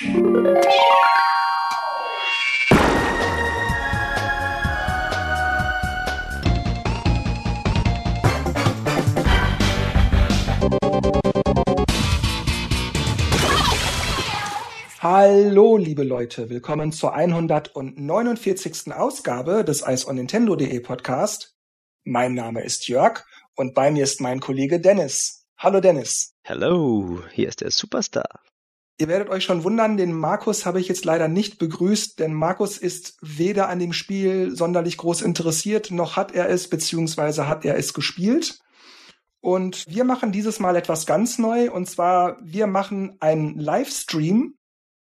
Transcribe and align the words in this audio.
Hallo, 0.00 0.16
liebe 15.76 16.02
Leute, 16.02 16.48
willkommen 16.48 16.92
zur 16.92 17.12
149. 17.12 18.94
Ausgabe 18.94 19.64
des 19.66 19.84
Ice 19.86 20.08
on 20.08 20.16
Nintendo.de 20.16 20.80
Podcast. 20.80 21.54
Mein 22.04 22.32
Name 22.32 22.64
ist 22.64 22.88
Jörg 22.88 23.26
und 23.54 23.74
bei 23.74 23.90
mir 23.90 24.04
ist 24.04 24.22
mein 24.22 24.40
Kollege 24.40 24.80
Dennis. 24.80 25.46
Hallo 25.58 25.82
Dennis. 25.82 26.32
Hallo, 26.46 27.22
hier 27.32 27.48
ist 27.48 27.60
der 27.60 27.70
Superstar. 27.70 28.40
Ihr 29.00 29.08
werdet 29.08 29.30
euch 29.30 29.44
schon 29.44 29.64
wundern, 29.64 29.96
den 29.96 30.12
Markus 30.12 30.66
habe 30.66 30.78
ich 30.78 30.88
jetzt 30.88 31.04
leider 31.04 31.26
nicht 31.26 31.58
begrüßt, 31.58 32.18
denn 32.18 32.34
Markus 32.34 32.76
ist 32.76 33.16
weder 33.22 33.68
an 33.68 33.78
dem 33.78 33.92
Spiel 33.92 34.54
sonderlich 34.54 34.98
groß 34.98 35.22
interessiert, 35.22 35.90
noch 35.90 36.16
hat 36.16 36.32
er 36.32 36.50
es, 36.50 36.68
beziehungsweise 36.68 37.48
hat 37.48 37.64
er 37.64 37.76
es 37.76 37.94
gespielt. 37.94 38.60
Und 39.40 39.86
wir 39.88 40.04
machen 40.04 40.32
dieses 40.32 40.60
Mal 40.60 40.76
etwas 40.76 41.06
ganz 41.06 41.38
neu, 41.38 41.70
und 41.70 41.88
zwar 41.88 42.36
wir 42.42 42.66
machen 42.66 43.16
einen 43.20 43.58
Livestream 43.58 44.54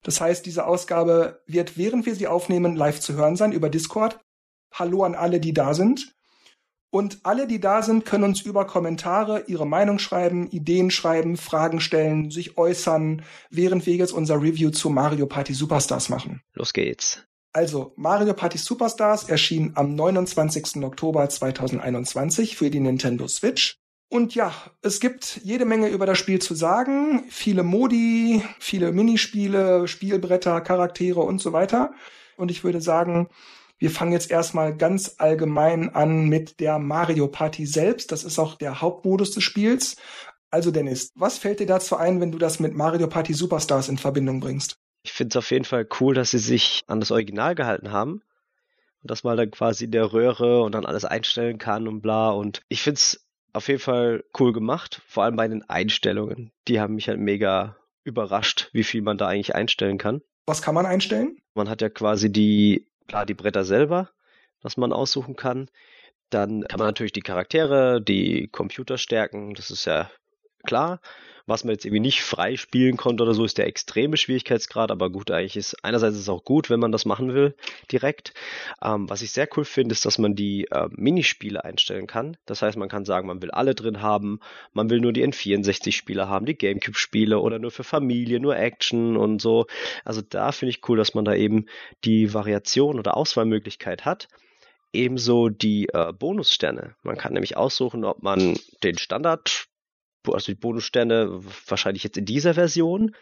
das 0.02 0.20
heißt, 0.20 0.46
diese 0.46 0.66
Ausgabe 0.66 1.42
wird, 1.46 1.76
während 1.76 2.06
wir 2.06 2.14
sie 2.14 2.26
aufnehmen, 2.26 2.74
live 2.74 3.00
zu 3.00 3.14
hören 3.14 3.36
sein 3.36 3.52
über 3.52 3.68
Discord. 3.68 4.18
Hallo 4.72 5.04
an 5.04 5.14
alle, 5.14 5.40
die 5.40 5.52
da 5.52 5.74
sind. 5.74 6.14
Und 6.90 7.20
alle, 7.22 7.46
die 7.46 7.60
da 7.60 7.82
sind, 7.82 8.04
können 8.04 8.24
uns 8.24 8.40
über 8.40 8.66
Kommentare 8.66 9.44
ihre 9.46 9.66
Meinung 9.66 10.00
schreiben, 10.00 10.48
Ideen 10.50 10.90
schreiben, 10.90 11.36
Fragen 11.36 11.80
stellen, 11.80 12.30
sich 12.30 12.58
äußern, 12.58 13.22
während 13.48 13.86
wir 13.86 13.94
jetzt 13.94 14.12
unser 14.12 14.42
Review 14.42 14.70
zu 14.70 14.90
Mario 14.90 15.26
Party 15.26 15.54
Superstars 15.54 16.08
machen. 16.08 16.42
Los 16.54 16.72
geht's. 16.72 17.22
Also, 17.52 17.92
Mario 17.96 18.34
Party 18.34 18.58
Superstars 18.58 19.28
erschien 19.28 19.72
am 19.74 19.94
29. 19.94 20.82
Oktober 20.84 21.28
2021 21.28 22.56
für 22.56 22.70
die 22.70 22.80
Nintendo 22.80 23.26
Switch. 23.28 23.76
Und 24.08 24.34
ja, 24.34 24.52
es 24.82 24.98
gibt 24.98 25.40
jede 25.44 25.64
Menge 25.64 25.88
über 25.88 26.06
das 26.06 26.18
Spiel 26.18 26.40
zu 26.40 26.54
sagen. 26.54 27.24
Viele 27.28 27.62
Modi, 27.62 28.42
viele 28.58 28.90
Minispiele, 28.90 29.86
Spielbretter, 29.86 30.60
Charaktere 30.60 31.20
und 31.20 31.40
so 31.40 31.52
weiter. 31.52 31.92
Und 32.36 32.50
ich 32.50 32.64
würde 32.64 32.80
sagen, 32.80 33.28
wir 33.80 33.90
fangen 33.90 34.12
jetzt 34.12 34.30
erstmal 34.30 34.76
ganz 34.76 35.14
allgemein 35.18 35.94
an 35.94 36.28
mit 36.28 36.60
der 36.60 36.78
Mario 36.78 37.28
Party 37.28 37.64
selbst. 37.64 38.12
Das 38.12 38.24
ist 38.24 38.38
auch 38.38 38.54
der 38.54 38.82
Hauptmodus 38.82 39.32
des 39.32 39.42
Spiels. 39.42 39.96
Also 40.50 40.70
Dennis, 40.70 41.10
was 41.14 41.38
fällt 41.38 41.60
dir 41.60 41.66
dazu 41.66 41.96
ein, 41.96 42.20
wenn 42.20 42.30
du 42.30 42.38
das 42.38 42.60
mit 42.60 42.74
Mario 42.74 43.08
Party 43.08 43.32
Superstars 43.32 43.88
in 43.88 43.96
Verbindung 43.96 44.40
bringst? 44.40 44.76
Ich 45.02 45.12
finde 45.12 45.32
es 45.32 45.36
auf 45.36 45.50
jeden 45.50 45.64
Fall 45.64 45.88
cool, 45.98 46.14
dass 46.14 46.30
sie 46.30 46.38
sich 46.38 46.82
an 46.88 47.00
das 47.00 47.10
Original 47.10 47.54
gehalten 47.54 47.90
haben. 47.90 48.22
Und 49.02 49.10
dass 49.10 49.24
man 49.24 49.38
dann 49.38 49.50
quasi 49.50 49.86
in 49.86 49.92
der 49.92 50.12
Röhre 50.12 50.62
und 50.62 50.72
dann 50.72 50.84
alles 50.84 51.06
einstellen 51.06 51.56
kann 51.56 51.88
und 51.88 52.02
bla. 52.02 52.30
Und 52.30 52.60
ich 52.68 52.82
finde 52.82 52.98
es 52.98 53.24
auf 53.54 53.68
jeden 53.68 53.80
Fall 53.80 54.24
cool 54.38 54.52
gemacht, 54.52 55.00
vor 55.06 55.24
allem 55.24 55.36
bei 55.36 55.48
den 55.48 55.66
Einstellungen. 55.70 56.52
Die 56.68 56.80
haben 56.80 56.96
mich 56.96 57.08
halt 57.08 57.18
mega 57.18 57.76
überrascht, 58.04 58.68
wie 58.74 58.84
viel 58.84 59.00
man 59.00 59.16
da 59.16 59.26
eigentlich 59.26 59.54
einstellen 59.54 59.96
kann. 59.96 60.20
Was 60.44 60.60
kann 60.60 60.74
man 60.74 60.84
einstellen? 60.84 61.38
Man 61.54 61.70
hat 61.70 61.80
ja 61.80 61.88
quasi 61.88 62.30
die, 62.30 62.89
klar, 63.10 63.26
die 63.26 63.34
Bretter 63.34 63.64
selber, 63.64 64.10
was 64.62 64.76
man 64.76 64.92
aussuchen 64.92 65.34
kann. 65.34 65.68
Dann 66.30 66.62
kann 66.62 66.78
man 66.78 66.86
natürlich 66.86 67.12
die 67.12 67.22
Charaktere, 67.22 68.00
die 68.00 68.46
Computerstärken, 68.46 69.54
das 69.54 69.72
ist 69.72 69.84
ja 69.84 70.08
klar. 70.64 71.00
Was 71.50 71.64
man 71.64 71.72
jetzt 71.72 71.84
irgendwie 71.84 72.00
nicht 72.00 72.22
frei 72.22 72.56
spielen 72.56 72.96
konnte 72.96 73.24
oder 73.24 73.34
so, 73.34 73.44
ist 73.44 73.58
der 73.58 73.66
extreme 73.66 74.16
Schwierigkeitsgrad. 74.16 74.92
Aber 74.92 75.10
gut, 75.10 75.32
eigentlich 75.32 75.56
ist 75.56 75.84
einerseits 75.84 76.14
ist 76.14 76.22
es 76.22 76.28
auch 76.28 76.44
gut, 76.44 76.70
wenn 76.70 76.78
man 76.78 76.92
das 76.92 77.06
machen 77.06 77.34
will, 77.34 77.56
direkt. 77.90 78.34
Ähm, 78.80 79.10
was 79.10 79.22
ich 79.22 79.32
sehr 79.32 79.48
cool 79.56 79.64
finde, 79.64 79.92
ist, 79.92 80.06
dass 80.06 80.18
man 80.18 80.36
die 80.36 80.68
äh, 80.70 80.88
Minispiele 80.92 81.64
einstellen 81.64 82.06
kann. 82.06 82.36
Das 82.46 82.62
heißt, 82.62 82.76
man 82.76 82.88
kann 82.88 83.04
sagen, 83.04 83.26
man 83.26 83.42
will 83.42 83.50
alle 83.50 83.74
drin 83.74 84.00
haben, 84.00 84.38
man 84.74 84.90
will 84.90 85.00
nur 85.00 85.12
die 85.12 85.26
N64-Spiele 85.26 86.28
haben, 86.28 86.46
die 86.46 86.56
GameCube-Spiele 86.56 87.40
oder 87.40 87.58
nur 87.58 87.72
für 87.72 87.82
Familie, 87.84 88.38
nur 88.38 88.56
Action 88.56 89.16
und 89.16 89.42
so. 89.42 89.66
Also 90.04 90.22
da 90.22 90.52
finde 90.52 90.70
ich 90.70 90.88
cool, 90.88 90.98
dass 90.98 91.14
man 91.14 91.24
da 91.24 91.34
eben 91.34 91.66
die 92.04 92.32
Variation 92.32 92.96
oder 92.96 93.16
Auswahlmöglichkeit 93.16 94.04
hat. 94.04 94.28
Ebenso 94.92 95.48
die 95.48 95.88
äh, 95.92 96.12
Bonussterne. 96.12 96.94
Man 97.02 97.16
kann 97.16 97.32
nämlich 97.32 97.56
aussuchen, 97.56 98.04
ob 98.04 98.22
man 98.22 98.56
den 98.84 98.98
Standard 98.98 99.69
also 100.26 100.52
die 100.52 100.58
Bonussterne 100.58 101.40
wahrscheinlich 101.66 102.04
jetzt 102.04 102.16
in 102.16 102.24
dieser 102.24 102.54
Version 102.54 103.14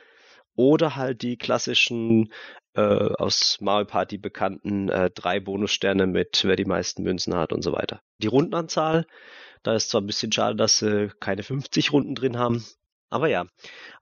oder 0.55 0.97
halt 0.97 1.23
die 1.23 1.37
klassischen 1.37 2.33
äh, 2.75 2.81
aus 2.81 3.59
Mario 3.61 3.87
Party 3.87 4.19
bekannten 4.19 4.89
äh, 4.89 5.11
drei 5.11 5.41
Bonussterne 5.41 6.07
mit 6.07 6.43
wer 6.45 6.57
die 6.57 6.65
meisten 6.65 7.03
Münzen 7.03 7.35
hat 7.35 7.53
und 7.53 7.63
so 7.63 7.73
weiter. 7.73 8.01
Die 8.19 8.27
Rundenanzahl, 8.27 9.07
da 9.63 9.75
ist 9.75 9.91
zwar 9.91 10.01
ein 10.01 10.07
bisschen 10.07 10.33
schade, 10.33 10.57
dass 10.57 10.79
sie 10.79 11.13
keine 11.21 11.43
50 11.43 11.93
Runden 11.93 12.15
drin 12.15 12.39
haben, 12.39 12.65
aber 13.11 13.29
ja, 13.29 13.47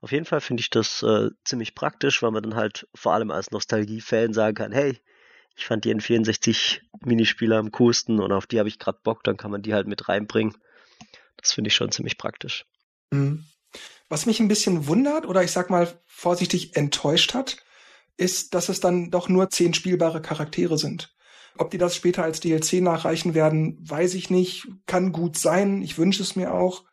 auf 0.01 0.11
jeden 0.11 0.25
Fall 0.25 0.41
finde 0.41 0.61
ich 0.61 0.69
das 0.69 1.01
äh, 1.03 1.29
ziemlich 1.45 1.75
praktisch, 1.75 2.21
weil 2.21 2.31
man 2.31 2.43
dann 2.43 2.55
halt 2.55 2.87
vor 2.93 3.13
allem 3.13 3.31
als 3.31 3.51
Nostalgie-Fan 3.51 4.33
sagen 4.33 4.55
kann, 4.55 4.71
hey, 4.71 4.99
ich 5.55 5.65
fand 5.65 5.85
die 5.85 5.95
N64 5.95 6.81
Minispieler 7.05 7.57
am 7.57 7.71
coolsten 7.71 8.19
und 8.19 8.31
auf 8.31 8.47
die 8.47 8.59
habe 8.59 8.69
ich 8.69 8.79
gerade 8.79 8.99
Bock, 9.03 9.23
dann 9.23 9.37
kann 9.37 9.51
man 9.51 9.61
die 9.61 9.73
halt 9.73 9.87
mit 9.87 10.07
reinbringen. 10.09 10.55
Das 11.37 11.53
finde 11.53 11.69
ich 11.69 11.75
schon 11.75 11.91
ziemlich 11.91 12.17
praktisch. 12.17 12.65
Mhm. 13.11 13.45
Was 14.09 14.25
mich 14.25 14.39
ein 14.39 14.47
bisschen 14.47 14.87
wundert 14.87 15.25
oder 15.25 15.43
ich 15.43 15.51
sag 15.51 15.69
mal 15.69 15.99
vorsichtig 16.05 16.75
enttäuscht 16.75 17.33
hat, 17.33 17.57
ist, 18.15 18.53
dass 18.53 18.69
es 18.69 18.79
dann 18.79 19.11
doch 19.11 19.29
nur 19.29 19.49
zehn 19.49 19.73
spielbare 19.73 20.21
Charaktere 20.21 20.77
sind. 20.77 21.13
Ob 21.57 21.71
die 21.71 21.77
das 21.77 21.95
später 21.95 22.23
als 22.23 22.39
DLC 22.39 22.73
nachreichen 22.81 23.33
werden, 23.33 23.77
weiß 23.81 24.13
ich 24.13 24.29
nicht. 24.29 24.67
Kann 24.85 25.11
gut 25.11 25.37
sein. 25.37 25.81
Ich 25.81 25.97
wünsche 25.97 26.23
es 26.23 26.35
mir 26.35 26.53
auch. 26.53 26.83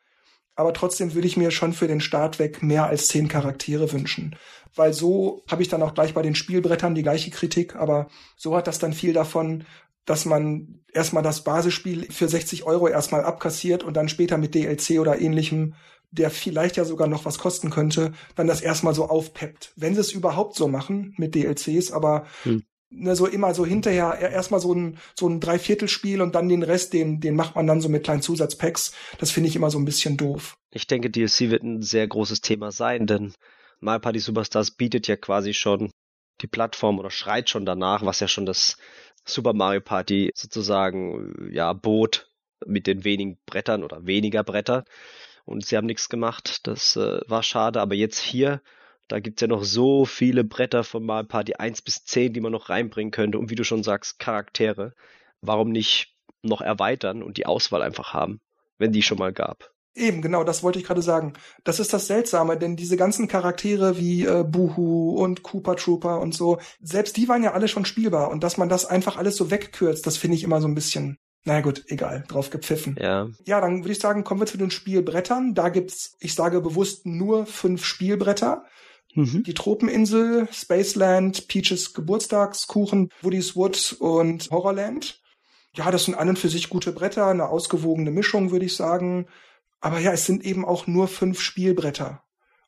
Aber 0.56 0.72
trotzdem 0.72 1.14
würde 1.14 1.26
ich 1.26 1.36
mir 1.36 1.50
schon 1.50 1.72
für 1.72 1.88
den 1.88 2.00
Start 2.00 2.38
weg 2.38 2.62
mehr 2.62 2.86
als 2.86 3.08
zehn 3.08 3.28
Charaktere 3.28 3.92
wünschen. 3.92 4.36
Weil 4.74 4.92
so 4.92 5.44
habe 5.48 5.62
ich 5.62 5.68
dann 5.68 5.82
auch 5.82 5.94
gleich 5.94 6.14
bei 6.14 6.22
den 6.22 6.34
Spielbrettern 6.34 6.94
die 6.94 7.02
gleiche 7.02 7.30
Kritik, 7.30 7.76
aber 7.76 8.08
so 8.36 8.56
hat 8.56 8.66
das 8.66 8.78
dann 8.78 8.92
viel 8.92 9.12
davon, 9.12 9.64
dass 10.04 10.24
man 10.24 10.80
erstmal 10.92 11.22
das 11.22 11.44
Basisspiel 11.44 12.10
für 12.10 12.28
60 12.28 12.64
Euro 12.64 12.88
erstmal 12.88 13.24
abkassiert 13.24 13.82
und 13.82 13.94
dann 13.94 14.08
später 14.08 14.36
mit 14.36 14.54
DLC 14.54 15.00
oder 15.00 15.20
ähnlichem 15.20 15.74
der 16.14 16.30
vielleicht 16.30 16.76
ja 16.76 16.84
sogar 16.84 17.08
noch 17.08 17.24
was 17.24 17.38
kosten 17.38 17.70
könnte, 17.70 18.12
dann 18.36 18.46
das 18.46 18.60
erstmal 18.60 18.94
so 18.94 19.08
aufpeppt. 19.08 19.72
Wenn 19.76 19.94
sie 19.94 20.00
es 20.00 20.12
überhaupt 20.12 20.56
so 20.56 20.68
machen 20.68 21.14
mit 21.16 21.34
DLCs, 21.34 21.90
aber 21.90 22.26
hm. 22.44 22.62
ne, 22.90 23.16
so 23.16 23.26
immer 23.26 23.54
so 23.54 23.66
hinterher 23.66 24.18
erstmal 24.18 24.60
so 24.60 24.72
ein, 24.72 24.98
so 25.18 25.28
ein 25.28 25.40
Dreiviertelspiel 25.40 26.22
und 26.22 26.34
dann 26.34 26.48
den 26.48 26.62
Rest, 26.62 26.92
den, 26.92 27.20
den 27.20 27.34
macht 27.34 27.56
man 27.56 27.66
dann 27.66 27.80
so 27.80 27.88
mit 27.88 28.04
kleinen 28.04 28.22
Zusatzpacks. 28.22 28.94
Das 29.18 29.30
finde 29.30 29.48
ich 29.48 29.56
immer 29.56 29.70
so 29.70 29.78
ein 29.78 29.84
bisschen 29.84 30.16
doof. 30.16 30.56
Ich 30.70 30.86
denke, 30.86 31.10
DLC 31.10 31.50
wird 31.50 31.62
ein 31.62 31.82
sehr 31.82 32.06
großes 32.06 32.40
Thema 32.40 32.70
sein, 32.70 33.06
denn 33.06 33.34
Mario 33.80 34.00
Party 34.00 34.20
Superstars 34.20 34.70
bietet 34.70 35.08
ja 35.08 35.16
quasi 35.16 35.52
schon 35.52 35.90
die 36.40 36.46
Plattform 36.46 36.98
oder 36.98 37.10
schreit 37.10 37.50
schon 37.50 37.66
danach, 37.66 38.04
was 38.04 38.20
ja 38.20 38.28
schon 38.28 38.46
das 38.46 38.76
Super 39.24 39.52
Mario 39.52 39.80
Party 39.80 40.30
sozusagen 40.34 41.48
ja 41.50 41.72
bot 41.72 42.28
mit 42.66 42.86
den 42.86 43.04
wenigen 43.04 43.38
Brettern 43.46 43.82
oder 43.82 44.06
weniger 44.06 44.42
Bretter 44.42 44.84
und 45.44 45.64
sie 45.64 45.76
haben 45.76 45.86
nichts 45.86 46.08
gemacht. 46.08 46.66
Das 46.66 46.96
äh, 46.96 47.20
war 47.28 47.42
schade, 47.42 47.80
aber 47.80 47.94
jetzt 47.94 48.18
hier, 48.18 48.60
da 49.08 49.20
gibt's 49.20 49.42
ja 49.42 49.48
noch 49.48 49.64
so 49.64 50.04
viele 50.04 50.44
Bretter 50.44 50.84
von 50.84 51.04
Mario 51.04 51.26
Party 51.26 51.54
1 51.54 51.82
bis 51.82 52.04
10, 52.04 52.32
die 52.32 52.40
man 52.40 52.52
noch 52.52 52.70
reinbringen 52.70 53.10
könnte 53.10 53.38
und 53.38 53.50
wie 53.50 53.54
du 53.54 53.64
schon 53.64 53.82
sagst, 53.82 54.18
Charaktere. 54.18 54.94
Warum 55.40 55.70
nicht 55.70 56.14
noch 56.42 56.60
erweitern 56.60 57.22
und 57.22 57.36
die 57.36 57.46
Auswahl 57.46 57.82
einfach 57.82 58.14
haben, 58.14 58.40
wenn 58.78 58.92
die 58.92 59.02
schon 59.02 59.18
mal 59.18 59.32
gab? 59.32 59.70
Eben, 59.96 60.22
genau, 60.22 60.42
das 60.42 60.64
wollte 60.64 60.80
ich 60.80 60.84
gerade 60.84 61.02
sagen. 61.02 61.34
Das 61.62 61.78
ist 61.78 61.92
das 61.92 62.08
Seltsame, 62.08 62.58
denn 62.58 62.74
diese 62.74 62.96
ganzen 62.96 63.28
Charaktere 63.28 63.96
wie 63.96 64.24
äh, 64.24 64.42
Buhu 64.42 65.16
und 65.22 65.44
Cooper 65.44 65.76
Trooper 65.76 66.20
und 66.20 66.34
so, 66.34 66.58
selbst 66.80 67.16
die 67.16 67.28
waren 67.28 67.44
ja 67.44 67.52
alle 67.52 67.68
schon 67.68 67.84
spielbar 67.84 68.30
und 68.30 68.42
dass 68.42 68.56
man 68.56 68.68
das 68.68 68.86
einfach 68.86 69.16
alles 69.16 69.36
so 69.36 69.52
wegkürzt, 69.52 70.04
das 70.04 70.16
finde 70.16 70.36
ich 70.36 70.42
immer 70.42 70.60
so 70.60 70.66
ein 70.66 70.74
bisschen 70.74 71.18
na 71.44 71.60
gut, 71.60 71.84
egal, 71.88 72.24
drauf 72.26 72.50
gepfiffen. 72.50 72.96
Ja. 72.98 73.28
Ja, 73.44 73.60
dann 73.60 73.84
würde 73.84 73.92
ich 73.92 73.98
sagen, 73.98 74.24
kommen 74.24 74.40
wir 74.40 74.46
zu 74.46 74.56
den 74.56 74.70
Spielbrettern. 74.70 75.54
Da 75.54 75.68
gibt's, 75.68 76.16
ich 76.20 76.34
sage 76.34 76.60
bewusst 76.60 77.04
nur 77.04 77.46
fünf 77.46 77.84
Spielbretter. 77.84 78.64
Mhm. 79.14 79.44
Die 79.44 79.54
Tropeninsel, 79.54 80.48
Spaceland, 80.50 81.46
Peaches 81.46 81.92
Geburtstagskuchen, 81.92 83.10
Woody's 83.20 83.54
Wood 83.54 83.96
und 84.00 84.50
Horrorland. 84.50 85.20
Ja, 85.76 85.90
das 85.90 86.04
sind 86.04 86.14
an 86.14 86.30
und 86.30 86.38
für 86.38 86.48
sich 86.48 86.68
gute 86.68 86.92
Bretter, 86.92 87.26
eine 87.26 87.48
ausgewogene 87.48 88.10
Mischung, 88.10 88.50
würde 88.50 88.64
ich 88.64 88.76
sagen. 88.76 89.26
Aber 89.80 89.98
ja, 89.98 90.12
es 90.12 90.24
sind 90.24 90.44
eben 90.44 90.64
auch 90.64 90.86
nur 90.86 91.08
fünf 91.08 91.40
Spielbretter. 91.40 92.22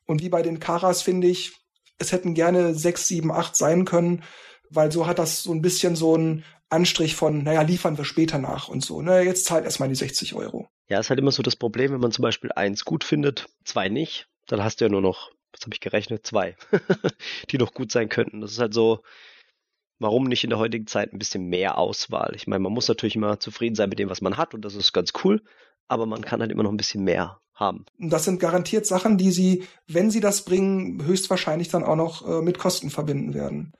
Und 0.05 0.21
wie 0.21 0.29
bei 0.29 0.41
den 0.43 0.59
Karas 0.59 1.01
finde 1.01 1.27
ich, 1.27 1.53
es 1.97 2.11
hätten 2.11 2.35
gerne 2.35 2.75
sechs, 2.75 3.07
sieben, 3.07 3.31
acht 3.31 3.55
sein 3.55 3.85
können, 3.85 4.23
weil 4.69 4.91
so 4.91 5.07
hat 5.07 5.19
das 5.19 5.43
so 5.43 5.51
ein 5.51 5.61
bisschen 5.61 5.95
so 5.95 6.15
ein 6.15 6.43
Anstrich 6.69 7.15
von, 7.15 7.43
naja, 7.43 7.61
liefern 7.61 7.97
wir 7.97 8.05
später 8.05 8.37
nach 8.37 8.67
und 8.67 8.83
so. 8.83 9.01
Ne, 9.01 9.21
jetzt 9.21 9.45
zahlt 9.45 9.65
erstmal 9.65 9.89
die 9.89 9.95
60 9.95 10.33
Euro. 10.35 10.67
Ja, 10.89 10.99
ist 10.99 11.09
halt 11.09 11.19
immer 11.19 11.31
so 11.31 11.43
das 11.43 11.55
Problem, 11.55 11.91
wenn 11.91 11.99
man 11.99 12.11
zum 12.11 12.23
Beispiel 12.23 12.51
eins 12.51 12.85
gut 12.85 13.03
findet, 13.03 13.47
zwei 13.63 13.89
nicht, 13.89 14.27
dann 14.47 14.63
hast 14.63 14.79
du 14.79 14.85
ja 14.85 14.89
nur 14.89 15.01
noch 15.01 15.31
was 15.57 15.65
habe 15.65 15.73
ich 15.73 15.79
gerechnet? 15.79 16.25
Zwei, 16.25 16.55
die 17.51 17.57
noch 17.57 17.73
gut 17.73 17.91
sein 17.91 18.09
könnten. 18.09 18.41
Das 18.41 18.51
ist 18.51 18.59
halt 18.59 18.73
so, 18.73 19.01
warum 19.99 20.25
nicht 20.25 20.43
in 20.43 20.49
der 20.49 20.59
heutigen 20.59 20.87
Zeit 20.87 21.13
ein 21.13 21.19
bisschen 21.19 21.47
mehr 21.47 21.77
Auswahl? 21.77 22.33
Ich 22.35 22.47
meine, 22.47 22.59
man 22.59 22.73
muss 22.73 22.87
natürlich 22.87 23.15
immer 23.15 23.39
zufrieden 23.39 23.75
sein 23.75 23.89
mit 23.89 23.99
dem, 23.99 24.09
was 24.09 24.21
man 24.21 24.37
hat 24.37 24.53
und 24.53 24.63
das 24.63 24.75
ist 24.75 24.93
ganz 24.93 25.13
cool, 25.23 25.41
aber 25.87 26.05
man 26.05 26.21
kann 26.21 26.41
halt 26.41 26.51
immer 26.51 26.63
noch 26.63 26.71
ein 26.71 26.77
bisschen 26.77 27.03
mehr 27.03 27.39
haben. 27.53 27.85
Das 27.97 28.25
sind 28.25 28.39
garantiert 28.39 28.85
Sachen, 28.85 29.17
die 29.17 29.31
sie, 29.31 29.63
wenn 29.87 30.11
sie 30.11 30.19
das 30.19 30.45
bringen, 30.45 31.03
höchstwahrscheinlich 31.03 31.69
dann 31.69 31.83
auch 31.83 31.95
noch 31.95 32.27
äh, 32.27 32.41
mit 32.41 32.59
Kosten 32.59 32.91
verbinden 32.91 33.33
werden. 33.33 33.73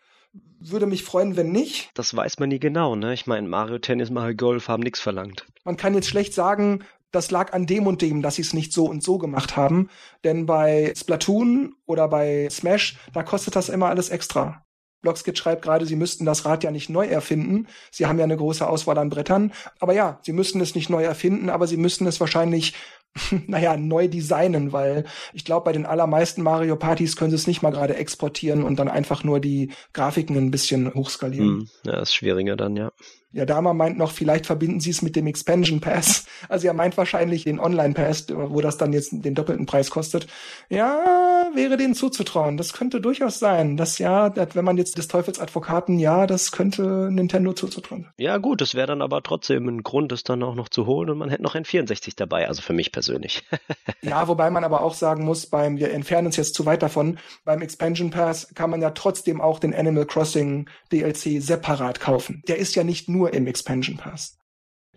Würde 0.59 0.87
mich 0.87 1.03
freuen, 1.03 1.35
wenn 1.35 1.51
nicht. 1.51 1.91
Das 1.93 2.15
weiß 2.15 2.39
man 2.39 2.49
nie 2.49 2.59
genau, 2.59 2.95
ne? 2.95 3.13
Ich 3.13 3.27
meine, 3.27 3.47
Mario 3.47 3.77
Tennis, 3.77 4.09
Mario 4.09 4.35
Golf 4.35 4.67
haben 4.67 4.81
nichts 4.81 4.99
verlangt. 4.99 5.45
Man 5.63 5.77
kann 5.77 5.93
jetzt 5.93 6.07
schlecht 6.07 6.33
sagen, 6.33 6.83
das 7.11 7.31
lag 7.31 7.53
an 7.53 7.65
dem 7.65 7.87
und 7.87 8.01
dem, 8.01 8.21
dass 8.21 8.35
sie 8.35 8.41
es 8.41 8.53
nicht 8.53 8.73
so 8.73 8.85
und 8.85 9.03
so 9.03 9.17
gemacht 9.17 9.55
haben. 9.55 9.89
Denn 10.23 10.45
bei 10.45 10.93
Splatoon 10.95 11.75
oder 11.85 12.07
bei 12.07 12.47
Smash, 12.49 12.97
da 13.13 13.23
kostet 13.23 13.55
das 13.55 13.69
immer 13.69 13.87
alles 13.87 14.09
extra. 14.09 14.65
Blockskit 15.01 15.37
schreibt 15.37 15.61
gerade, 15.61 15.85
sie 15.85 15.95
müssten 15.95 16.25
das 16.25 16.45
Rad 16.45 16.63
ja 16.63 16.71
nicht 16.71 16.89
neu 16.89 17.05
erfinden. 17.05 17.67
Sie 17.91 18.07
haben 18.07 18.17
ja 18.17 18.25
eine 18.25 18.35
große 18.35 18.67
Auswahl 18.67 18.97
an 18.97 19.09
Brettern. 19.09 19.53
Aber 19.79 19.93
ja, 19.93 20.19
sie 20.23 20.33
müssten 20.33 20.59
es 20.59 20.75
nicht 20.75 20.89
neu 20.89 21.03
erfinden, 21.03 21.49
aber 21.49 21.67
sie 21.67 21.77
müssten 21.77 22.07
es 22.07 22.19
wahrscheinlich 22.19 22.73
naja, 23.47 23.77
neu 23.77 24.07
designen, 24.07 24.73
weil 24.73 25.05
ich 25.33 25.45
glaube, 25.45 25.65
bei 25.65 25.71
den 25.71 25.85
allermeisten 25.85 26.41
Mario 26.41 26.75
Partys 26.75 27.15
können 27.15 27.31
sie 27.31 27.35
es 27.35 27.47
nicht 27.47 27.61
mal 27.61 27.71
gerade 27.71 27.95
exportieren 27.95 28.63
und 28.63 28.77
dann 28.77 28.89
einfach 28.89 29.23
nur 29.23 29.39
die 29.39 29.71
Grafiken 29.93 30.37
ein 30.37 30.51
bisschen 30.51 30.93
hochskalieren. 30.93 31.47
Hm, 31.47 31.69
ja, 31.85 32.01
ist 32.01 32.13
schwieriger 32.13 32.55
dann, 32.55 32.75
ja. 32.75 32.91
Ja, 33.37 33.45
Dama 33.45 33.73
meint 33.73 33.99
noch, 33.99 34.13
vielleicht 34.13 34.47
verbinden 34.47 34.79
sie 34.79 34.89
es 34.89 35.03
mit 35.03 35.15
dem 35.15 35.27
Expansion 35.27 35.79
Pass. 35.79 36.25
Also 36.49 36.67
er 36.67 36.73
meint 36.73 36.95
wahrscheinlich 36.97 37.43
den 37.43 37.59
Online 37.59 37.93
Pass, 37.93 38.27
wo 38.29 38.61
das 38.61 38.77
dann 38.77 38.93
jetzt 38.93 39.09
den 39.11 39.35
doppelten 39.35 39.65
Preis 39.65 39.89
kostet. 39.89 40.27
Ja, 40.69 41.51
wäre 41.53 41.77
denen 41.77 41.93
zuzutrauen. 41.93 42.57
Das 42.57 42.73
könnte 42.73 43.01
durchaus 43.01 43.39
sein. 43.39 43.75
Das 43.75 43.97
ja, 43.97 44.33
wenn 44.55 44.63
man 44.63 44.77
jetzt 44.77 44.97
des 44.97 45.07
Teufels 45.07 45.39
Advokaten, 45.39 45.99
ja, 45.99 46.25
das 46.25 46.51
könnte 46.51 47.09
Nintendo 47.11 47.53
zuzutrauen. 47.53 48.07
Ja, 48.17 48.37
gut, 48.37 48.61
das 48.61 48.75
wäre 48.75 48.87
dann 48.87 49.01
aber 49.01 49.23
trotzdem 49.23 49.67
ein 49.67 49.83
Grund, 49.83 50.11
es 50.11 50.23
dann 50.23 50.43
auch 50.43 50.55
noch 50.55 50.69
zu 50.69 50.85
holen 50.85 51.09
und 51.09 51.17
man 51.17 51.29
hätte 51.29 51.43
noch 51.43 51.55
ein 51.55 51.65
64 51.65 52.15
dabei, 52.15 52.47
also 52.47 52.61
für 52.61 52.73
mich 52.73 52.91
persönlich. 52.91 53.43
ja, 54.01 54.27
wobei 54.27 54.49
man 54.49 54.63
aber 54.63 54.81
auch 54.81 54.93
sagen 54.93 55.25
muss, 55.25 55.47
beim, 55.47 55.77
wir 55.77 55.91
entfernen 55.91 56.27
uns 56.27 56.37
jetzt 56.37 56.55
zu 56.55 56.65
weit 56.65 56.81
davon, 56.81 57.17
beim 57.43 57.61
Expansion 57.61 58.09
Pass 58.09 58.53
kann 58.55 58.69
man 58.69 58.81
ja 58.81 58.91
trotzdem 58.91 59.41
auch 59.41 59.59
den 59.59 59.73
Animal 59.73 60.05
Crossing 60.05 60.69
DLC 60.91 61.41
separat 61.41 61.99
kaufen. 61.99 62.43
Der 62.47 62.57
ist 62.57 62.75
ja 62.75 62.83
nicht 62.83 63.09
nur 63.09 63.26
nur 63.27 63.33
im 63.33 63.47
Expansion 63.47 63.97
Pass. 63.97 64.37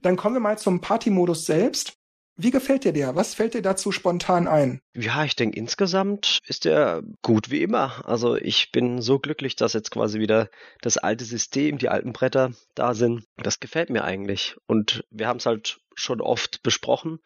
Dann 0.03 0.17
kommen 0.17 0.37
wir 0.37 0.41
mal 0.41 0.59
zum 0.59 0.81
Party-Modus 0.81 1.47
selbst. 1.47 1.95
Wie 2.37 2.51
gefällt 2.51 2.85
dir 2.85 2.93
der? 2.93 3.17
Was 3.17 3.35
fällt 3.35 3.53
dir 3.53 3.61
dazu 3.61 3.93
spontan 3.93 4.49
ein? 4.49 4.81
Ja, 4.95 5.25
ich 5.25 5.37
denke, 5.37 5.59
insgesamt 5.59 6.39
ist 6.47 6.65
der 6.65 7.03
gut 7.21 7.51
wie 7.51 7.63
immer. 7.63 8.09
Also 8.09 8.37
ich 8.37 8.73
bin 8.73 9.03
so 9.03 9.19
glücklich, 9.19 9.57
dass 9.57 9.75
jetzt 9.75 9.91
quasi 9.91 10.21
wieder 10.21 10.49
das 10.81 10.97
alte 10.97 11.25
System, 11.25 11.77
die 11.77 11.91
alten 11.91 12.15
Bretter 12.15 12.53
da 12.75 12.95
sind. 12.95 13.27
Das 13.37 13.61
gefällt 13.61 13.91
mir 13.91 14.05
eigentlich. 14.05 14.57
Und 14.67 15.05
wir 15.11 15.27
haben 15.27 15.37
es 15.37 15.45
halt 15.45 15.81
schon 15.95 16.23
oft 16.23 16.63
besprochen. 16.63 17.19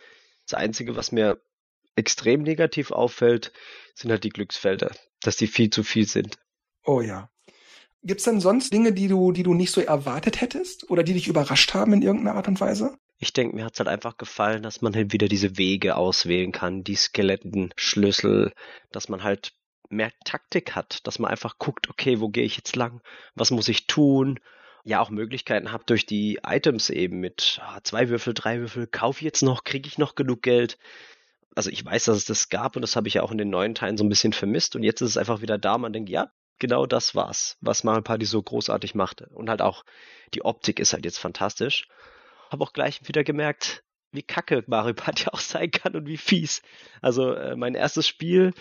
Das 0.47 0.55
Einzige, 0.55 0.97
was 0.97 1.12
mir 1.12 1.41
extrem 1.95 2.43
negativ 2.43 2.91
auffällt, 2.91 3.53
sind 3.95 4.11
halt 4.11 4.25
die 4.25 4.31
Glücksfelder, 4.31 4.91
dass 5.21 5.37
die 5.37 5.47
viel 5.47 5.71
zu 5.71 5.85
viel 5.85 6.09
sind. 6.09 6.39
Oh 6.85 7.00
ja. 7.00 7.31
Gibt's 8.06 8.25
denn 8.25 8.41
sonst 8.41 8.73
Dinge, 8.73 8.93
die 8.93 9.09
du, 9.09 9.33
die 9.33 9.43
du 9.43 9.55
nicht 9.55 9.73
so 9.73 9.81
erwartet 9.81 10.43
hättest 10.43 10.91
oder 10.91 11.03
die 11.03 11.15
dich 11.15 11.27
überrascht 11.27 11.73
haben 11.73 11.95
in 11.95 12.03
irgendeiner 12.03 12.37
Art 12.37 12.49
und 12.49 12.61
Weise? 12.61 12.99
Ich 13.19 13.33
denke, 13.33 13.56
mir 13.56 13.65
hat's 13.65 13.79
halt 13.79 13.89
einfach 13.89 14.19
gefallen, 14.19 14.62
dass 14.62 14.83
man 14.83 14.95
halt 14.95 15.15
wieder 15.15 15.27
diese 15.27 15.56
Wege 15.56 15.97
auswählen 15.97 16.53
kann, 16.53 16.85
die 16.85 16.97
Skelettenschlüssel, 16.97 18.53
dass 18.93 19.09
man 19.09 19.23
halt 19.23 19.55
mehr 19.89 20.12
Taktik 20.25 20.75
hat, 20.75 21.06
dass 21.06 21.19
man 21.19 21.31
einfach 21.31 21.59
guckt, 21.59 21.89
okay, 21.89 22.21
wo 22.21 22.29
gehe 22.29 22.45
ich 22.45 22.56
jetzt 22.56 22.77
lang, 22.77 23.01
was 23.35 23.51
muss 23.51 23.69
ich 23.69 23.87
tun, 23.87 24.39
ja 24.83 25.00
auch 25.00 25.09
Möglichkeiten 25.09 25.73
habe 25.73 25.85
durch 25.87 26.05
die 26.05 26.41
Items 26.47 26.91
eben 26.91 27.21
mit 27.21 27.59
ah, 27.62 27.81
zwei 27.85 28.11
Würfel, 28.11 28.35
drei 28.35 28.61
Würfel, 28.61 28.87
kaufe 28.87 29.21
ich 29.21 29.25
jetzt 29.25 29.43
noch, 29.43 29.65
kriege 29.65 29.89
ich 29.89 29.97
noch 29.97 30.15
genug 30.15 30.43
Geld. 30.43 30.77
Also 31.55 31.71
ich 31.71 31.83
weiß, 31.83 32.05
dass 32.05 32.19
es 32.19 32.27
das 32.27 32.50
gab 32.50 32.77
und 32.77 32.83
das 32.83 32.97
habe 32.97 33.09
ich 33.09 33.15
ja 33.15 33.23
auch 33.23 33.33
in 33.33 33.39
den 33.39 33.49
neuen 33.49 33.75
Teilen 33.75 33.97
so 33.97 34.05
ein 34.05 34.11
bisschen 34.11 34.35
vermisst 34.35 34.77
und 34.77 34.83
jetzt 34.83 35.00
ist 35.00 35.11
es 35.11 35.17
einfach 35.17 35.41
wieder 35.41 35.57
da, 35.57 35.79
man 35.79 35.95
denkt, 35.95 36.11
ja, 36.11 36.31
genau 36.59 36.87
das 36.87 37.15
war's, 37.15 37.56
was 37.61 37.85
Mario 37.85 38.03
Party 38.03 38.27
so 38.27 38.43
großartig 38.43 38.95
machte. 38.95 39.29
Und 39.31 39.49
halt 39.49 39.62
auch 39.62 39.85
die 40.35 40.45
Optik 40.45 40.81
ist 40.81 40.93
halt 40.93 41.05
jetzt 41.05 41.19
fantastisch. 41.19 41.89
Hab 42.51 42.61
auch 42.61 42.73
gleich 42.73 43.06
wieder 43.06 43.25
gemerkt, 43.25 43.85
wie 44.12 44.23
kacke 44.23 44.65
Mario 44.67 44.95
Party 44.95 45.27
auch 45.33 45.41
sein 45.41 45.71
kann 45.71 45.95
und 45.97 46.06
wie 46.06 46.17
fies. 46.17 46.62
Also 47.01 47.33
äh, 47.35 47.56
mein 47.56 47.75
erstes 47.75 48.06
Spiel, 48.06 48.53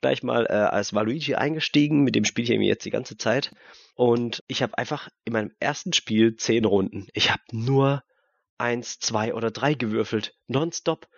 gleich 0.00 0.22
mal 0.22 0.46
äh, 0.46 0.52
als 0.52 0.94
Waluigi 0.94 1.34
eingestiegen, 1.34 2.02
mit 2.02 2.14
dem 2.14 2.24
spiele 2.24 2.44
ich 2.44 2.50
irgendwie 2.50 2.68
jetzt 2.68 2.84
die 2.84 2.90
ganze 2.90 3.16
Zeit. 3.16 3.52
Und 3.94 4.42
ich 4.46 4.62
habe 4.62 4.78
einfach 4.78 5.08
in 5.24 5.32
meinem 5.32 5.52
ersten 5.60 5.92
Spiel 5.92 6.36
zehn 6.36 6.64
Runden. 6.64 7.06
Ich 7.12 7.30
habe 7.30 7.42
nur 7.52 8.02
eins, 8.58 8.98
zwei 8.98 9.34
oder 9.34 9.50
drei 9.50 9.74
gewürfelt, 9.74 10.34
nonstop. 10.46 11.08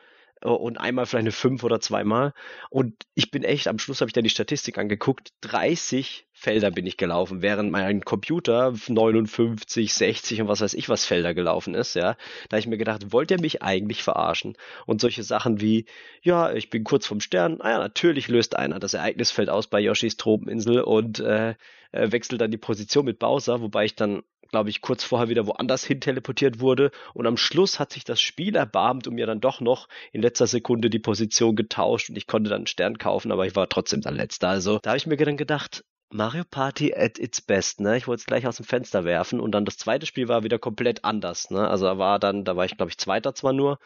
Äh, 0.42 0.48
und 0.48 0.78
einmal 0.78 1.06
vielleicht 1.06 1.22
eine 1.22 1.32
5 1.32 1.64
oder 1.64 1.80
zweimal. 1.80 2.32
Und 2.70 2.94
ich 3.14 3.30
bin 3.30 3.44
echt, 3.44 3.68
am 3.68 3.78
Schluss 3.78 4.00
habe 4.00 4.08
ich 4.08 4.12
dann 4.12 4.24
die 4.24 4.30
Statistik 4.30 4.78
angeguckt, 4.78 5.32
30 5.42 6.26
Felder 6.32 6.70
bin 6.72 6.86
ich 6.86 6.96
gelaufen, 6.96 7.40
während 7.40 7.70
mein 7.70 8.00
Computer 8.00 8.72
59, 8.88 9.94
60 9.94 10.40
und 10.42 10.48
was 10.48 10.60
weiß 10.60 10.74
ich 10.74 10.88
was 10.88 11.04
Felder 11.04 11.34
gelaufen 11.34 11.74
ist, 11.74 11.94
ja. 11.94 12.16
Da 12.48 12.56
habe 12.56 12.60
ich 12.60 12.66
mir 12.66 12.78
gedacht, 12.78 13.12
wollt 13.12 13.30
ihr 13.30 13.40
mich 13.40 13.62
eigentlich 13.62 14.02
verarschen? 14.02 14.56
Und 14.86 15.00
solche 15.00 15.22
Sachen 15.22 15.60
wie, 15.60 15.86
ja, 16.22 16.52
ich 16.52 16.68
bin 16.70 16.82
kurz 16.82 17.06
vom 17.06 17.20
Stern, 17.20 17.60
ah 17.60 17.70
ja, 17.70 17.78
natürlich 17.78 18.28
löst 18.28 18.56
einer 18.56 18.80
das 18.80 18.94
Ereignisfeld 18.94 19.50
aus 19.50 19.68
bei 19.68 19.80
Yoshis 19.80 20.16
Tropeninsel 20.16 20.80
und 20.80 21.20
äh, 21.20 21.54
äh 21.92 22.10
wechselt 22.10 22.40
dann 22.40 22.50
die 22.50 22.58
Position 22.58 23.04
mit 23.04 23.20
Bowser, 23.20 23.60
wobei 23.60 23.84
ich 23.84 23.94
dann 23.94 24.22
glaube 24.52 24.70
ich, 24.70 24.82
kurz 24.82 25.02
vorher 25.02 25.28
wieder 25.28 25.46
woanders 25.46 25.84
hin 25.84 26.00
teleportiert 26.00 26.60
wurde. 26.60 26.92
Und 27.14 27.26
am 27.26 27.36
Schluss 27.36 27.80
hat 27.80 27.92
sich 27.92 28.04
das 28.04 28.20
Spiel 28.20 28.54
erbarmt 28.54 29.08
und 29.08 29.14
mir 29.14 29.26
dann 29.26 29.40
doch 29.40 29.60
noch 29.60 29.88
in 30.12 30.22
letzter 30.22 30.46
Sekunde 30.46 30.90
die 30.90 31.00
Position 31.00 31.56
getauscht 31.56 32.10
und 32.10 32.16
ich 32.16 32.28
konnte 32.28 32.50
dann 32.50 32.60
einen 32.60 32.66
Stern 32.66 32.98
kaufen, 32.98 33.32
aber 33.32 33.46
ich 33.46 33.56
war 33.56 33.68
trotzdem 33.68 34.02
dann 34.02 34.14
letzter. 34.14 34.48
Also 34.48 34.78
da 34.82 34.90
habe 34.90 34.98
ich 34.98 35.06
mir 35.06 35.16
dann 35.16 35.36
gedacht, 35.36 35.84
Mario 36.10 36.44
Party 36.48 36.92
at 36.94 37.18
its 37.18 37.40
best, 37.40 37.80
ne? 37.80 37.96
Ich 37.96 38.06
wollte 38.06 38.20
es 38.20 38.26
gleich 38.26 38.46
aus 38.46 38.58
dem 38.58 38.66
Fenster 38.66 39.04
werfen 39.04 39.40
und 39.40 39.52
dann 39.52 39.64
das 39.64 39.78
zweite 39.78 40.04
Spiel 40.04 40.28
war 40.28 40.44
wieder 40.44 40.58
komplett 40.58 41.04
anders, 41.04 41.50
ne? 41.50 41.66
Also 41.66 41.86
da 41.86 41.96
war 41.96 42.18
dann, 42.18 42.44
da 42.44 42.54
war 42.54 42.66
ich 42.66 42.76
glaube 42.76 42.90
ich 42.90 42.98
Zweiter 42.98 43.34
zwar 43.34 43.54
nur 43.54 43.78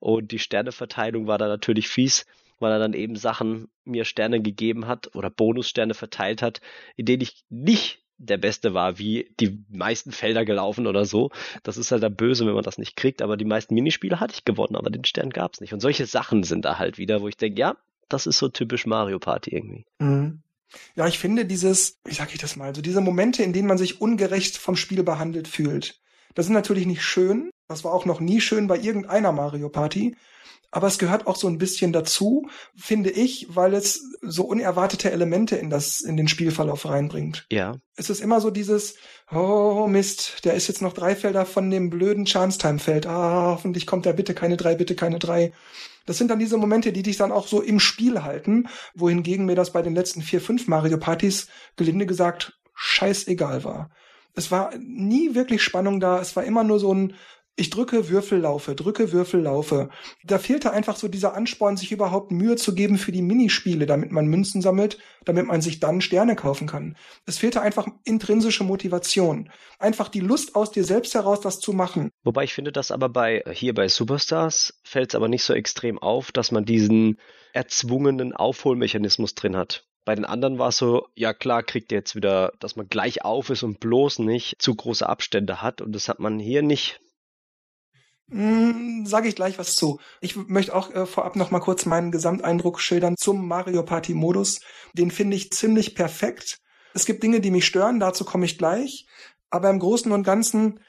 und 0.00 0.32
die 0.32 0.38
Sterneverteilung 0.38 1.26
war 1.26 1.36
da 1.36 1.46
natürlich 1.46 1.88
fies, 1.88 2.24
weil 2.58 2.72
er 2.72 2.78
dann 2.78 2.94
eben 2.94 3.16
Sachen 3.16 3.68
mir 3.84 4.06
Sterne 4.06 4.40
gegeben 4.40 4.86
hat 4.86 5.14
oder 5.14 5.28
Bonussterne 5.28 5.92
verteilt 5.92 6.40
hat, 6.40 6.62
in 6.96 7.04
denen 7.04 7.22
ich 7.22 7.44
nicht 7.50 8.03
der 8.18 8.38
Beste 8.38 8.74
war, 8.74 8.98
wie 8.98 9.30
die 9.40 9.64
meisten 9.68 10.12
Felder 10.12 10.44
gelaufen 10.44 10.86
oder 10.86 11.04
so. 11.04 11.30
Das 11.62 11.76
ist 11.76 11.90
halt 11.92 12.02
dann 12.02 12.16
böse, 12.16 12.46
wenn 12.46 12.54
man 12.54 12.62
das 12.62 12.78
nicht 12.78 12.96
kriegt, 12.96 13.22
aber 13.22 13.36
die 13.36 13.44
meisten 13.44 13.74
Minispiele 13.74 14.20
hatte 14.20 14.34
ich 14.34 14.44
gewonnen, 14.44 14.76
aber 14.76 14.90
den 14.90 15.04
Stern 15.04 15.30
gab's 15.30 15.60
nicht. 15.60 15.72
Und 15.72 15.80
solche 15.80 16.06
Sachen 16.06 16.44
sind 16.44 16.64
da 16.64 16.78
halt 16.78 16.98
wieder, 16.98 17.22
wo 17.22 17.28
ich 17.28 17.36
denke, 17.36 17.60
ja, 17.60 17.76
das 18.08 18.26
ist 18.26 18.38
so 18.38 18.48
typisch 18.48 18.86
Mario 18.86 19.18
Party 19.18 19.50
irgendwie. 19.50 19.86
Mhm. 19.98 20.42
Ja, 20.96 21.06
ich 21.06 21.18
finde 21.18 21.44
dieses, 21.44 22.00
wie 22.04 22.14
sag 22.14 22.32
ich 22.34 22.40
das 22.40 22.56
mal, 22.56 22.74
so 22.74 22.82
diese 22.82 23.00
Momente, 23.00 23.42
in 23.42 23.52
denen 23.52 23.68
man 23.68 23.78
sich 23.78 24.00
ungerecht 24.00 24.56
vom 24.56 24.76
Spiel 24.76 25.02
behandelt 25.02 25.48
fühlt. 25.48 26.00
Das 26.34 26.46
sind 26.46 26.54
natürlich 26.54 26.86
nicht 26.86 27.02
schön. 27.02 27.50
Das 27.68 27.84
war 27.84 27.92
auch 27.92 28.04
noch 28.04 28.20
nie 28.20 28.40
schön 28.40 28.66
bei 28.66 28.78
irgendeiner 28.78 29.32
Mario 29.32 29.68
Party 29.68 30.16
aber 30.74 30.88
es 30.88 30.98
gehört 30.98 31.28
auch 31.28 31.36
so 31.36 31.46
ein 31.46 31.58
bisschen 31.58 31.92
dazu, 31.92 32.48
finde 32.74 33.08
ich, 33.10 33.46
weil 33.48 33.74
es 33.74 34.10
so 34.22 34.42
unerwartete 34.42 35.12
Elemente 35.12 35.54
in 35.54 35.70
das, 35.70 36.00
in 36.00 36.16
den 36.16 36.26
Spielverlauf 36.26 36.88
reinbringt. 36.88 37.46
Ja. 37.52 37.76
Es 37.94 38.10
ist 38.10 38.20
immer 38.20 38.40
so 38.40 38.50
dieses, 38.50 38.96
oh 39.30 39.86
Mist, 39.86 40.44
der 40.44 40.54
ist 40.54 40.66
jetzt 40.66 40.82
noch 40.82 40.92
drei 40.92 41.14
Felder 41.14 41.46
von 41.46 41.70
dem 41.70 41.90
blöden 41.90 42.24
Chance-Time-Feld. 42.24 43.06
Ah, 43.06 43.52
hoffentlich 43.52 43.86
kommt 43.86 44.04
er 44.04 44.14
bitte 44.14 44.34
keine 44.34 44.56
drei, 44.56 44.74
bitte 44.74 44.96
keine 44.96 45.20
drei. 45.20 45.52
Das 46.06 46.18
sind 46.18 46.28
dann 46.28 46.40
diese 46.40 46.56
Momente, 46.56 46.92
die 46.92 47.04
dich 47.04 47.18
dann 47.18 47.30
auch 47.30 47.46
so 47.46 47.62
im 47.62 47.78
Spiel 47.78 48.24
halten, 48.24 48.66
wohingegen 48.96 49.46
mir 49.46 49.54
das 49.54 49.72
bei 49.72 49.80
den 49.80 49.94
letzten 49.94 50.22
vier, 50.22 50.40
fünf 50.40 50.66
Mario 50.66 50.98
Partys 50.98 51.46
gelinde 51.76 52.04
gesagt 52.04 52.58
scheißegal 52.74 53.62
war. 53.62 53.90
Es 54.34 54.50
war 54.50 54.72
nie 54.78 55.34
wirklich 55.34 55.62
Spannung 55.62 56.00
da. 56.00 56.20
Es 56.20 56.34
war 56.36 56.44
immer 56.44 56.64
nur 56.64 56.80
so 56.80 56.92
ein, 56.92 57.14
ich 57.56 57.70
drücke 57.70 58.08
Würfel 58.08 58.40
laufe, 58.40 58.74
drücke 58.74 59.12
Würfel 59.12 59.42
laufe. 59.42 59.88
Da 60.24 60.38
fehlte 60.38 60.72
einfach 60.72 60.96
so 60.96 61.06
dieser 61.06 61.34
Ansporn, 61.34 61.76
sich 61.76 61.92
überhaupt 61.92 62.32
Mühe 62.32 62.56
zu 62.56 62.74
geben 62.74 62.98
für 62.98 63.12
die 63.12 63.22
Minispiele, 63.22 63.86
damit 63.86 64.10
man 64.10 64.26
Münzen 64.26 64.60
sammelt, 64.60 64.98
damit 65.24 65.46
man 65.46 65.60
sich 65.60 65.78
dann 65.78 66.00
Sterne 66.00 66.34
kaufen 66.34 66.66
kann. 66.66 66.96
Es 67.26 67.38
fehlte 67.38 67.60
einfach 67.60 67.86
intrinsische 68.04 68.64
Motivation. 68.64 69.50
Einfach 69.78 70.08
die 70.08 70.20
Lust 70.20 70.56
aus 70.56 70.72
dir 70.72 70.84
selbst 70.84 71.14
heraus, 71.14 71.40
das 71.40 71.60
zu 71.60 71.72
machen. 71.72 72.10
Wobei 72.24 72.42
ich 72.42 72.54
finde, 72.54 72.72
dass 72.72 72.90
aber 72.90 73.08
bei, 73.08 73.44
hier 73.52 73.72
bei 73.72 73.86
Superstars 73.86 74.80
fällt 74.82 75.10
es 75.10 75.14
aber 75.14 75.28
nicht 75.28 75.44
so 75.44 75.54
extrem 75.54 75.98
auf, 76.00 76.32
dass 76.32 76.50
man 76.50 76.64
diesen 76.64 77.18
erzwungenen 77.52 78.32
Aufholmechanismus 78.32 79.36
drin 79.36 79.56
hat. 79.56 79.86
Bei 80.04 80.14
den 80.14 80.24
anderen 80.24 80.58
war 80.58 80.68
es 80.68 80.76
so, 80.76 81.08
ja 81.14 81.32
klar, 81.32 81.62
kriegt 81.62 81.90
ihr 81.90 81.98
jetzt 81.98 82.14
wieder, 82.14 82.52
dass 82.60 82.76
man 82.76 82.88
gleich 82.88 83.24
auf 83.24 83.50
ist 83.50 83.62
und 83.62 83.80
bloß 83.80 84.18
nicht 84.18 84.60
zu 84.60 84.74
große 84.74 85.08
Abstände 85.08 85.62
hat. 85.62 85.80
Und 85.80 85.92
das 85.92 86.08
hat 86.08 86.20
man 86.20 86.38
hier 86.38 86.62
nicht. 86.62 87.00
Hm, 88.30 89.06
Sage 89.06 89.28
ich 89.28 89.36
gleich 89.36 89.58
was 89.58 89.76
zu. 89.76 90.00
Ich 90.20 90.36
möchte 90.36 90.74
auch 90.74 90.90
äh, 90.94 91.06
vorab 91.06 91.36
noch 91.36 91.50
mal 91.50 91.60
kurz 91.60 91.86
meinen 91.86 92.10
Gesamteindruck 92.10 92.80
schildern 92.80 93.16
zum 93.16 93.46
Mario 93.48 93.82
Party 93.82 94.14
Modus. 94.14 94.60
Den 94.92 95.10
finde 95.10 95.36
ich 95.36 95.52
ziemlich 95.52 95.94
perfekt. 95.94 96.58
Es 96.94 97.06
gibt 97.06 97.22
Dinge, 97.22 97.40
die 97.40 97.50
mich 97.50 97.66
stören, 97.66 97.98
dazu 98.00 98.24
komme 98.24 98.44
ich 98.44 98.58
gleich. 98.58 99.06
Aber 99.50 99.70
im 99.70 99.78
Großen 99.78 100.12
und 100.12 100.22
Ganzen 100.22 100.80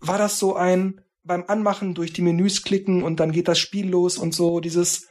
war 0.00 0.18
das 0.18 0.38
so 0.38 0.54
ein 0.56 1.00
beim 1.22 1.44
Anmachen 1.48 1.94
durch 1.94 2.12
die 2.12 2.22
Menüs 2.22 2.62
klicken 2.62 3.02
und 3.02 3.18
dann 3.18 3.32
geht 3.32 3.48
das 3.48 3.58
Spiel 3.58 3.88
los 3.88 4.16
und 4.16 4.32
so 4.32 4.60
dieses 4.60 5.08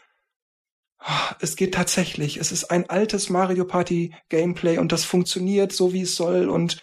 es 1.39 1.55
geht 1.55 1.73
tatsächlich. 1.73 2.37
Es 2.37 2.51
ist 2.51 2.65
ein 2.65 2.89
altes 2.89 3.29
Mario 3.29 3.65
Party 3.65 4.13
Gameplay 4.29 4.77
und 4.77 4.91
das 4.91 5.03
funktioniert 5.03 5.71
so 5.71 5.93
wie 5.93 6.01
es 6.01 6.15
soll 6.15 6.49
und 6.49 6.81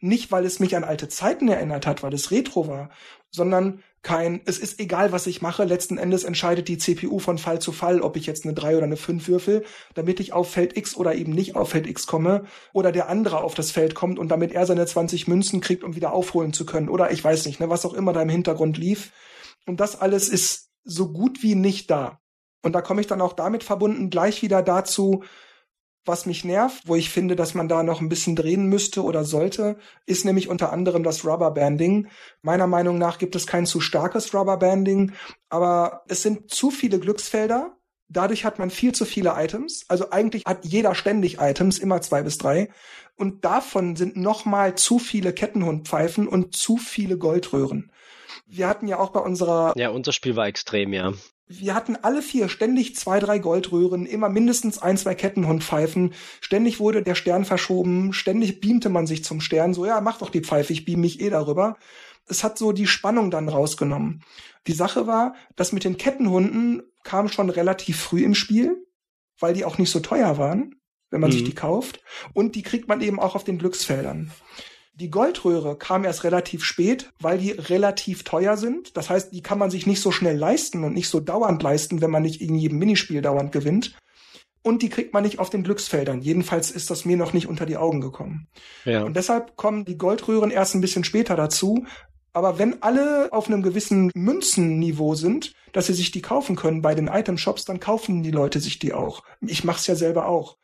nicht, 0.00 0.32
weil 0.32 0.46
es 0.46 0.60
mich 0.60 0.76
an 0.76 0.84
alte 0.84 1.08
Zeiten 1.08 1.48
erinnert 1.48 1.86
hat, 1.86 2.02
weil 2.02 2.14
es 2.14 2.30
Retro 2.30 2.66
war, 2.68 2.90
sondern 3.30 3.82
kein, 4.02 4.40
es 4.46 4.58
ist 4.58 4.80
egal, 4.80 5.12
was 5.12 5.26
ich 5.26 5.42
mache, 5.42 5.64
letzten 5.64 5.98
Endes 5.98 6.24
entscheidet 6.24 6.68
die 6.68 6.78
CPU 6.78 7.18
von 7.18 7.36
Fall 7.36 7.60
zu 7.60 7.70
Fall, 7.70 8.00
ob 8.00 8.16
ich 8.16 8.24
jetzt 8.24 8.44
eine 8.44 8.54
3 8.54 8.76
oder 8.76 8.86
eine 8.86 8.96
5 8.96 9.28
würfel, 9.28 9.64
damit 9.92 10.20
ich 10.20 10.32
auf 10.32 10.50
Feld 10.50 10.74
X 10.74 10.96
oder 10.96 11.14
eben 11.14 11.32
nicht 11.32 11.54
auf 11.54 11.70
Feld 11.70 11.86
X 11.86 12.06
komme, 12.06 12.46
oder 12.72 12.92
der 12.92 13.10
andere 13.10 13.42
auf 13.42 13.54
das 13.54 13.70
Feld 13.70 13.94
kommt 13.94 14.18
und 14.18 14.28
damit 14.28 14.52
er 14.52 14.64
seine 14.64 14.86
20 14.86 15.28
Münzen 15.28 15.60
kriegt, 15.60 15.84
um 15.84 15.96
wieder 15.96 16.14
aufholen 16.14 16.54
zu 16.54 16.64
können, 16.64 16.88
oder 16.88 17.10
ich 17.10 17.22
weiß 17.22 17.44
nicht, 17.44 17.60
ne, 17.60 17.68
was 17.68 17.84
auch 17.84 17.92
immer 17.92 18.14
da 18.14 18.22
im 18.22 18.30
Hintergrund 18.30 18.78
lief. 18.78 19.12
Und 19.66 19.80
das 19.80 20.00
alles 20.00 20.30
ist 20.30 20.70
so 20.82 21.12
gut 21.12 21.42
wie 21.42 21.54
nicht 21.54 21.90
da. 21.90 22.20
Und 22.62 22.72
da 22.72 22.82
komme 22.82 23.00
ich 23.00 23.06
dann 23.06 23.20
auch 23.20 23.32
damit 23.32 23.64
verbunden 23.64 24.10
gleich 24.10 24.42
wieder 24.42 24.62
dazu, 24.62 25.22
was 26.04 26.26
mich 26.26 26.44
nervt, 26.44 26.84
wo 26.86 26.96
ich 26.96 27.10
finde, 27.10 27.36
dass 27.36 27.54
man 27.54 27.68
da 27.68 27.82
noch 27.82 28.00
ein 28.00 28.08
bisschen 28.08 28.34
drehen 28.34 28.66
müsste 28.66 29.02
oder 29.02 29.24
sollte, 29.24 29.76
ist 30.06 30.24
nämlich 30.24 30.48
unter 30.48 30.72
anderem 30.72 31.02
das 31.02 31.24
Rubberbanding. 31.24 32.08
Meiner 32.42 32.66
Meinung 32.66 32.98
nach 32.98 33.18
gibt 33.18 33.36
es 33.36 33.46
kein 33.46 33.66
zu 33.66 33.80
starkes 33.80 34.34
Rubberbanding, 34.34 35.12
aber 35.48 36.02
es 36.08 36.22
sind 36.22 36.50
zu 36.50 36.70
viele 36.70 36.98
Glücksfelder. 36.98 37.76
Dadurch 38.08 38.44
hat 38.44 38.58
man 38.58 38.70
viel 38.70 38.92
zu 38.92 39.04
viele 39.04 39.34
Items. 39.36 39.84
Also 39.88 40.10
eigentlich 40.10 40.44
hat 40.44 40.64
jeder 40.64 40.94
ständig 40.94 41.38
Items, 41.38 41.78
immer 41.78 42.00
zwei 42.00 42.22
bis 42.22 42.38
drei. 42.38 42.70
Und 43.16 43.44
davon 43.44 43.94
sind 43.94 44.16
nochmal 44.16 44.74
zu 44.74 44.98
viele 44.98 45.32
Kettenhundpfeifen 45.32 46.26
und 46.26 46.56
zu 46.56 46.76
viele 46.78 47.18
Goldröhren. 47.18 47.92
Wir 48.46 48.66
hatten 48.68 48.88
ja 48.88 48.98
auch 48.98 49.10
bei 49.10 49.20
unserer. 49.20 49.74
Ja, 49.76 49.90
unser 49.90 50.12
Spiel 50.12 50.34
war 50.34 50.46
extrem, 50.46 50.92
ja 50.92 51.12
wir 51.52 51.74
hatten 51.74 51.96
alle 51.96 52.22
vier 52.22 52.48
ständig 52.48 52.94
zwei, 52.94 53.18
drei 53.18 53.40
Goldröhren, 53.40 54.06
immer 54.06 54.28
mindestens 54.28 54.78
ein, 54.80 54.96
zwei 54.96 55.16
Kettenhundpfeifen. 55.16 56.14
Ständig 56.40 56.78
wurde 56.78 57.02
der 57.02 57.16
Stern 57.16 57.44
verschoben, 57.44 58.12
ständig 58.12 58.60
beamte 58.60 58.88
man 58.88 59.08
sich 59.08 59.24
zum 59.24 59.40
Stern. 59.40 59.74
So, 59.74 59.84
ja, 59.84 60.00
mach 60.00 60.18
doch 60.18 60.30
die 60.30 60.42
Pfeife, 60.42 60.72
ich 60.72 60.84
beam 60.84 61.00
mich 61.00 61.20
eh 61.20 61.28
darüber. 61.28 61.76
Es 62.26 62.44
hat 62.44 62.56
so 62.56 62.70
die 62.70 62.86
Spannung 62.86 63.32
dann 63.32 63.48
rausgenommen. 63.48 64.22
Die 64.68 64.72
Sache 64.72 65.08
war, 65.08 65.34
dass 65.56 65.72
mit 65.72 65.82
den 65.82 65.96
Kettenhunden 65.96 66.82
kam 67.02 67.28
schon 67.28 67.50
relativ 67.50 68.00
früh 68.00 68.22
im 68.22 68.36
Spiel, 68.36 68.86
weil 69.40 69.52
die 69.52 69.64
auch 69.64 69.76
nicht 69.76 69.90
so 69.90 69.98
teuer 69.98 70.38
waren, 70.38 70.76
wenn 71.10 71.20
man 71.20 71.30
mhm. 71.30 71.34
sich 71.34 71.44
die 71.44 71.54
kauft. 71.54 72.00
Und 72.32 72.54
die 72.54 72.62
kriegt 72.62 72.86
man 72.86 73.00
eben 73.00 73.18
auch 73.18 73.34
auf 73.34 73.42
den 73.42 73.58
Glücksfeldern. 73.58 74.30
Die 75.00 75.10
Goldröhre 75.10 75.76
kam 75.76 76.04
erst 76.04 76.24
relativ 76.24 76.62
spät, 76.62 77.10
weil 77.20 77.38
die 77.38 77.52
relativ 77.52 78.22
teuer 78.22 78.58
sind. 78.58 78.98
Das 78.98 79.08
heißt, 79.08 79.32
die 79.32 79.42
kann 79.42 79.58
man 79.58 79.70
sich 79.70 79.86
nicht 79.86 80.02
so 80.02 80.10
schnell 80.10 80.36
leisten 80.36 80.84
und 80.84 80.92
nicht 80.92 81.08
so 81.08 81.20
dauernd 81.20 81.62
leisten, 81.62 82.02
wenn 82.02 82.10
man 82.10 82.22
nicht 82.22 82.42
in 82.42 82.54
jedem 82.54 82.78
Minispiel 82.78 83.22
dauernd 83.22 83.50
gewinnt. 83.50 83.96
Und 84.62 84.82
die 84.82 84.90
kriegt 84.90 85.14
man 85.14 85.22
nicht 85.22 85.38
auf 85.38 85.48
den 85.48 85.62
Glücksfeldern. 85.62 86.20
Jedenfalls 86.20 86.70
ist 86.70 86.90
das 86.90 87.06
mir 87.06 87.16
noch 87.16 87.32
nicht 87.32 87.46
unter 87.46 87.64
die 87.64 87.78
Augen 87.78 88.02
gekommen. 88.02 88.46
Ja. 88.84 89.02
Und 89.04 89.16
deshalb 89.16 89.56
kommen 89.56 89.86
die 89.86 89.96
Goldröhren 89.96 90.50
erst 90.50 90.74
ein 90.74 90.82
bisschen 90.82 91.04
später 91.04 91.34
dazu. 91.34 91.86
Aber 92.34 92.58
wenn 92.58 92.82
alle 92.82 93.32
auf 93.32 93.48
einem 93.48 93.62
gewissen 93.62 94.10
Münzenniveau 94.14 95.14
sind, 95.14 95.54
dass 95.72 95.86
sie 95.86 95.94
sich 95.94 96.10
die 96.10 96.20
kaufen 96.20 96.56
können 96.56 96.82
bei 96.82 96.94
den 96.94 97.08
Itemshops, 97.08 97.64
dann 97.64 97.80
kaufen 97.80 98.22
die 98.22 98.32
Leute 98.32 98.60
sich 98.60 98.78
die 98.78 98.92
auch. 98.92 99.22
Ich 99.40 99.64
mach's 99.64 99.86
ja 99.86 99.94
selber 99.94 100.28
auch. 100.28 100.58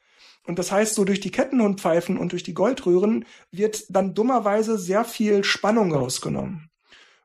Und 0.47 0.59
das 0.59 0.71
heißt, 0.71 0.95
so 0.95 1.05
durch 1.05 1.21
die 1.21 1.31
Kettenhundpfeifen 1.31 2.17
und 2.17 2.33
durch 2.33 2.43
die 2.43 2.55
Goldröhren 2.55 3.25
wird 3.51 3.85
dann 3.89 4.15
dummerweise 4.15 4.79
sehr 4.79 5.05
viel 5.05 5.45
Spannung 5.45 5.93
rausgenommen. 5.93 6.71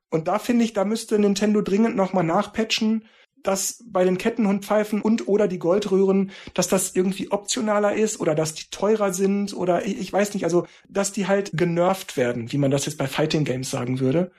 Und 0.09 0.27
da 0.27 0.39
finde 0.39 0.65
ich, 0.65 0.73
da 0.73 0.83
müsste 0.83 1.19
Nintendo 1.19 1.61
dringend 1.61 1.95
nochmal 1.95 2.23
nachpatchen, 2.23 3.05
dass 3.43 3.83
bei 3.85 4.03
den 4.03 4.17
Kettenhundpfeifen 4.17 5.01
und 5.01 5.27
oder 5.27 5.47
die 5.47 5.59
Goldröhren, 5.59 6.31
dass 6.53 6.67
das 6.67 6.95
irgendwie 6.95 7.31
optionaler 7.31 7.93
ist 7.93 8.19
oder 8.19 8.35
dass 8.35 8.53
die 8.53 8.69
teurer 8.69 9.13
sind 9.13 9.53
oder 9.55 9.85
ich, 9.85 10.11
weiß 10.11 10.33
nicht, 10.33 10.43
also 10.43 10.67
dass 10.87 11.11
die 11.11 11.27
halt 11.27 11.51
genervt 11.53 12.17
werden, 12.17 12.51
wie 12.51 12.57
man 12.57 12.71
das 12.71 12.85
jetzt 12.85 12.97
bei 12.97 13.07
Fighting 13.07 13.45
Games 13.45 13.71
sagen 13.71 13.99
würde. 13.99 14.31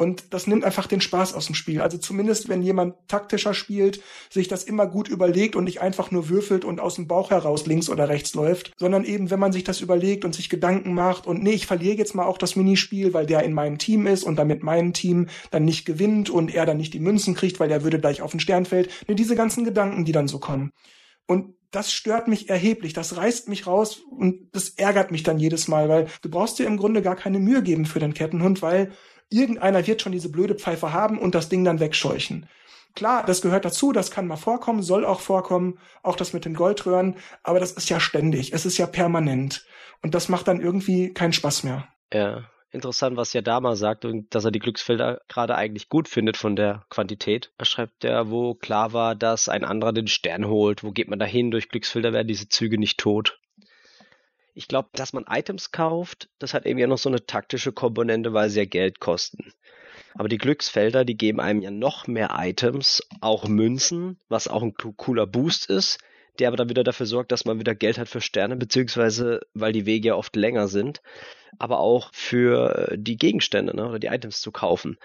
Und 0.00 0.32
das 0.32 0.46
nimmt 0.46 0.64
einfach 0.64 0.86
den 0.86 1.02
Spaß 1.02 1.34
aus 1.34 1.44
dem 1.44 1.54
Spiel. 1.54 1.82
Also 1.82 1.98
zumindest, 1.98 2.48
wenn 2.48 2.62
jemand 2.62 2.94
taktischer 3.06 3.52
spielt, 3.52 4.00
sich 4.30 4.48
das 4.48 4.64
immer 4.64 4.86
gut 4.86 5.08
überlegt 5.08 5.56
und 5.56 5.64
nicht 5.64 5.82
einfach 5.82 6.10
nur 6.10 6.30
würfelt 6.30 6.64
und 6.64 6.80
aus 6.80 6.94
dem 6.94 7.06
Bauch 7.06 7.28
heraus 7.28 7.66
links 7.66 7.90
oder 7.90 8.08
rechts 8.08 8.32
läuft, 8.32 8.72
sondern 8.78 9.04
eben, 9.04 9.30
wenn 9.30 9.38
man 9.38 9.52
sich 9.52 9.62
das 9.62 9.82
überlegt 9.82 10.24
und 10.24 10.34
sich 10.34 10.48
Gedanken 10.48 10.94
macht 10.94 11.26
und 11.26 11.42
nee, 11.42 11.50
ich 11.50 11.66
verliere 11.66 11.98
jetzt 11.98 12.14
mal 12.14 12.24
auch 12.24 12.38
das 12.38 12.56
Minispiel, 12.56 13.12
weil 13.12 13.26
der 13.26 13.42
in 13.42 13.52
meinem 13.52 13.76
Team 13.76 14.06
ist 14.06 14.24
und 14.24 14.36
damit 14.36 14.62
mein 14.62 14.94
Team 14.94 15.28
dann 15.50 15.66
nicht 15.66 15.84
gewinnt 15.84 16.30
und 16.30 16.54
er 16.54 16.64
dann 16.64 16.78
nicht 16.78 16.94
die 16.94 16.98
Münzen 16.98 17.34
kriegt, 17.34 17.60
weil 17.60 17.68
der 17.68 17.84
würde 17.84 18.00
gleich 18.00 18.22
auf 18.22 18.30
den 18.30 18.40
Stern 18.40 18.64
fällt. 18.64 18.88
Nee, 19.06 19.16
diese 19.16 19.36
ganzen 19.36 19.66
Gedanken, 19.66 20.06
die 20.06 20.12
dann 20.12 20.28
so 20.28 20.38
kommen. 20.38 20.70
Und 21.26 21.56
das 21.70 21.92
stört 21.92 22.26
mich 22.26 22.48
erheblich, 22.48 22.94
das 22.94 23.18
reißt 23.18 23.48
mich 23.48 23.66
raus 23.66 24.00
und 24.10 24.48
das 24.52 24.70
ärgert 24.70 25.10
mich 25.10 25.22
dann 25.24 25.38
jedes 25.38 25.68
Mal, 25.68 25.90
weil 25.90 26.08
du 26.22 26.30
brauchst 26.30 26.58
dir 26.58 26.66
im 26.66 26.78
Grunde 26.78 27.02
gar 27.02 27.16
keine 27.16 27.38
Mühe 27.38 27.62
geben 27.62 27.84
für 27.84 28.00
den 28.00 28.14
Kettenhund, 28.14 28.62
weil 28.62 28.92
irgendeiner 29.30 29.86
wird 29.86 30.02
schon 30.02 30.12
diese 30.12 30.30
blöde 30.30 30.54
Pfeife 30.54 30.92
haben 30.92 31.18
und 31.18 31.34
das 31.34 31.48
Ding 31.48 31.64
dann 31.64 31.80
wegscheuchen. 31.80 32.48
Klar, 32.94 33.24
das 33.24 33.40
gehört 33.40 33.64
dazu, 33.64 33.92
das 33.92 34.10
kann 34.10 34.26
mal 34.26 34.36
vorkommen, 34.36 34.82
soll 34.82 35.04
auch 35.04 35.20
vorkommen, 35.20 35.78
auch 36.02 36.16
das 36.16 36.32
mit 36.32 36.44
den 36.44 36.54
Goldröhren, 36.54 37.16
aber 37.42 37.60
das 37.60 37.72
ist 37.72 37.88
ja 37.88 38.00
ständig, 38.00 38.52
es 38.52 38.66
ist 38.66 38.78
ja 38.78 38.86
permanent. 38.86 39.64
Und 40.02 40.14
das 40.14 40.28
macht 40.28 40.48
dann 40.48 40.60
irgendwie 40.60 41.12
keinen 41.12 41.32
Spaß 41.32 41.62
mehr. 41.62 41.86
Ja, 42.12 42.50
interessant, 42.72 43.16
was 43.16 43.32
Yadama 43.32 43.76
sagt 43.76 44.04
und 44.04 44.34
dass 44.34 44.44
er 44.44 44.50
die 44.50 44.58
Glücksfelder 44.58 45.20
gerade 45.28 45.54
eigentlich 45.54 45.88
gut 45.88 46.08
findet 46.08 46.36
von 46.36 46.56
der 46.56 46.84
Quantität. 46.88 47.52
Er 47.58 47.64
schreibt 47.66 48.02
ja, 48.02 48.28
wo 48.28 48.54
klar 48.54 48.92
war, 48.92 49.14
dass 49.14 49.48
ein 49.48 49.64
anderer 49.64 49.92
den 49.92 50.08
Stern 50.08 50.48
holt, 50.48 50.82
wo 50.82 50.90
geht 50.90 51.08
man 51.08 51.18
da 51.18 51.26
hin? 51.26 51.50
Durch 51.50 51.68
Glücksfelder 51.68 52.12
werden 52.12 52.28
diese 52.28 52.48
Züge 52.48 52.78
nicht 52.78 52.98
tot 52.98 53.39
ich 54.54 54.68
glaube, 54.68 54.90
dass 54.92 55.12
man 55.12 55.24
Items 55.28 55.70
kauft, 55.70 56.28
das 56.38 56.54
hat 56.54 56.66
eben 56.66 56.78
ja 56.78 56.86
noch 56.86 56.98
so 56.98 57.08
eine 57.08 57.24
taktische 57.24 57.72
Komponente, 57.72 58.32
weil 58.32 58.50
sie 58.50 58.60
ja 58.60 58.64
Geld 58.66 59.00
kosten. 59.00 59.52
Aber 60.14 60.28
die 60.28 60.38
Glücksfelder, 60.38 61.04
die 61.04 61.16
geben 61.16 61.40
einem 61.40 61.62
ja 61.62 61.70
noch 61.70 62.06
mehr 62.06 62.30
Items, 62.38 63.02
auch 63.20 63.46
Münzen, 63.46 64.18
was 64.28 64.48
auch 64.48 64.62
ein 64.62 64.74
cooler 64.74 65.26
Boost 65.26 65.70
ist, 65.70 65.98
der 66.38 66.48
aber 66.48 66.56
dann 66.56 66.68
wieder 66.68 66.84
dafür 66.84 67.06
sorgt, 67.06 67.32
dass 67.32 67.44
man 67.44 67.58
wieder 67.58 67.74
Geld 67.74 67.98
hat 67.98 68.08
für 68.08 68.20
Sterne, 68.20 68.56
beziehungsweise 68.56 69.40
weil 69.54 69.72
die 69.72 69.86
Wege 69.86 70.08
ja 70.08 70.14
oft 70.14 70.34
länger 70.36 70.68
sind, 70.68 71.02
aber 71.58 71.78
auch 71.80 72.10
für 72.12 72.94
die 72.96 73.16
Gegenstände 73.16 73.76
ne, 73.76 73.88
oder 73.88 73.98
die 73.98 74.06
Items 74.08 74.40
zu 74.40 74.50
kaufen. 74.50 74.96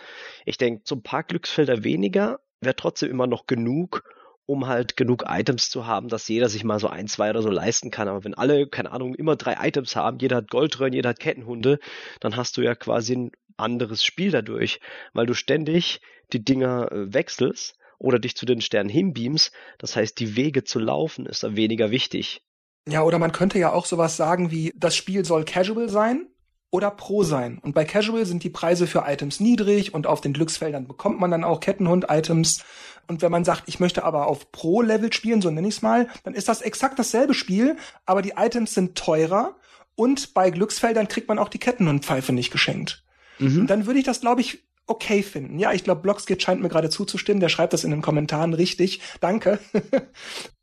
Ich 0.46 0.58
denke, 0.58 0.82
so 0.86 0.96
ein 0.96 1.04
paar 1.04 1.24
Glücksfelder 1.24 1.84
weniger 1.84 2.40
wäre 2.62 2.76
trotzdem 2.76 3.12
immer 3.12 3.28
noch 3.28 3.48
genug, 3.48 4.04
um 4.46 4.68
halt 4.68 4.96
genug 4.96 5.26
Items 5.28 5.70
zu 5.70 5.88
haben, 5.88 6.08
dass 6.08 6.28
jeder 6.28 6.50
sich 6.50 6.64
mal 6.64 6.80
so 6.80 6.88
ein, 6.88 7.08
zwei 7.08 7.30
oder 7.30 7.42
so 7.42 7.50
leisten 7.50 7.92
kann. 7.92 8.08
Aber 8.08 8.24
wenn 8.24 8.34
alle, 8.34 8.68
keine 8.68 8.92
Ahnung, 8.92 9.16
immer 9.16 9.36
drei 9.36 9.68
Items 9.68 9.96
haben, 9.96 10.20
jeder 10.20 10.38
hat 10.38 10.50
Goldröhren, 10.50 10.94
jeder 10.94 11.10
hat 11.10 11.20
Kettenhunde, 11.20 11.80
dann 12.20 12.36
hast 12.36 12.58
du 12.58 12.62
ja 12.62 12.76
quasi 12.76 13.16
ein 13.16 13.32
anderes 13.58 14.04
Spiel 14.04 14.32
dadurch, 14.32 14.80
weil 15.14 15.26
du 15.26 15.34
ständig 15.34 16.02
die 16.34 16.44
Dinger 16.44 16.92
äh, 16.92 17.14
wechselst 17.14 17.78
oder 17.98 18.20
dich 18.20 18.36
zu 18.36 18.46
den 18.46 18.62
Sternen 18.62 18.90
hinbeamst. 18.90 19.52
Das 19.78 19.96
heißt, 19.96 20.20
die 20.20 20.36
Wege 20.36 20.64
zu 20.64 20.80
laufen 20.80 21.26
ist 21.26 21.44
da 21.44 21.56
weniger 21.56 21.92
wichtig. 21.92 22.42
Ja, 22.88 23.04
oder 23.04 23.18
man 23.18 23.32
könnte 23.32 23.58
ja 23.58 23.72
auch 23.72 23.86
sowas 23.86 24.16
sagen 24.16 24.52
wie, 24.52 24.74
das 24.76 24.96
Spiel 24.96 25.26
soll 25.26 25.44
casual 25.44 25.90
sein 25.90 26.28
oder 26.70 26.92
Pro 26.92 27.24
sein. 27.24 27.60
Und 27.64 27.74
bei 27.74 27.86
Casual 27.86 28.26
sind 28.26 28.44
die 28.44 28.50
Preise 28.50 28.86
für 28.86 29.06
Items 29.08 29.40
niedrig 29.40 29.94
und 29.94 30.08
auf 30.08 30.22
den 30.22 30.34
Glücksfeldern 30.34 30.88
bekommt 30.88 31.20
man 31.20 31.32
dann 31.32 31.44
auch 31.44 31.62
Kettenhund-Items. 31.62 32.64
Und 33.08 33.22
wenn 33.22 33.32
man 33.32 33.46
sagt, 33.46 33.64
ich 33.68 33.80
möchte 33.80 34.04
aber 34.04 34.28
auf 34.28 34.52
Pro-Level 34.52 35.14
spielen, 35.14 35.42
so 35.42 35.52
nenne 35.52 35.68
ich 35.68 35.76
es 35.76 35.82
mal, 35.82 36.08
dann 36.24 36.34
ist 36.34 36.50
das 36.50 36.62
exakt 36.62 36.98
dasselbe 37.00 37.34
Spiel, 37.34 37.78
aber 38.06 38.22
die 38.22 38.34
Items 38.38 38.74
sind 38.74 38.96
teurer 38.96 39.56
und 39.96 40.34
bei 40.34 40.50
Glücksfeldern 40.50 41.08
kriegt 41.08 41.28
man 41.28 41.40
auch 41.40 41.50
die 41.50 41.60
Kettenhundpfeife 41.60 42.34
nicht 42.34 42.52
geschenkt. 42.52 43.04
Mhm. 43.40 43.62
Und 43.62 43.68
dann 43.68 43.86
würde 43.86 44.00
ich 44.00 44.06
das, 44.06 44.22
glaube 44.22 44.42
ich, 44.42 44.66
okay 44.88 45.24
finden. 45.24 45.60
Ja, 45.60 45.72
ich 45.74 45.84
glaube, 45.84 46.02
Blockskit 46.02 46.42
scheint 46.42 46.62
mir 46.62 46.70
gerade 46.70 46.90
zuzustimmen. 46.90 47.40
Der 47.40 47.50
schreibt 47.50 47.74
das 47.74 47.84
in 47.84 47.92
den 47.92 48.02
Kommentaren 48.02 48.54
richtig. 48.54 49.02
Danke. 49.20 49.60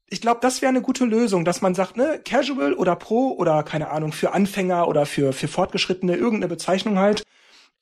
ich 0.09 0.21
glaube, 0.21 0.41
das 0.41 0.63
wäre 0.63 0.71
eine 0.71 0.83
gute 0.83 1.05
Lösung, 1.05 1.45
dass 1.45 1.61
man 1.61 1.75
sagt, 1.75 1.97
ne, 1.97 2.21
Casual 2.25 2.75
oder 2.75 2.97
Pro 2.97 3.33
oder 3.33 3.63
keine 3.63 3.91
Ahnung, 3.91 4.13
für 4.13 4.33
Anfänger 4.33 4.87
oder 4.89 5.07
für, 5.07 5.33
für 5.33 5.49
Fortgeschrittene, 5.49 6.17
irgendeine 6.17 6.49
Bezeichnung 6.49 6.99
halt. 6.99 7.23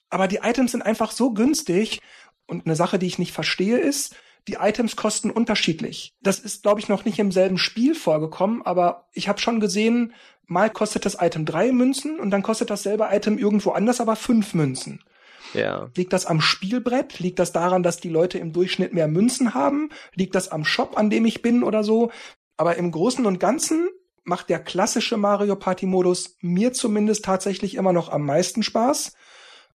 Aber 0.08 0.28
die 0.28 0.40
Items 0.42 0.72
sind 0.72 0.82
einfach 0.82 1.10
so 1.10 1.32
günstig. 1.32 2.00
Und 2.46 2.66
eine 2.66 2.74
Sache, 2.74 2.98
die 2.98 3.06
ich 3.06 3.18
nicht 3.18 3.32
verstehe, 3.32 3.78
ist, 3.78 4.16
die 4.48 4.58
Items 4.60 4.96
kosten 4.96 5.30
unterschiedlich. 5.30 6.14
Das 6.22 6.38
ist, 6.38 6.62
glaube 6.62 6.80
ich, 6.80 6.88
noch 6.88 7.04
nicht 7.04 7.18
im 7.18 7.32
selben 7.32 7.58
Spiel 7.58 7.94
vorgekommen, 7.94 8.62
aber 8.62 9.08
ich 9.12 9.28
habe 9.28 9.40
schon 9.40 9.60
gesehen, 9.60 10.14
mal 10.46 10.70
kostet 10.70 11.04
das 11.04 11.18
Item 11.20 11.44
drei 11.46 11.72
Münzen 11.72 12.18
und 12.18 12.30
dann 12.30 12.42
kostet 12.42 12.70
dasselbe 12.70 13.08
Item 13.10 13.38
irgendwo 13.38 13.70
anders 13.70 14.00
aber 14.00 14.16
fünf 14.16 14.54
Münzen. 14.54 15.02
Ja. 15.54 15.90
Liegt 15.96 16.12
das 16.12 16.26
am 16.26 16.40
Spielbrett? 16.40 17.18
Liegt 17.18 17.38
das 17.38 17.52
daran, 17.52 17.82
dass 17.82 17.98
die 17.98 18.08
Leute 18.08 18.38
im 18.38 18.52
Durchschnitt 18.52 18.92
mehr 18.92 19.08
Münzen 19.08 19.54
haben? 19.54 19.90
Liegt 20.14 20.34
das 20.34 20.50
am 20.50 20.64
Shop, 20.64 20.96
an 20.96 21.10
dem 21.10 21.24
ich 21.24 21.42
bin 21.42 21.62
oder 21.62 21.82
so? 21.82 22.10
Aber 22.56 22.76
im 22.76 22.90
Großen 22.90 23.26
und 23.26 23.40
Ganzen 23.40 23.88
macht 24.22 24.48
der 24.48 24.60
klassische 24.60 25.16
Mario 25.16 25.56
Party 25.56 25.86
Modus 25.86 26.36
mir 26.40 26.72
zumindest 26.72 27.24
tatsächlich 27.24 27.74
immer 27.74 27.92
noch 27.92 28.10
am 28.10 28.24
meisten 28.24 28.62
Spaß. 28.62 29.14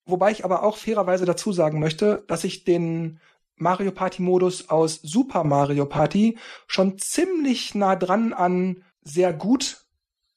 Wobei 0.06 0.32
ich 0.32 0.46
aber 0.46 0.64
auch 0.64 0.78
fairerweise 0.78 1.26
dazu 1.26 1.52
sagen 1.52 1.80
möchte, 1.80 2.24
dass 2.28 2.44
ich 2.44 2.64
den 2.64 3.20
Mario 3.58 3.92
Party 3.92 4.22
Modus 4.22 4.70
aus 4.70 5.00
Super 5.02 5.44
Mario 5.44 5.86
Party 5.86 6.38
schon 6.68 6.98
ziemlich 6.98 7.76
nah 7.76 7.96
dran 7.96 8.34
an 8.34 8.84
sehr 9.02 9.34
gut 9.34 9.86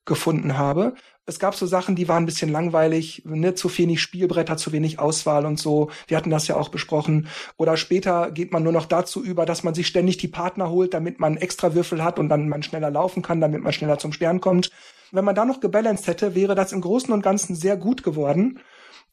gefunden 0.04 0.56
habe. 0.56 0.94
Es 1.26 1.38
gab 1.38 1.54
so 1.54 1.66
Sachen, 1.66 1.94
die 1.94 2.08
waren 2.08 2.22
ein 2.22 2.26
bisschen 2.26 2.50
langweilig, 2.50 3.22
ne, 3.26 3.54
zu 3.54 3.76
wenig 3.76 4.00
Spielbretter, 4.00 4.56
zu 4.56 4.72
wenig 4.72 4.98
Auswahl 4.98 5.44
und 5.44 5.58
so. 5.58 5.90
Wir 6.06 6.16
hatten 6.16 6.30
das 6.30 6.48
ja 6.48 6.56
auch 6.56 6.70
besprochen. 6.70 7.28
Oder 7.58 7.76
später 7.76 8.30
geht 8.30 8.50
man 8.50 8.62
nur 8.62 8.72
noch 8.72 8.86
dazu 8.86 9.22
über, 9.22 9.44
dass 9.44 9.62
man 9.62 9.74
sich 9.74 9.86
ständig 9.86 10.16
die 10.16 10.28
Partner 10.28 10.70
holt, 10.70 10.94
damit 10.94 11.20
man 11.20 11.36
extra 11.36 11.74
Würfel 11.74 12.02
hat 12.02 12.18
und 12.18 12.30
dann 12.30 12.48
man 12.48 12.62
schneller 12.62 12.90
laufen 12.90 13.22
kann, 13.22 13.42
damit 13.42 13.62
man 13.62 13.74
schneller 13.74 13.98
zum 13.98 14.14
Stern 14.14 14.40
kommt. 14.40 14.70
Wenn 15.12 15.24
man 15.24 15.34
da 15.34 15.44
noch 15.44 15.60
gebalanced 15.60 16.06
hätte, 16.06 16.34
wäre 16.34 16.54
das 16.54 16.72
im 16.72 16.80
Großen 16.80 17.12
und 17.12 17.22
Ganzen 17.22 17.54
sehr 17.54 17.76
gut 17.76 18.02
geworden. 18.02 18.60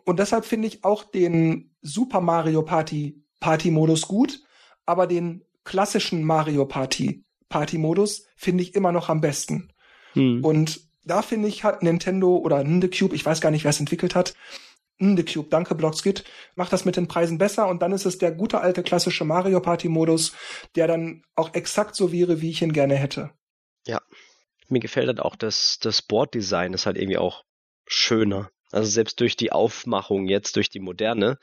Und 0.05 0.19
deshalb 0.19 0.45
finde 0.45 0.67
ich 0.67 0.85
auch 0.85 1.03
den 1.03 1.75
Super 1.81 2.21
Mario 2.21 2.61
Party 2.61 3.24
Party 3.45 3.69
Modus 3.69 4.07
gut, 4.07 4.39
aber 4.87 5.05
den 5.05 5.43
klassischen 5.65 6.23
Mario 6.23 6.65
Party 6.65 7.23
Party 7.47 7.77
Modus 7.77 8.25
finde 8.35 8.63
ich 8.63 8.73
immer 8.73 8.91
noch 8.91 9.07
am 9.07 9.21
besten. 9.21 9.71
Hm. 10.13 10.43
Und 10.43 10.81
da 11.03 11.21
finde 11.21 11.47
ich, 11.47 11.63
hat 11.63 11.83
Nintendo 11.83 12.37
oder 12.37 12.63
Cube, 12.63 13.13
ich 13.13 13.23
weiß 13.23 13.41
gar 13.41 13.51
nicht, 13.51 13.63
wer 13.63 13.69
es 13.69 13.79
entwickelt 13.79 14.15
hat, 14.15 14.33
Cube, 14.97 15.47
danke 15.51 15.75
Blockskit, 15.75 16.23
macht 16.55 16.73
das 16.73 16.85
mit 16.85 16.97
den 16.97 17.07
Preisen 17.07 17.37
besser 17.37 17.67
und 17.67 17.83
dann 17.83 17.91
ist 17.91 18.07
es 18.07 18.17
der 18.17 18.31
gute 18.31 18.61
alte 18.61 18.81
klassische 18.81 19.25
Mario 19.25 19.59
Party 19.59 19.89
Modus, 19.89 20.33
der 20.73 20.87
dann 20.87 21.21
auch 21.35 21.53
exakt 21.53 21.95
so 21.95 22.11
wäre, 22.11 22.41
wie 22.41 22.49
ich 22.49 22.63
ihn 22.63 22.73
gerne 22.73 22.95
hätte. 22.95 23.29
Ja, 23.85 24.01
mir 24.69 24.79
gefällt 24.79 25.05
halt 25.05 25.19
auch 25.19 25.35
das, 25.35 25.77
das 25.79 26.01
Boarddesign 26.01 26.73
ist 26.73 26.87
halt 26.87 26.97
irgendwie 26.97 27.19
auch 27.19 27.43
schöner. 27.85 28.49
Also 28.71 28.89
selbst 28.89 29.19
durch 29.19 29.37
die 29.37 29.51
Aufmachung 29.51 30.25
jetzt, 30.25 30.55
durch 30.55 30.71
die 30.71 30.79
moderne, 30.79 31.37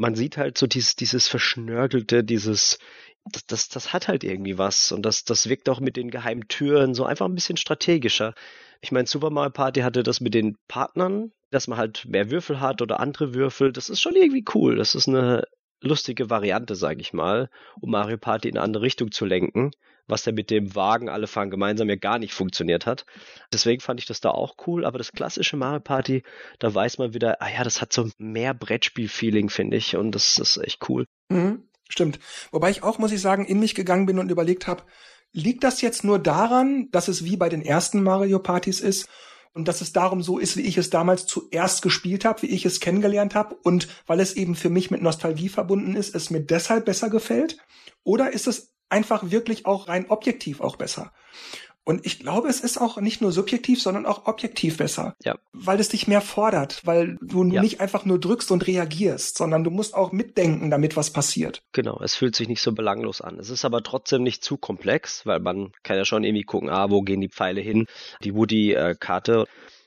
man 0.00 0.14
sieht 0.14 0.38
halt 0.38 0.56
so 0.56 0.66
dieses, 0.66 0.96
dieses 0.96 1.28
Verschnörkelte, 1.28 2.24
dieses, 2.24 2.78
das, 3.26 3.44
das, 3.46 3.68
das 3.68 3.92
hat 3.92 4.08
halt 4.08 4.24
irgendwie 4.24 4.56
was 4.56 4.92
und 4.92 5.02
das, 5.02 5.24
das 5.24 5.48
wirkt 5.48 5.68
auch 5.68 5.78
mit 5.78 5.96
den 5.96 6.10
geheimen 6.10 6.48
Türen 6.48 6.94
so 6.94 7.04
einfach 7.04 7.26
ein 7.26 7.34
bisschen 7.34 7.58
strategischer. 7.58 8.34
Ich 8.80 8.92
meine, 8.92 9.06
Super 9.06 9.28
Mario 9.28 9.50
Party 9.50 9.80
hatte 9.80 10.02
das 10.02 10.22
mit 10.22 10.32
den 10.32 10.56
Partnern, 10.68 11.32
dass 11.50 11.68
man 11.68 11.78
halt 11.78 12.06
mehr 12.06 12.30
Würfel 12.30 12.60
hat 12.60 12.80
oder 12.80 12.98
andere 12.98 13.34
Würfel. 13.34 13.72
Das 13.72 13.90
ist 13.90 14.00
schon 14.00 14.16
irgendwie 14.16 14.44
cool. 14.54 14.76
Das 14.76 14.94
ist 14.94 15.06
eine 15.06 15.44
lustige 15.80 16.30
Variante, 16.30 16.74
sage 16.74 17.00
ich 17.00 17.12
mal, 17.12 17.50
um 17.80 17.90
Mario 17.90 18.18
Party 18.18 18.48
in 18.48 18.56
eine 18.56 18.64
andere 18.64 18.82
Richtung 18.82 19.12
zu 19.12 19.24
lenken, 19.24 19.70
was 20.06 20.24
ja 20.24 20.32
mit 20.32 20.50
dem 20.50 20.74
Wagen 20.74 21.08
alle 21.08 21.26
fahren 21.26 21.50
gemeinsam 21.50 21.88
ja 21.88 21.96
gar 21.96 22.18
nicht 22.18 22.34
funktioniert 22.34 22.86
hat. 22.86 23.06
Deswegen 23.52 23.80
fand 23.80 24.00
ich 24.00 24.06
das 24.06 24.20
da 24.20 24.30
auch 24.30 24.56
cool, 24.66 24.84
aber 24.84 24.98
das 24.98 25.12
klassische 25.12 25.56
Mario 25.56 25.80
Party, 25.80 26.22
da 26.58 26.74
weiß 26.74 26.98
man 26.98 27.14
wieder, 27.14 27.40
ah 27.40 27.50
ja, 27.50 27.64
das 27.64 27.80
hat 27.80 27.92
so 27.92 28.10
mehr 28.18 28.54
Brettspiel-Feeling, 28.54 29.48
finde 29.48 29.76
ich, 29.76 29.96
und 29.96 30.14
das 30.14 30.38
ist 30.38 30.58
echt 30.58 30.88
cool. 30.88 31.06
Mhm, 31.28 31.64
stimmt. 31.88 32.18
Wobei 32.50 32.70
ich 32.70 32.82
auch, 32.82 32.98
muss 32.98 33.12
ich 33.12 33.20
sagen, 33.20 33.44
in 33.44 33.60
mich 33.60 33.74
gegangen 33.74 34.06
bin 34.06 34.18
und 34.18 34.30
überlegt 34.30 34.66
habe, 34.66 34.82
liegt 35.32 35.64
das 35.64 35.80
jetzt 35.80 36.04
nur 36.04 36.18
daran, 36.18 36.88
dass 36.90 37.08
es 37.08 37.24
wie 37.24 37.36
bei 37.36 37.48
den 37.48 37.62
ersten 37.62 38.02
Mario 38.02 38.40
Partys 38.40 38.80
ist 38.80 39.08
und 39.52 39.68
dass 39.68 39.80
es 39.80 39.92
darum 39.92 40.22
so 40.22 40.38
ist, 40.38 40.56
wie 40.56 40.62
ich 40.62 40.78
es 40.78 40.90
damals 40.90 41.26
zuerst 41.26 41.82
gespielt 41.82 42.24
habe, 42.24 42.42
wie 42.42 42.50
ich 42.50 42.64
es 42.64 42.80
kennengelernt 42.80 43.34
habe 43.34 43.56
und 43.62 43.88
weil 44.06 44.20
es 44.20 44.34
eben 44.34 44.54
für 44.54 44.70
mich 44.70 44.90
mit 44.90 45.02
Nostalgie 45.02 45.48
verbunden 45.48 45.96
ist, 45.96 46.14
es 46.14 46.30
mir 46.30 46.40
deshalb 46.40 46.84
besser 46.84 47.10
gefällt? 47.10 47.58
Oder 48.04 48.32
ist 48.32 48.46
es 48.46 48.72
einfach 48.88 49.30
wirklich 49.30 49.66
auch 49.66 49.88
rein 49.88 50.08
objektiv 50.08 50.60
auch 50.60 50.76
besser? 50.76 51.12
Und 51.84 52.04
ich 52.04 52.18
glaube, 52.20 52.48
es 52.48 52.60
ist 52.60 52.78
auch 52.78 52.98
nicht 53.00 53.20
nur 53.20 53.32
subjektiv, 53.32 53.82
sondern 53.82 54.06
auch 54.06 54.26
objektiv 54.26 54.76
besser. 54.76 55.16
Ja. 55.24 55.38
Weil 55.52 55.80
es 55.80 55.88
dich 55.88 56.06
mehr 56.06 56.20
fordert, 56.20 56.86
weil 56.86 57.16
du 57.22 57.44
ja. 57.44 57.62
nicht 57.62 57.80
einfach 57.80 58.04
nur 58.04 58.20
drückst 58.20 58.50
und 58.50 58.66
reagierst, 58.66 59.38
sondern 59.38 59.64
du 59.64 59.70
musst 59.70 59.94
auch 59.94 60.12
mitdenken, 60.12 60.70
damit 60.70 60.96
was 60.96 61.10
passiert. 61.10 61.62
Genau, 61.72 62.00
es 62.02 62.14
fühlt 62.14 62.36
sich 62.36 62.48
nicht 62.48 62.62
so 62.62 62.72
belanglos 62.72 63.20
an. 63.20 63.38
Es 63.38 63.50
ist 63.50 63.64
aber 63.64 63.82
trotzdem 63.82 64.22
nicht 64.22 64.44
zu 64.44 64.56
komplex, 64.58 65.24
weil 65.26 65.40
man 65.40 65.72
kann 65.82 65.96
ja 65.96 66.04
schon 66.04 66.22
irgendwie 66.22 66.44
gucken, 66.44 66.68
ah, 66.68 66.90
wo 66.90 67.02
gehen 67.02 67.20
die 67.20 67.30
Pfeile 67.30 67.60
hin? 67.60 67.86
Die 68.22 68.34
Woody-Karte. 68.34 69.46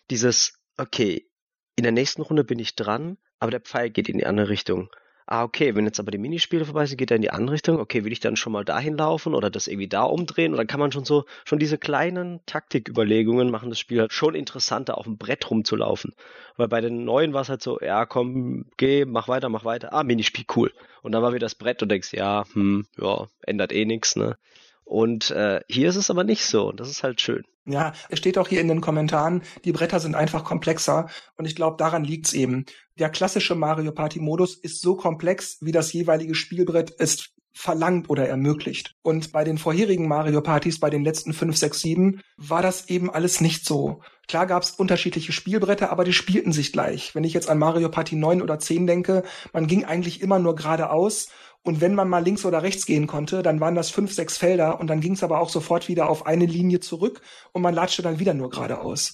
Dieses, 0.10 0.60
okay, 0.78 1.28
in 1.76 1.84
der 1.84 1.92
nächsten 1.92 2.22
Runde 2.22 2.44
bin 2.44 2.60
ich 2.60 2.76
dran, 2.76 3.18
aber 3.40 3.52
der 3.52 3.62
Pfeil 3.62 3.90
geht 3.90 4.10
in 4.10 4.18
die 4.18 4.26
andere 4.26 4.50
Richtung 4.50 4.90
ah, 5.26 5.44
okay, 5.44 5.76
wenn 5.76 5.86
jetzt 5.86 6.00
aber 6.00 6.12
die 6.12 6.18
Minispiele 6.18 6.66
vorbei 6.66 6.86
sind, 6.86 6.98
geht 6.98 7.12
er 7.12 7.16
in 7.16 7.22
die 7.22 7.32
andere 7.32 7.54
Richtung, 7.54 7.80
okay, 7.80 8.04
will 8.04 8.12
ich 8.12 8.20
dann 8.20 8.36
schon 8.36 8.54
mal 8.54 8.66
dahin 8.66 8.98
laufen 8.98 9.34
oder 9.34 9.50
das 9.50 9.68
irgendwie 9.68 9.88
da 9.88 10.04
umdrehen? 10.04 10.52
Und 10.52 10.58
dann 10.58 10.68
kann 10.68 10.80
man 10.80 10.92
schon 10.92 11.06
so, 11.06 11.26
schon 11.46 11.60
diese 11.60 11.78
kleinen 11.78 12.40
Taktiküberlegungen 12.46 13.52
machen 13.52 13.70
das 13.70 13.80
Spiel 13.80 14.00
halt 14.02 14.14
schon 14.14 14.36
interessanter, 14.36 14.98
auf 14.98 15.06
dem 15.06 15.18
Brett 15.18 15.50
rumzulaufen. 15.50 16.14
Weil 16.58 16.68
bei 16.68 16.82
den 16.82 17.06
neuen 17.06 17.34
war 17.34 17.42
es 17.42 17.50
halt 17.50 17.62
so, 17.62 17.80
ja, 17.80 18.06
komm, 18.06 18.66
geh, 18.78 19.06
mach 19.06 19.28
weiter, 19.28 19.50
mach 19.50 19.66
weiter, 19.66 19.94
ah, 19.94 20.04
Minispiel, 20.04 20.46
cool. 20.56 20.72
Und 21.02 21.12
dann 21.12 21.22
war 21.22 21.32
wieder 21.32 21.46
das 21.46 21.56
Brett 21.56 21.82
und 21.82 21.90
denkst, 21.90 22.14
ja, 22.14 22.46
hm, 22.54 22.86
ja, 22.98 23.28
ändert 23.42 23.72
eh 23.72 23.86
nichts, 23.86 24.16
ne? 24.16 24.38
Und 24.86 25.32
äh, 25.32 25.62
hier 25.68 25.90
ist 25.90 25.96
es 25.96 26.10
aber 26.10 26.24
nicht 26.24 26.46
so 26.46 26.70
und 26.70 26.80
das 26.80 26.90
ist 26.90 27.04
halt 27.04 27.22
schön. 27.22 27.44
Ja, 27.66 27.94
es 28.10 28.20
steht 28.20 28.38
auch 28.38 28.50
hier 28.50 28.60
in 28.60 28.68
den 28.68 28.82
Kommentaren, 28.82 29.42
die 29.64 29.72
Bretter 29.72 30.00
sind 30.00 30.16
einfach 30.16 30.44
komplexer 30.44 31.08
und 31.38 31.46
ich 31.46 31.56
glaube, 31.56 31.78
daran 31.78 32.04
liegt's 32.04 32.34
eben. 32.34 32.66
Der 33.00 33.10
klassische 33.10 33.56
Mario 33.56 33.94
Party 33.94 34.20
Modus 34.20 34.56
ist 34.56 34.82
so 34.82 34.96
komplex, 34.96 35.58
wie 35.62 35.72
das 35.72 35.94
jeweilige 35.94 36.36
Spielbrett 36.36 36.94
es 37.00 37.34
verlangt 37.54 38.10
oder 38.10 38.28
ermöglicht. 38.28 38.96
Und 39.04 39.32
bei 39.32 39.44
den 39.44 39.58
vorherigen 39.58 40.08
Mario 40.08 40.42
Partys, 40.42 40.80
bei 40.80 40.90
den 40.90 41.04
letzten 41.04 41.34
5, 41.34 41.56
6, 41.56 41.80
7, 41.80 42.22
war 42.36 42.62
das 42.62 42.90
eben 42.90 43.12
alles 43.12 43.42
nicht 43.42 43.66
so. 43.66 44.02
Klar 44.28 44.48
gab's 44.48 44.72
unterschiedliche 44.72 45.32
Spielbretter, 45.32 45.92
aber 45.92 46.04
die 46.04 46.14
spielten 46.14 46.52
sich 46.52 46.74
gleich. 46.74 47.14
Wenn 47.14 47.24
ich 47.24 47.34
jetzt 47.34 47.50
an 47.50 47.60
Mario 47.60 47.90
Party 47.90 48.16
9 48.16 48.42
oder 48.42 48.58
10 48.58 48.88
denke, 48.88 49.24
man 49.54 49.68
ging 49.68 49.86
eigentlich 49.86 50.22
immer 50.22 50.40
nur 50.40 50.56
geradeaus 50.56 51.28
und 51.64 51.80
wenn 51.80 51.96
man 51.96 52.10
mal 52.10 52.24
links 52.24 52.46
oder 52.46 52.62
rechts 52.62 52.86
gehen 52.86 53.08
konnte, 53.08 53.42
dann 53.42 53.60
waren 53.62 53.76
das 53.76 53.90
fünf, 53.90 54.14
sechs 54.14 54.38
Felder 54.38 54.80
und 54.80 54.88
dann 54.88 55.00
ging 55.00 55.14
es 55.14 55.24
aber 55.24 55.40
auch 55.40 55.50
sofort 55.50 55.88
wieder 55.88 56.10
auf 56.10 56.26
eine 56.26 56.46
Linie 56.46 56.82
zurück 56.82 57.22
und 57.54 57.62
man 57.62 57.74
latschte 57.74 58.02
dann 58.02 58.20
wieder 58.20 58.34
nur 58.34 58.50
geradeaus. 58.50 59.14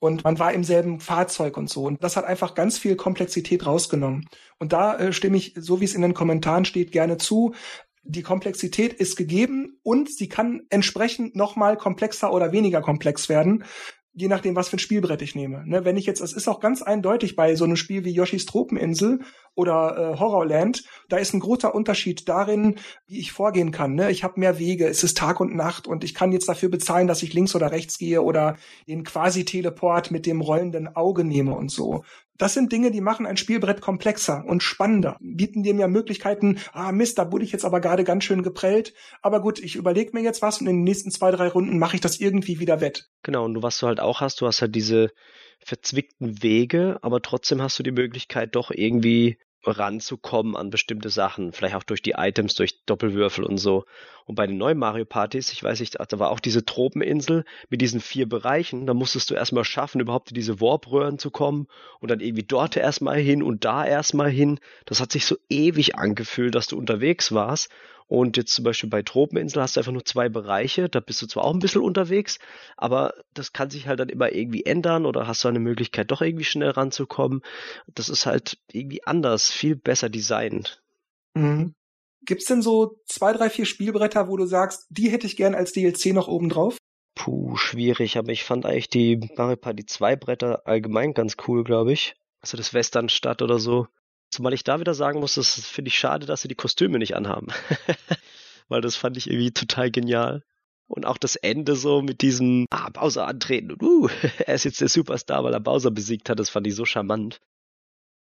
Und 0.00 0.22
man 0.22 0.38
war 0.38 0.52
im 0.52 0.62
selben 0.62 1.00
Fahrzeug 1.00 1.56
und 1.56 1.68
so. 1.68 1.82
Und 1.82 2.04
das 2.04 2.16
hat 2.16 2.24
einfach 2.24 2.54
ganz 2.54 2.78
viel 2.78 2.94
Komplexität 2.94 3.66
rausgenommen. 3.66 4.28
Und 4.60 4.72
da 4.72 4.96
äh, 4.96 5.12
stimme 5.12 5.36
ich, 5.36 5.54
so 5.56 5.80
wie 5.80 5.86
es 5.86 5.94
in 5.94 6.02
den 6.02 6.14
Kommentaren 6.14 6.64
steht, 6.64 6.92
gerne 6.92 7.16
zu. 7.16 7.54
Die 8.04 8.22
Komplexität 8.22 8.92
ist 8.92 9.16
gegeben 9.16 9.80
und 9.82 10.08
sie 10.08 10.28
kann 10.28 10.62
entsprechend 10.70 11.34
nochmal 11.34 11.76
komplexer 11.76 12.32
oder 12.32 12.52
weniger 12.52 12.80
komplex 12.80 13.28
werden 13.28 13.64
je 14.18 14.28
nachdem, 14.28 14.56
was 14.56 14.68
für 14.68 14.76
ein 14.76 14.80
Spielbrett 14.80 15.22
ich 15.22 15.36
nehme. 15.36 15.64
Ne, 15.64 15.84
wenn 15.84 15.96
ich 15.96 16.04
jetzt, 16.04 16.20
es 16.20 16.32
ist 16.32 16.48
auch 16.48 16.58
ganz 16.58 16.82
eindeutig 16.82 17.36
bei 17.36 17.54
so 17.54 17.64
einem 17.64 17.76
Spiel 17.76 18.04
wie 18.04 18.10
Yoshis 18.10 18.46
Tropeninsel 18.46 19.20
oder 19.54 20.14
äh, 20.14 20.18
Horrorland, 20.18 20.84
da 21.08 21.18
ist 21.18 21.34
ein 21.34 21.40
großer 21.40 21.72
Unterschied 21.72 22.28
darin, 22.28 22.76
wie 23.06 23.20
ich 23.20 23.30
vorgehen 23.30 23.70
kann. 23.70 23.94
Ne? 23.94 24.10
Ich 24.10 24.24
habe 24.24 24.40
mehr 24.40 24.58
Wege, 24.58 24.88
es 24.88 25.04
ist 25.04 25.16
Tag 25.16 25.38
und 25.38 25.54
Nacht 25.54 25.86
und 25.86 26.02
ich 26.02 26.14
kann 26.14 26.32
jetzt 26.32 26.48
dafür 26.48 26.68
bezahlen, 26.68 27.06
dass 27.06 27.22
ich 27.22 27.32
links 27.32 27.54
oder 27.54 27.70
rechts 27.70 27.96
gehe 27.96 28.22
oder 28.22 28.56
den 28.88 29.04
Quasi-Teleport 29.04 30.10
mit 30.10 30.26
dem 30.26 30.40
rollenden 30.40 30.96
Auge 30.96 31.22
nehme 31.22 31.54
und 31.54 31.70
so. 31.70 32.02
Das 32.38 32.54
sind 32.54 32.72
Dinge, 32.72 32.92
die 32.92 33.00
machen 33.00 33.26
ein 33.26 33.36
Spielbrett 33.36 33.80
komplexer 33.80 34.44
und 34.46 34.62
spannender, 34.62 35.16
bieten 35.20 35.64
dir 35.64 35.74
mehr 35.74 35.88
Möglichkeiten, 35.88 36.58
ah 36.72 36.92
Mist, 36.92 37.18
da 37.18 37.32
wurde 37.32 37.44
ich 37.44 37.52
jetzt 37.52 37.64
aber 37.64 37.80
gerade 37.80 38.04
ganz 38.04 38.24
schön 38.24 38.42
geprellt, 38.42 38.94
aber 39.22 39.40
gut, 39.40 39.58
ich 39.58 39.74
überlege 39.74 40.12
mir 40.14 40.22
jetzt 40.22 40.40
was 40.40 40.60
und 40.60 40.68
in 40.68 40.76
den 40.76 40.84
nächsten 40.84 41.10
zwei, 41.10 41.32
drei 41.32 41.48
Runden 41.48 41.78
mache 41.78 41.96
ich 41.96 42.00
das 42.00 42.20
irgendwie 42.20 42.60
wieder 42.60 42.80
wett. 42.80 43.10
Genau, 43.24 43.44
und 43.44 43.62
was 43.62 43.78
du 43.78 43.88
halt 43.88 43.98
auch 43.98 44.20
hast, 44.20 44.40
du 44.40 44.46
hast 44.46 44.62
halt 44.62 44.74
diese 44.74 45.10
verzwickten 45.58 46.42
Wege, 46.42 46.98
aber 47.02 47.20
trotzdem 47.20 47.60
hast 47.60 47.78
du 47.78 47.82
die 47.82 47.90
Möglichkeit, 47.90 48.54
doch 48.54 48.70
irgendwie 48.70 49.38
ranzukommen 49.64 50.56
an 50.56 50.70
bestimmte 50.70 51.10
Sachen, 51.10 51.52
vielleicht 51.52 51.74
auch 51.74 51.82
durch 51.82 52.02
die 52.02 52.14
Items, 52.16 52.54
durch 52.54 52.84
Doppelwürfel 52.84 53.44
und 53.44 53.58
so. 53.58 53.84
Und 54.24 54.34
bei 54.34 54.46
den 54.46 54.58
neuen 54.58 54.78
Mario 54.78 55.04
Partys, 55.04 55.52
ich 55.52 55.62
weiß 55.62 55.80
nicht, 55.80 55.96
da 55.98 56.18
war 56.18 56.30
auch 56.30 56.40
diese 56.40 56.64
Tropeninsel 56.64 57.44
mit 57.70 57.80
diesen 57.80 58.00
vier 58.00 58.28
Bereichen, 58.28 58.86
da 58.86 58.94
musstest 58.94 59.30
du 59.30 59.34
erstmal 59.34 59.64
schaffen, 59.64 60.00
überhaupt 60.00 60.30
in 60.30 60.34
diese 60.34 60.60
Warp-Röhren 60.60 61.18
zu 61.18 61.30
kommen 61.30 61.66
und 62.00 62.10
dann 62.10 62.20
irgendwie 62.20 62.44
dort 62.44 62.76
erstmal 62.76 63.18
hin 63.18 63.42
und 63.42 63.64
da 63.64 63.86
erstmal 63.86 64.30
hin. 64.30 64.60
Das 64.84 65.00
hat 65.00 65.12
sich 65.12 65.24
so 65.24 65.36
ewig 65.48 65.96
angefühlt, 65.96 66.54
dass 66.54 66.66
du 66.66 66.76
unterwegs 66.76 67.32
warst 67.32 67.70
und 68.08 68.38
jetzt 68.38 68.54
zum 68.54 68.64
Beispiel 68.64 68.88
bei 68.88 69.02
Tropeninsel 69.02 69.62
hast 69.62 69.76
du 69.76 69.80
einfach 69.80 69.92
nur 69.92 70.04
zwei 70.04 70.30
Bereiche, 70.30 70.88
da 70.88 71.00
bist 71.00 71.20
du 71.20 71.26
zwar 71.26 71.44
auch 71.44 71.52
ein 71.52 71.60
bisschen 71.60 71.82
unterwegs, 71.82 72.38
aber 72.76 73.14
das 73.34 73.52
kann 73.52 73.68
sich 73.68 73.86
halt 73.86 74.00
dann 74.00 74.08
immer 74.08 74.32
irgendwie 74.32 74.64
ändern 74.64 75.04
oder 75.04 75.26
hast 75.26 75.44
du 75.44 75.48
eine 75.48 75.60
Möglichkeit, 75.60 76.10
doch 76.10 76.22
irgendwie 76.22 76.44
schnell 76.44 76.70
ranzukommen. 76.70 77.42
Das 77.86 78.08
ist 78.08 78.24
halt 78.24 78.58
irgendwie 78.72 79.04
anders, 79.04 79.50
viel 79.50 79.76
besser 79.76 80.08
designt. 80.08 80.82
Mhm. 81.34 81.74
Gibt's 82.22 82.46
denn 82.46 82.62
so 82.62 82.98
zwei, 83.06 83.32
drei, 83.32 83.50
vier 83.50 83.66
Spielbretter, 83.66 84.28
wo 84.28 84.36
du 84.36 84.46
sagst, 84.46 84.86
die 84.88 85.10
hätte 85.10 85.26
ich 85.26 85.36
gern 85.36 85.54
als 85.54 85.72
DLC 85.72 86.06
noch 86.06 86.28
oben 86.28 86.48
drauf? 86.48 86.78
Puh, 87.14 87.56
schwierig, 87.56 88.16
aber 88.16 88.32
ich 88.32 88.44
fand 88.44 88.64
eigentlich 88.64 88.88
die 88.88 89.20
Mario 89.36 89.56
Party 89.56 89.84
2 89.84 90.16
Bretter 90.16 90.66
allgemein 90.66 91.14
ganz 91.14 91.36
cool, 91.46 91.62
glaube 91.62 91.92
ich. 91.92 92.14
Also 92.40 92.56
das 92.56 92.72
Westernstadt 92.72 93.42
oder 93.42 93.58
so. 93.58 93.86
Zumal 94.38 94.54
ich 94.54 94.62
da 94.62 94.78
wieder 94.78 94.94
sagen 94.94 95.18
muss, 95.18 95.34
das 95.34 95.48
finde 95.66 95.88
ich 95.88 95.98
schade, 95.98 96.24
dass 96.24 96.42
sie 96.42 96.46
die 96.46 96.54
Kostüme 96.54 97.00
nicht 97.00 97.16
anhaben. 97.16 97.48
Weil 98.68 98.80
das 98.80 98.94
fand 98.94 99.16
ich 99.16 99.28
irgendwie 99.28 99.50
total 99.50 99.90
genial. 99.90 100.44
Und 100.86 101.06
auch 101.06 101.18
das 101.18 101.34
Ende 101.34 101.74
so 101.74 102.02
mit 102.02 102.22
diesem 102.22 102.66
ah, 102.70 102.88
Bowser 102.88 103.26
antreten 103.26 103.72
und 103.72 103.82
uh, 103.82 104.08
er 104.46 104.54
ist 104.54 104.62
jetzt 104.62 104.80
der 104.80 104.88
Superstar, 104.88 105.42
weil 105.42 105.52
er 105.52 105.58
Bowser 105.58 105.90
besiegt 105.90 106.30
hat, 106.30 106.38
das 106.38 106.50
fand 106.50 106.68
ich 106.68 106.76
so 106.76 106.84
charmant. 106.84 107.40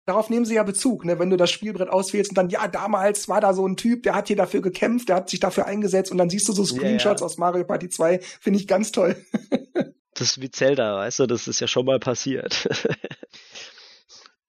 Darauf 0.07 0.31
nehmen 0.31 0.45
sie 0.45 0.55
ja 0.55 0.63
Bezug, 0.63 1.05
ne? 1.05 1.19
wenn 1.19 1.29
du 1.29 1.37
das 1.37 1.51
Spielbrett 1.51 1.89
auswählst 1.89 2.31
und 2.31 2.37
dann, 2.39 2.49
ja, 2.49 2.67
damals 2.67 3.29
war 3.29 3.39
da 3.39 3.53
so 3.53 3.67
ein 3.67 3.77
Typ, 3.77 4.01
der 4.01 4.15
hat 4.15 4.27
hier 4.27 4.37
dafür 4.37 4.61
gekämpft, 4.61 5.09
der 5.09 5.17
hat 5.17 5.29
sich 5.29 5.39
dafür 5.39 5.67
eingesetzt 5.67 6.11
und 6.11 6.17
dann 6.17 6.31
siehst 6.31 6.49
du 6.49 6.53
so 6.53 6.65
Screenshots 6.65 7.21
ja. 7.21 7.25
aus 7.25 7.37
Mario 7.37 7.63
Party 7.63 7.89
2, 7.89 8.21
finde 8.41 8.59
ich 8.59 8.67
ganz 8.67 8.91
toll. 8.91 9.23
das 10.15 10.31
ist 10.31 10.41
wie 10.41 10.49
Zelda, 10.49 10.97
weißt 10.97 11.19
du, 11.19 11.27
das 11.27 11.47
ist 11.47 11.59
ja 11.59 11.67
schon 11.67 11.85
mal 11.85 11.99
passiert. 11.99 12.67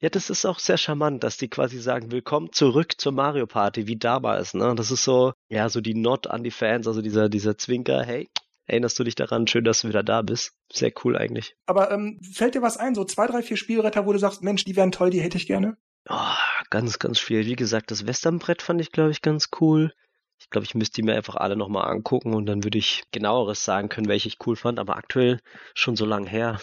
Ja, 0.01 0.09
das 0.09 0.31
ist 0.31 0.45
auch 0.47 0.61
sehr 0.61 0.77
charmant, 0.77 1.25
dass 1.25 1.39
die 1.39 1.49
quasi 1.49 1.81
sagen, 1.81 2.13
willkommen 2.13 2.53
zurück 2.53 3.01
zur 3.01 3.11
Mario 3.11 3.49
Party, 3.49 3.89
wie 3.89 3.97
damals, 3.97 4.55
ne? 4.55 4.73
Das 4.77 4.93
ist 4.93 5.03
so, 5.03 5.33
ja, 5.49 5.69
so 5.69 5.81
die 5.81 5.95
Not 5.95 6.29
an 6.29 6.45
die 6.45 6.53
Fans, 6.53 6.87
also 6.87 7.03
dieser, 7.03 7.29
dieser 7.29 7.59
Zwinker, 7.59 8.05
hey, 8.05 8.29
erinnerst 8.67 8.97
du 9.01 9.03
dich 9.03 9.17
daran, 9.17 9.49
schön, 9.49 9.65
dass 9.65 9.81
du 9.81 9.89
wieder 9.89 10.05
da 10.05 10.23
bist. 10.23 10.53
Sehr 10.73 10.93
cool 11.03 11.19
eigentlich. 11.19 11.57
Aber 11.67 11.91
ähm, 11.91 12.21
fällt 12.23 12.55
dir 12.55 12.63
was 12.63 12.77
ein, 12.77 12.95
so 12.95 13.05
zwei, 13.05 13.27
drei, 13.27 13.43
vier 13.43 13.57
Spielretter, 13.57 14.07
wo 14.07 14.13
du 14.13 14.21
sagst, 14.21 14.41
Mensch, 14.41 14.65
die 14.65 14.77
wären 14.77 14.93
toll, 14.93 15.11
die 15.11 15.21
hätte 15.21 15.37
ich 15.37 15.49
gerne? 15.49 15.77
Oh, 16.09 16.37
ganz, 16.71 17.01
ganz 17.01 17.19
schwierig. 17.19 17.49
Wie 17.49 17.57
gesagt, 17.57 17.91
das 17.91 18.07
Westernbrett 18.07 18.63
fand 18.63 18.81
ich, 18.81 18.93
glaube 18.93 19.11
ich, 19.11 19.21
ganz 19.21 19.49
cool. 19.61 19.93
Ich 20.39 20.49
glaube, 20.49 20.65
ich 20.65 20.77
müsste 20.77 20.95
die 20.95 21.03
mir 21.03 21.17
einfach 21.17 21.35
alle 21.35 21.57
nochmal 21.57 21.91
angucken 21.91 22.35
und 22.35 22.47
dann 22.47 22.63
würde 22.63 22.79
ich 22.79 23.03
genaueres 23.11 23.65
sagen 23.65 23.89
können, 23.89 24.07
welche 24.07 24.29
ich 24.29 24.39
cool 24.47 24.55
fand, 24.55 24.79
aber 24.79 24.97
aktuell 24.97 25.41
schon 25.75 25.97
so 25.97 26.07
lang 26.07 26.25
her. 26.25 26.61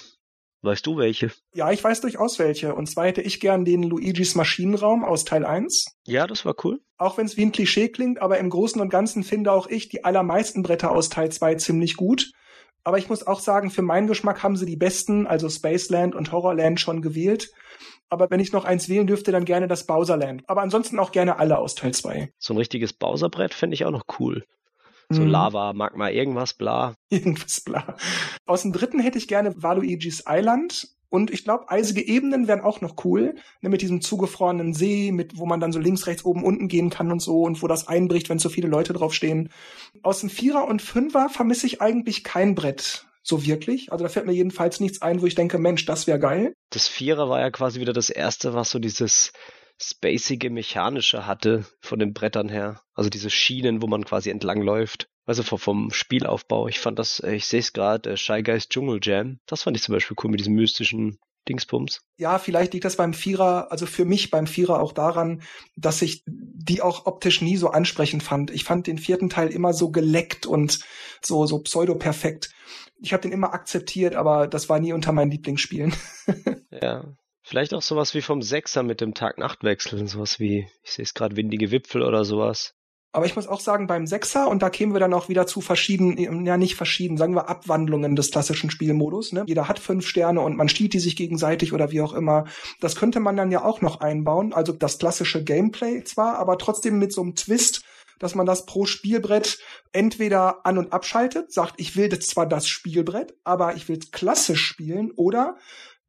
Weißt 0.65 0.85
du 0.87 0.97
welche? 0.97 1.31
Ja, 1.53 1.71
ich 1.71 1.83
weiß 1.83 2.01
durchaus 2.01 2.39
welche. 2.39 2.73
Und 2.73 2.87
zwar 2.87 3.05
hätte 3.05 3.21
ich 3.21 3.39
gern 3.39 3.65
den 3.65 3.83
Luigis 3.83 4.33
Maschinenraum 4.33 5.05
aus 5.05 5.23
Teil 5.23 5.45
1. 5.45 5.95
Ja, 6.07 6.25
das 6.25 6.43
war 6.43 6.55
cool. 6.63 6.81
Auch 6.97 7.17
wenn 7.17 7.27
es 7.27 7.37
wie 7.37 7.43
ein 7.43 7.51
Klischee 7.51 7.89
klingt, 7.89 8.19
aber 8.19 8.39
im 8.39 8.49
Großen 8.49 8.81
und 8.81 8.89
Ganzen 8.89 9.23
finde 9.23 9.51
auch 9.51 9.67
ich 9.67 9.89
die 9.89 10.03
allermeisten 10.03 10.63
Bretter 10.63 10.91
aus 10.91 11.09
Teil 11.09 11.31
2 11.31 11.55
ziemlich 11.55 11.95
gut. 11.97 12.31
Aber 12.83 12.97
ich 12.97 13.09
muss 13.09 13.27
auch 13.27 13.41
sagen, 13.41 13.69
für 13.69 13.83
meinen 13.83 14.07
Geschmack 14.07 14.41
haben 14.41 14.55
sie 14.55 14.65
die 14.65 14.75
besten, 14.75 15.27
also 15.27 15.49
Spaceland 15.49 16.15
und 16.15 16.31
Horrorland 16.31 16.79
schon 16.79 17.03
gewählt. 17.03 17.51
Aber 18.09 18.31
wenn 18.31 18.39
ich 18.39 18.51
noch 18.51 18.65
eins 18.65 18.89
wählen 18.89 19.05
dürfte, 19.05 19.31
dann 19.31 19.45
gerne 19.45 19.67
das 19.67 19.85
Bowserland. 19.85 20.43
Aber 20.47 20.63
ansonsten 20.63 20.97
auch 20.97 21.11
gerne 21.11 21.37
alle 21.37 21.59
aus 21.59 21.75
Teil 21.75 21.93
2. 21.93 22.31
So 22.39 22.55
ein 22.55 22.57
richtiges 22.57 22.93
Bowserbrett 22.93 23.53
fände 23.53 23.75
ich 23.75 23.85
auch 23.85 23.91
noch 23.91 24.05
cool. 24.19 24.45
So 25.09 25.21
mhm. 25.21 25.29
Lava, 25.29 25.73
Magma, 25.73 26.09
irgendwas, 26.09 26.53
bla. 26.53 26.95
Irgendwas, 27.09 27.61
bla. 27.61 27.95
Aus 28.45 28.63
dem 28.63 28.73
dritten 28.73 28.99
hätte 28.99 29.17
ich 29.17 29.27
gerne 29.27 29.61
Waluigi's 29.61 30.23
Island. 30.27 30.89
Und 31.09 31.31
ich 31.31 31.43
glaube, 31.43 31.69
eisige 31.69 32.05
Ebenen 32.05 32.47
wären 32.47 32.61
auch 32.61 32.81
noch 32.81 33.05
cool, 33.05 33.35
ne, 33.61 33.69
mit 33.69 33.81
diesem 33.81 34.01
zugefrorenen 34.01 34.73
See, 34.73 35.11
mit 35.11 35.37
wo 35.37 35.45
man 35.45 35.59
dann 35.59 35.71
so 35.71 35.79
links, 35.79 36.07
rechts, 36.07 36.25
oben, 36.25 36.43
unten 36.43 36.67
gehen 36.67 36.89
kann 36.89 37.11
und 37.11 37.21
so 37.21 37.43
und 37.43 37.61
wo 37.61 37.67
das 37.67 37.87
einbricht, 37.87 38.29
wenn 38.29 38.39
so 38.39 38.49
viele 38.49 38.67
Leute 38.67 38.91
draufstehen. 38.91 39.49
Aus 40.03 40.19
dem 40.19 40.29
Vierer 40.29 40.67
und 40.67 40.81
Fünfer 40.81 41.29
vermisse 41.29 41.67
ich 41.67 41.81
eigentlich 41.81 42.23
kein 42.23 42.53
Brett 42.53 43.05
so 43.25 43.45
wirklich. 43.45 43.91
Also 43.91 44.03
da 44.03 44.09
fällt 44.09 44.27
mir 44.27 44.33
jedenfalls 44.33 44.79
nichts 44.79 45.01
ein, 45.01 45.21
wo 45.21 45.25
ich 45.25 45.35
denke, 45.35 45.57
Mensch, 45.57 45.85
das 45.85 46.05
wäre 46.05 46.19
geil. 46.19 46.53
Das 46.69 46.87
Vierer 46.87 47.27
war 47.27 47.39
ja 47.39 47.49
quasi 47.49 47.79
wieder 47.79 47.93
das 47.93 48.09
erste, 48.09 48.53
was 48.53 48.69
so 48.69 48.79
dieses 48.79 49.33
spacige 49.81 50.49
mechanische 50.49 51.25
hatte 51.25 51.65
von 51.81 51.99
den 51.99 52.13
Brettern 52.13 52.49
her. 52.49 52.81
Also 52.93 53.09
diese 53.09 53.29
Schienen, 53.29 53.81
wo 53.81 53.87
man 53.87 54.05
quasi 54.05 54.29
entlang 54.29 54.61
läuft. 54.61 55.07
Also 55.25 55.41
vom 55.43 55.89
Spielaufbau. 55.91 56.67
Ich 56.67 56.79
fand 56.79 56.99
das, 56.99 57.19
äh, 57.19 57.33
ich 57.33 57.47
sehe 57.47 57.59
es 57.59 57.73
gerade, 57.73 58.15
Shy 58.15 58.43
Guys 58.43 58.69
Dschungel 58.69 58.99
Jam. 59.01 59.39
Das 59.47 59.63
fand 59.63 59.75
ich 59.75 59.83
zum 59.83 59.93
Beispiel 59.93 60.15
cool 60.23 60.29
mit 60.29 60.39
diesem 60.39 60.53
mystischen 60.53 61.17
Dingsbums. 61.49 62.01
Ja, 62.17 62.39
vielleicht 62.39 62.73
liegt 62.73 62.85
das 62.85 62.95
beim 62.95 63.13
Vierer, 63.13 63.71
also 63.71 63.85
für 63.85 64.05
mich 64.05 64.31
beim 64.31 64.47
Vierer 64.47 64.81
auch 64.81 64.93
daran, 64.93 65.41
dass 65.75 66.01
ich 66.01 66.23
die 66.25 66.81
auch 66.81 67.05
optisch 67.05 67.41
nie 67.41 67.57
so 67.57 67.69
ansprechend 67.69 68.23
fand. 68.23 68.51
Ich 68.51 68.63
fand 68.63 68.87
den 68.87 68.97
vierten 68.97 69.29
Teil 69.29 69.49
immer 69.49 69.73
so 69.73 69.91
geleckt 69.91 70.45
und 70.45 70.79
so, 71.21 71.45
so 71.45 71.59
pseudo-perfekt. 71.59 72.51
Ich 72.99 73.13
habe 73.13 73.21
den 73.21 73.31
immer 73.31 73.53
akzeptiert, 73.53 74.15
aber 74.15 74.47
das 74.47 74.69
war 74.69 74.79
nie 74.79 74.93
unter 74.93 75.11
meinen 75.11 75.31
Lieblingsspielen. 75.31 75.93
ja. 76.71 77.15
Vielleicht 77.47 77.75
auch 77.75 77.83
sowas 77.83 78.15
wie 78.15 78.23
vom 78.23 78.41
Sechser 78.41 78.81
mit 78.81 79.01
dem 79.01 79.13
Tag-Nacht-Wechsel, 79.13 80.07
sowas 80.07 80.39
wie, 80.39 80.67
ich 80.81 80.91
sehe 80.91 81.03
es 81.03 81.13
gerade, 81.13 81.35
windige 81.35 81.69
Wipfel 81.69 82.01
oder 82.01 82.25
sowas. 82.25 82.73
Aber 83.11 83.27
ich 83.27 83.35
muss 83.35 83.47
auch 83.47 83.59
sagen, 83.59 83.85
beim 83.85 84.07
Sechser, 84.07 84.47
und 84.47 84.63
da 84.63 84.71
kämen 84.71 84.93
wir 84.93 84.99
dann 84.99 85.13
auch 85.13 85.29
wieder 85.29 85.45
zu 85.45 85.61
verschiedenen, 85.61 86.43
ja 86.47 86.57
nicht 86.57 86.75
verschieden, 86.75 87.17
sagen 87.17 87.35
wir 87.35 87.47
Abwandlungen 87.47 88.15
des 88.15 88.31
klassischen 88.31 88.71
Spielmodus. 88.71 89.31
Ne? 89.31 89.43
Jeder 89.45 89.67
hat 89.67 89.77
fünf 89.77 90.07
Sterne 90.07 90.41
und 90.41 90.57
man 90.57 90.69
stiehlt 90.69 90.93
die 90.93 90.99
sich 90.99 91.15
gegenseitig 91.15 91.71
oder 91.71 91.91
wie 91.91 92.01
auch 92.01 92.13
immer. 92.13 92.45
Das 92.81 92.95
könnte 92.95 93.19
man 93.19 93.37
dann 93.37 93.51
ja 93.51 93.63
auch 93.63 93.79
noch 93.79 93.99
einbauen. 93.99 94.51
Also 94.51 94.73
das 94.73 94.97
klassische 94.97 95.43
Gameplay 95.43 96.03
zwar, 96.03 96.39
aber 96.39 96.57
trotzdem 96.57 96.97
mit 96.97 97.13
so 97.13 97.21
einem 97.21 97.35
Twist, 97.35 97.83
dass 98.17 98.33
man 98.33 98.47
das 98.47 98.65
pro 98.65 98.85
Spielbrett 98.85 99.59
entweder 99.91 100.65
an- 100.65 100.79
und 100.79 100.93
abschaltet, 100.93 101.53
sagt, 101.53 101.75
ich 101.77 101.95
will 101.95 102.11
jetzt 102.11 102.31
zwar 102.31 102.47
das 102.47 102.67
Spielbrett, 102.67 103.35
aber 103.43 103.75
ich 103.75 103.87
will 103.87 103.99
klassisch 104.11 104.65
spielen, 104.65 105.11
oder 105.11 105.57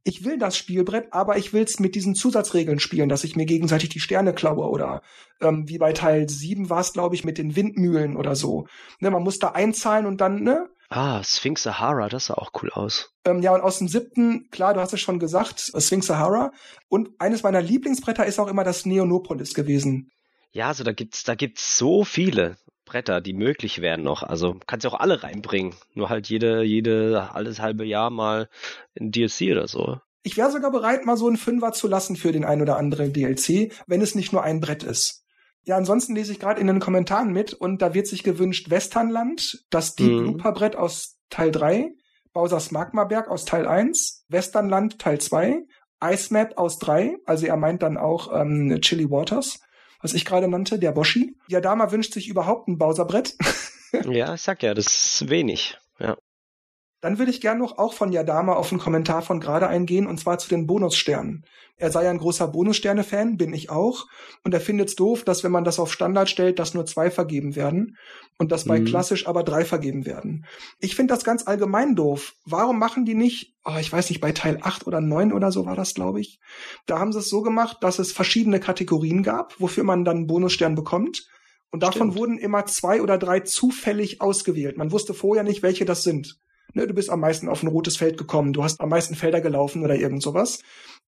ich 0.07 0.25
will 0.25 0.38
das 0.38 0.57
Spielbrett, 0.57 1.12
aber 1.12 1.37
ich 1.37 1.53
will 1.53 1.64
es 1.64 1.81
mit 1.81 1.95
diesen 1.95 2.14
Zusatzregeln 2.14 2.79
spielen, 2.79 3.09
dass 3.09 3.25
ich 3.25 3.35
mir 3.35 3.45
gegenseitig 3.45 3.88
die 3.88 4.01
Sterne 4.01 4.33
klaue 4.33 4.69
oder 4.71 5.03
ähm, 5.40 5.69
wie 5.69 5.79
bei 5.79 5.92
Teil 5.92 6.29
7 6.29 6.71
war 6.71 6.81
es, 6.81 6.92
glaube 6.92 7.14
ich, 7.14 7.25
mit 7.25 7.38
den 7.38 7.57
Windmühlen 7.57 8.16
oder 8.16 8.37
so. 8.37 8.66
Ne, 9.01 9.11
man 9.11 9.23
muss 9.23 9.38
da 9.38 9.49
einzahlen 9.49 10.07
und 10.07 10.21
dann, 10.21 10.42
ne? 10.42 10.69
Ah, 10.88 11.23
Sphinx 11.25 11.64
Sahara, 11.64 12.09
das 12.09 12.27
sah 12.27 12.35
auch 12.35 12.53
cool 12.62 12.71
aus. 12.71 13.11
Ähm, 13.25 13.42
ja, 13.42 13.53
und 13.53 13.61
aus 13.61 13.79
dem 13.79 13.88
siebten, 13.88 14.49
klar, 14.51 14.75
du 14.75 14.81
hast 14.81 14.92
es 14.92 15.01
schon 15.01 15.19
gesagt, 15.19 15.73
äh, 15.75 15.81
Sphinx 15.81 16.07
Sahara. 16.07 16.53
Und 16.88 17.11
eines 17.19 17.42
meiner 17.42 17.61
Lieblingsbretter 17.61 18.25
ist 18.25 18.38
auch 18.38 18.47
immer 18.47 18.62
das 18.62 18.87
Neonopolis 18.87 19.55
gewesen. 19.55 20.12
Ja, 20.53 20.69
also 20.69 20.85
da 20.85 20.92
gibt's, 20.92 21.25
da 21.25 21.35
gibt's 21.35 21.77
so 21.77 22.05
viele. 22.05 22.57
Bretter, 22.87 23.20
die 23.20 23.35
möglich 23.35 23.83
wären 23.83 24.03
noch. 24.03 24.22
Also 24.22 24.57
kannst 24.66 24.85
du 24.85 24.88
auch 24.88 24.99
alle 24.99 25.22
reinbringen. 25.22 25.75
Nur 25.92 26.09
halt 26.09 26.29
jede, 26.29 26.62
jede, 26.62 27.29
alles 27.35 27.61
halbe 27.61 27.85
Jahr 27.85 28.09
mal 28.09 28.49
ein 28.99 29.11
DLC 29.11 29.51
oder 29.51 29.68
so. 29.68 29.99
Ich 30.22 30.37
wäre 30.37 30.51
sogar 30.51 30.70
bereit, 30.70 31.05
mal 31.05 31.16
so 31.16 31.27
einen 31.27 31.37
Fünfer 31.37 31.72
zu 31.72 31.87
lassen 31.87 32.16
für 32.16 32.33
den 32.33 32.44
ein 32.44 32.62
oder 32.62 32.79
anderen 32.79 33.12
DLC, 33.12 33.72
wenn 33.87 34.01
es 34.01 34.14
nicht 34.14 34.33
nur 34.33 34.42
ein 34.42 34.61
Brett 34.61 34.83
ist. 34.83 35.25
Ja, 35.62 35.77
ansonsten 35.77 36.14
lese 36.14 36.33
ich 36.33 36.40
gerade 36.40 36.61
in 36.61 36.68
den 36.68 36.81
Kommentaren 36.81 37.33
mit 37.33 37.53
und 37.53 37.83
da 37.83 37.92
wird 37.92 38.07
sich 38.07 38.22
gewünscht 38.22 38.70
Westernland, 38.70 39.64
das 39.68 39.94
Deep 39.94 40.11
mhm. 40.11 40.25
Looper 40.25 40.53
Brett 40.53 40.77
aus 40.77 41.18
Teil 41.29 41.51
3, 41.51 41.92
Bowser's 42.33 42.70
Magmaberg 42.70 43.29
aus 43.29 43.44
Teil 43.44 43.66
1, 43.66 44.27
Westernland 44.29 44.99
Teil 45.01 45.20
2, 45.20 45.64
Ice 46.05 46.33
Map 46.33 46.57
aus 46.57 46.79
3, 46.79 47.16
also 47.25 47.46
er 47.46 47.57
meint 47.57 47.83
dann 47.83 47.96
auch 47.96 48.33
ähm, 48.33 48.79
Chili 48.81 49.11
Waters 49.11 49.59
was 50.01 50.15
ich 50.15 50.25
gerade 50.25 50.49
nannte, 50.49 50.79
der 50.79 50.93
Boshi. 50.93 51.37
Yadama 51.49 51.91
wünscht 51.93 52.13
sich 52.13 52.29
überhaupt 52.29 52.69
ein 52.69 52.79
Bowser-Brett. 52.79 53.37
ja, 54.11 54.35
ich 54.35 54.43
sag 54.43 54.63
ja, 54.63 54.75
das 54.75 54.87
ist 54.87 55.29
wenig. 55.29 55.79
Ja. 55.99 56.17
Dann 57.07 57.21
würde 57.21 57.31
ich 57.31 57.40
gern 57.40 57.59
noch 57.59 57.79
auch 57.79 57.92
von 57.92 58.11
Yadama 58.11 58.55
auf 58.55 58.73
einen 58.73 58.81
Kommentar 58.81 59.23
von 59.23 59.38
gerade 59.38 59.69
eingehen, 59.69 60.09
und 60.09 60.19
zwar 60.19 60.38
zu 60.38 60.49
den 60.49 60.66
Bonussternen. 60.66 61.45
Er 61.77 61.92
sei 61.92 62.11
ein 62.11 62.19
großer 62.19 62.49
Bonussterne-Fan, 62.49 63.37
bin 63.37 63.55
ich 63.55 63.71
auch. 63.71 64.07
Und 64.42 64.53
er 64.53 64.61
findet 64.61 64.88
es 64.88 64.97
doof, 64.97 65.23
dass 65.23 65.45
wenn 65.45 65.53
man 65.53 65.62
das 65.62 65.79
auf 65.79 65.92
Standard 65.92 66.29
stellt, 66.29 66.59
dass 66.59 66.75
nur 66.75 66.85
zwei 66.85 67.12
vergeben 67.12 67.55
werden 67.55 67.97
und 68.38 68.51
dass 68.51 68.64
bei 68.64 68.81
mhm. 68.81 68.87
klassisch 68.87 69.29
aber 69.29 69.45
drei 69.45 69.64
vergeben 69.64 70.05
werden. 70.05 70.47
Ich 70.81 70.97
finde 70.97 71.14
das 71.14 71.23
ganz 71.23 71.47
allgemein 71.47 71.95
doof. 71.95 72.35
Warum 72.45 72.81
machen 72.81 73.05
die 73.05 73.14
nicht, 73.14 73.55
oh, 73.64 73.77
ich 73.79 73.92
weiß 73.92 74.11
nicht, 74.11 74.21
bei 74.21 74.33
Teil 74.33 74.59
8 74.61 74.88
oder 74.88 75.01
9 75.01 75.33
oder 75.33 75.53
so 75.53 75.64
war 75.64 75.77
das, 75.77 75.95
glaube 75.95 76.21
ich. 76.21 76.40
Da 76.87 76.99
haben 76.99 77.12
sie 77.12 77.21
es 77.21 77.29
so 77.29 77.40
gemacht, 77.40 77.77
dass 77.83 78.01
es 78.01 78.11
verschiedene 78.11 78.59
Kategorien 78.59 79.23
gab, 79.23 79.61
wofür 79.61 79.85
man 79.85 80.05
dann 80.05 80.16
einen 80.16 80.27
Bonusstern 80.27 80.75
bekommt. 80.75 81.29
Und 81.71 81.85
davon 81.85 82.11
Stimmt. 82.11 82.16
wurden 82.16 82.38
immer 82.38 82.66
zwei 82.66 83.01
oder 83.01 83.16
drei 83.16 83.38
zufällig 83.38 84.21
ausgewählt. 84.21 84.77
Man 84.77 84.90
wusste 84.90 85.14
vorher 85.14 85.45
nicht, 85.45 85.62
welche 85.62 85.85
das 85.85 86.03
sind. 86.03 86.40
Ne, 86.77 86.87
du 86.87 86.93
bist 86.93 87.09
am 87.09 87.21
meisten 87.21 87.49
auf 87.49 87.62
ein 87.62 87.69
rotes 87.69 87.97
Feld 87.97 88.19
gekommen, 88.19 88.53
du 88.53 88.62
hast 88.62 88.83
am 88.83 88.91
meisten 88.91 89.15
Felder 89.15 89.41
gelaufen 89.41 89.83
oder 89.83 89.97
irgend 89.97 90.23
sowas. 90.23 90.59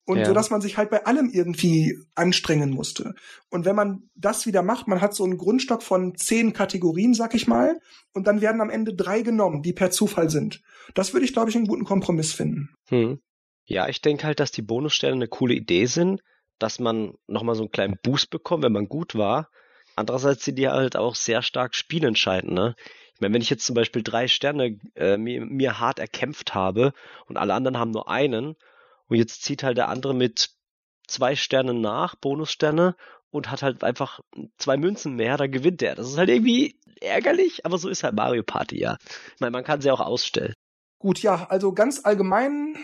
Und 0.06 0.16
ja. 0.16 0.24
so, 0.24 0.32
dass 0.32 0.48
man 0.48 0.62
sich 0.62 0.78
halt 0.78 0.88
bei 0.88 1.04
allem 1.04 1.28
irgendwie 1.28 1.98
anstrengen 2.14 2.70
musste. 2.70 3.14
Und 3.50 3.66
wenn 3.66 3.76
man 3.76 4.08
das 4.14 4.46
wieder 4.46 4.62
macht, 4.62 4.88
man 4.88 5.02
hat 5.02 5.14
so 5.14 5.24
einen 5.24 5.36
Grundstock 5.36 5.82
von 5.82 6.14
zehn 6.16 6.54
Kategorien, 6.54 7.12
sag 7.12 7.34
ich 7.34 7.46
mal, 7.46 7.78
und 8.14 8.26
dann 8.26 8.40
werden 8.40 8.62
am 8.62 8.70
Ende 8.70 8.94
drei 8.94 9.20
genommen, 9.20 9.60
die 9.60 9.74
per 9.74 9.90
Zufall 9.90 10.30
sind. 10.30 10.62
Das 10.94 11.12
würde 11.12 11.26
ich, 11.26 11.34
glaube 11.34 11.50
ich, 11.50 11.56
einen 11.56 11.66
guten 11.66 11.84
Kompromiss 11.84 12.32
finden. 12.32 12.70
Hm. 12.88 13.20
Ja, 13.66 13.90
ich 13.90 14.00
denke 14.00 14.26
halt, 14.26 14.40
dass 14.40 14.50
die 14.50 14.62
Bonussterne 14.62 15.16
eine 15.16 15.28
coole 15.28 15.52
Idee 15.52 15.84
sind, 15.84 16.22
dass 16.58 16.78
man 16.78 17.12
nochmal 17.26 17.56
so 17.56 17.64
einen 17.64 17.72
kleinen 17.72 17.98
Boost 18.02 18.30
bekommt, 18.30 18.64
wenn 18.64 18.72
man 18.72 18.88
gut 18.88 19.14
war. 19.16 19.50
Andererseits 19.96 20.46
sind 20.46 20.58
die 20.58 20.68
halt 20.68 20.96
auch 20.96 21.14
sehr 21.14 21.42
stark 21.42 21.74
spielentscheidend, 21.74 22.54
ne? 22.54 22.74
Ich 23.18 23.20
meine, 23.20 23.34
wenn 23.34 23.42
ich 23.42 23.50
jetzt 23.50 23.66
zum 23.66 23.74
Beispiel 23.74 24.04
drei 24.04 24.28
Sterne 24.28 24.78
äh, 24.94 25.16
mir, 25.16 25.44
mir 25.44 25.80
hart 25.80 25.98
erkämpft 25.98 26.54
habe 26.54 26.92
und 27.26 27.36
alle 27.36 27.52
anderen 27.52 27.76
haben 27.76 27.90
nur 27.90 28.08
einen 28.08 28.54
und 29.08 29.16
jetzt 29.16 29.42
zieht 29.42 29.64
halt 29.64 29.76
der 29.76 29.88
andere 29.88 30.14
mit 30.14 30.50
zwei 31.08 31.34
Sternen 31.34 31.80
nach, 31.80 32.14
Bonussterne, 32.14 32.94
und 33.30 33.50
hat 33.50 33.62
halt 33.64 33.82
einfach 33.82 34.20
zwei 34.56 34.76
Münzen 34.76 35.16
mehr, 35.16 35.36
dann 35.36 35.50
gewinnt 35.50 35.80
der. 35.80 35.96
Das 35.96 36.08
ist 36.08 36.16
halt 36.16 36.28
irgendwie 36.28 36.78
ärgerlich, 37.00 37.66
aber 37.66 37.76
so 37.76 37.88
ist 37.88 38.04
halt 38.04 38.14
Mario 38.14 38.44
Party, 38.44 38.78
ja. 38.78 38.98
Ich 39.34 39.40
meine, 39.40 39.50
man 39.50 39.64
kann 39.64 39.80
sie 39.80 39.90
auch 39.90 40.00
ausstellen. 40.00 40.54
Gut, 41.00 41.20
ja, 41.20 41.44
also 41.48 41.72
ganz 41.72 42.04
allgemein 42.04 42.76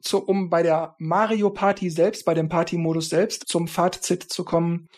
zu, 0.00 0.24
um 0.24 0.50
bei 0.50 0.62
der 0.62 0.94
Mario 0.98 1.50
Party 1.50 1.90
selbst, 1.90 2.24
bei 2.24 2.34
dem 2.34 2.48
Party-Modus 2.48 3.08
selbst 3.08 3.48
zum 3.48 3.66
Fazit 3.66 4.22
zu 4.22 4.44
kommen, 4.44 4.88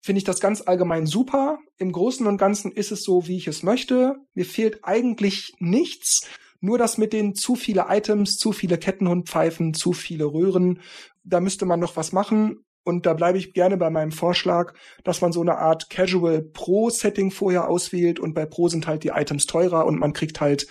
finde 0.00 0.18
ich 0.18 0.24
das 0.24 0.40
ganz 0.40 0.62
allgemein 0.66 1.06
super. 1.06 1.58
Im 1.78 1.92
Großen 1.92 2.26
und 2.26 2.38
Ganzen 2.38 2.72
ist 2.72 2.90
es 2.90 3.02
so, 3.02 3.26
wie 3.26 3.36
ich 3.36 3.46
es 3.46 3.62
möchte. 3.62 4.16
Mir 4.34 4.44
fehlt 4.44 4.80
eigentlich 4.82 5.54
nichts. 5.58 6.28
Nur 6.60 6.78
das 6.78 6.98
mit 6.98 7.12
den 7.12 7.34
zu 7.34 7.54
viele 7.54 7.86
Items, 7.88 8.36
zu 8.36 8.52
viele 8.52 8.78
Kettenhundpfeifen, 8.78 9.74
zu 9.74 9.92
viele 9.92 10.26
Röhren. 10.26 10.80
Da 11.24 11.40
müsste 11.40 11.64
man 11.64 11.80
noch 11.80 11.96
was 11.96 12.12
machen. 12.12 12.64
Und 12.82 13.04
da 13.04 13.12
bleibe 13.12 13.38
ich 13.38 13.52
gerne 13.52 13.76
bei 13.76 13.90
meinem 13.90 14.10
Vorschlag, 14.10 14.72
dass 15.04 15.20
man 15.20 15.32
so 15.32 15.42
eine 15.42 15.58
Art 15.58 15.90
Casual 15.90 16.42
Pro-Setting 16.42 17.30
vorher 17.30 17.68
auswählt 17.68 18.18
und 18.18 18.34
bei 18.34 18.46
Pro 18.46 18.68
sind 18.68 18.86
halt 18.86 19.04
die 19.04 19.08
Items 19.08 19.46
teurer 19.46 19.84
und 19.84 19.98
man 19.98 20.14
kriegt 20.14 20.40
halt 20.40 20.66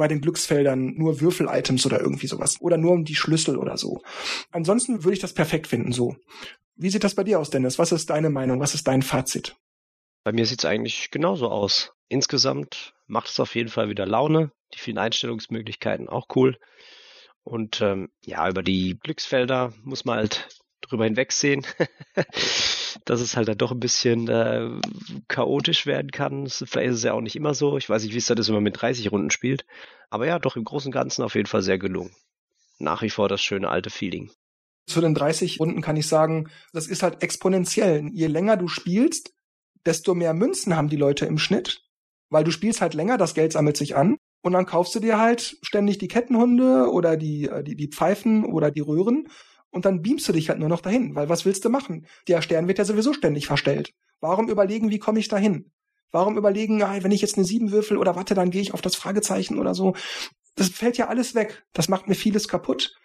bei 0.00 0.08
den 0.08 0.22
Glücksfeldern 0.22 0.94
nur 0.94 1.20
Würfel-Items 1.20 1.84
oder 1.84 2.00
irgendwie 2.00 2.26
sowas. 2.26 2.58
Oder 2.60 2.78
nur 2.78 3.04
die 3.04 3.14
Schlüssel 3.14 3.58
oder 3.58 3.76
so. 3.76 4.00
Ansonsten 4.50 5.04
würde 5.04 5.12
ich 5.12 5.20
das 5.20 5.34
perfekt 5.34 5.66
finden 5.66 5.92
so. 5.92 6.16
Wie 6.74 6.88
sieht 6.88 7.04
das 7.04 7.14
bei 7.14 7.22
dir 7.22 7.38
aus, 7.38 7.50
Dennis? 7.50 7.78
Was 7.78 7.92
ist 7.92 8.08
deine 8.08 8.30
Meinung? 8.30 8.60
Was 8.60 8.74
ist 8.74 8.88
dein 8.88 9.02
Fazit? 9.02 9.56
Bei 10.24 10.32
mir 10.32 10.46
sieht 10.46 10.60
es 10.60 10.64
eigentlich 10.64 11.10
genauso 11.10 11.50
aus. 11.50 11.92
Insgesamt 12.08 12.94
macht 13.06 13.28
es 13.28 13.38
auf 13.38 13.54
jeden 13.54 13.68
Fall 13.68 13.90
wieder 13.90 14.06
Laune. 14.06 14.52
Die 14.72 14.78
vielen 14.78 14.96
Einstellungsmöglichkeiten 14.96 16.08
auch 16.08 16.28
cool. 16.34 16.58
Und 17.44 17.82
ähm, 17.82 18.08
ja, 18.24 18.48
über 18.48 18.62
die 18.62 18.98
Glücksfelder 19.02 19.74
muss 19.82 20.06
man 20.06 20.16
halt 20.16 20.48
drüber 20.90 21.04
hinwegsehen, 21.04 21.66
dass 23.04 23.20
es 23.20 23.36
halt 23.36 23.48
dann 23.48 23.58
doch 23.58 23.72
ein 23.72 23.80
bisschen 23.80 24.28
äh, 24.28 24.68
chaotisch 25.28 25.86
werden 25.86 26.10
kann. 26.10 26.48
Vielleicht 26.48 26.90
ist 26.90 26.96
es 26.96 27.04
ja 27.04 27.12
auch 27.12 27.20
nicht 27.20 27.36
immer 27.36 27.54
so. 27.54 27.76
Ich 27.76 27.88
weiß 27.88 28.02
nicht, 28.02 28.14
wie 28.14 28.18
es 28.18 28.26
das 28.26 28.48
immer 28.48 28.60
mit 28.60 28.80
30 28.80 29.10
Runden 29.12 29.30
spielt. 29.30 29.64
Aber 30.10 30.26
ja, 30.26 30.38
doch 30.38 30.56
im 30.56 30.64
Großen 30.64 30.88
und 30.88 30.92
Ganzen 30.92 31.22
auf 31.22 31.34
jeden 31.34 31.46
Fall 31.46 31.62
sehr 31.62 31.78
gelungen. 31.78 32.14
Nach 32.78 33.02
wie 33.02 33.10
vor 33.10 33.28
das 33.28 33.42
schöne 33.42 33.68
alte 33.68 33.90
Feeling. 33.90 34.30
Zu 34.86 35.00
den 35.00 35.14
30 35.14 35.60
Runden 35.60 35.82
kann 35.82 35.96
ich 35.96 36.08
sagen, 36.08 36.50
das 36.72 36.88
ist 36.88 37.02
halt 37.02 37.22
exponentiell. 37.22 38.08
Je 38.12 38.26
länger 38.26 38.56
du 38.56 38.66
spielst, 38.66 39.32
desto 39.86 40.14
mehr 40.14 40.34
Münzen 40.34 40.76
haben 40.76 40.88
die 40.88 40.96
Leute 40.96 41.26
im 41.26 41.38
Schnitt, 41.38 41.82
weil 42.28 42.44
du 42.44 42.50
spielst 42.50 42.80
halt 42.80 42.94
länger, 42.94 43.18
das 43.18 43.34
Geld 43.34 43.52
sammelt 43.52 43.76
sich 43.76 43.96
an 43.96 44.16
und 44.42 44.52
dann 44.52 44.66
kaufst 44.66 44.94
du 44.94 45.00
dir 45.00 45.18
halt 45.18 45.58
ständig 45.62 45.98
die 45.98 46.08
Kettenhunde 46.08 46.90
oder 46.90 47.16
die, 47.16 47.44
äh, 47.44 47.62
die, 47.62 47.76
die 47.76 47.88
Pfeifen 47.88 48.44
oder 48.44 48.70
die 48.70 48.80
Röhren 48.80 49.28
und 49.70 49.84
dann 49.84 50.02
beamst 50.02 50.28
du 50.28 50.32
dich 50.32 50.48
halt 50.48 50.58
nur 50.58 50.68
noch 50.68 50.80
dahin, 50.80 51.14
weil 51.14 51.28
was 51.28 51.44
willst 51.44 51.64
du 51.64 51.70
machen? 51.70 52.06
Der 52.28 52.42
Stern 52.42 52.68
wird 52.68 52.78
ja 52.78 52.84
sowieso 52.84 53.12
ständig 53.12 53.46
verstellt. 53.46 53.92
Warum 54.20 54.48
überlegen, 54.48 54.90
wie 54.90 54.98
komme 54.98 55.18
ich 55.18 55.28
dahin? 55.28 55.70
Warum 56.12 56.36
überlegen, 56.36 56.82
ah, 56.82 56.96
wenn 57.00 57.12
ich 57.12 57.20
jetzt 57.20 57.36
eine 57.36 57.46
sieben 57.46 57.70
würfel 57.70 57.96
oder 57.96 58.16
warte, 58.16 58.34
dann 58.34 58.50
gehe 58.50 58.62
ich 58.62 58.74
auf 58.74 58.82
das 58.82 58.96
Fragezeichen 58.96 59.58
oder 59.58 59.74
so. 59.74 59.94
Das 60.56 60.68
fällt 60.68 60.98
ja 60.98 61.08
alles 61.08 61.34
weg. 61.34 61.64
Das 61.72 61.88
macht 61.88 62.08
mir 62.08 62.16
vieles 62.16 62.48
kaputt. 62.48 62.96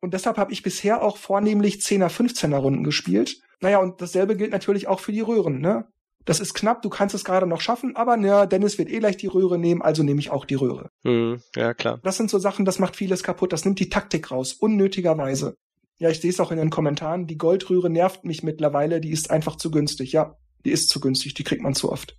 Und 0.00 0.14
deshalb 0.14 0.36
habe 0.36 0.52
ich 0.52 0.62
bisher 0.62 1.02
auch 1.02 1.16
vornehmlich 1.16 1.76
10er, 1.76 2.08
15er 2.08 2.56
Runden 2.56 2.84
gespielt. 2.84 3.40
Naja, 3.60 3.78
und 3.78 4.00
dasselbe 4.00 4.36
gilt 4.36 4.52
natürlich 4.52 4.86
auch 4.86 5.00
für 5.00 5.12
die 5.12 5.20
Röhren, 5.20 5.60
ne? 5.60 5.88
Das 6.24 6.40
ist 6.40 6.54
knapp, 6.54 6.80
du 6.80 6.88
kannst 6.88 7.14
es 7.14 7.24
gerade 7.24 7.46
noch 7.46 7.60
schaffen, 7.60 7.96
aber 7.96 8.16
ne, 8.16 8.48
Dennis 8.48 8.78
wird 8.78 8.88
eh 8.88 8.98
gleich 8.98 9.18
die 9.18 9.26
Röhre 9.26 9.58
nehmen, 9.58 9.82
also 9.82 10.02
nehme 10.02 10.20
ich 10.20 10.30
auch 10.30 10.46
die 10.46 10.54
Röhre. 10.54 10.88
Mhm, 11.02 11.42
ja, 11.54 11.74
klar. 11.74 12.00
Das 12.02 12.16
sind 12.16 12.30
so 12.30 12.38
Sachen, 12.38 12.64
das 12.64 12.78
macht 12.78 12.96
vieles 12.96 13.22
kaputt, 13.22 13.52
das 13.52 13.64
nimmt 13.64 13.78
die 13.78 13.90
Taktik 13.90 14.30
raus, 14.30 14.54
unnötigerweise. 14.54 15.56
Ja, 15.98 16.10
ich 16.10 16.20
sehe 16.20 16.30
es 16.30 16.40
auch 16.40 16.50
in 16.50 16.58
den 16.58 16.70
Kommentaren. 16.70 17.26
Die 17.26 17.38
Goldröhre 17.38 17.90
nervt 17.90 18.24
mich 18.24 18.42
mittlerweile. 18.42 19.00
Die 19.00 19.10
ist 19.10 19.30
einfach 19.30 19.56
zu 19.56 19.70
günstig. 19.70 20.12
Ja, 20.12 20.36
die 20.64 20.70
ist 20.70 20.88
zu 20.88 21.00
günstig. 21.00 21.34
Die 21.34 21.44
kriegt 21.44 21.62
man 21.62 21.74
zu 21.74 21.90
oft. 21.92 22.16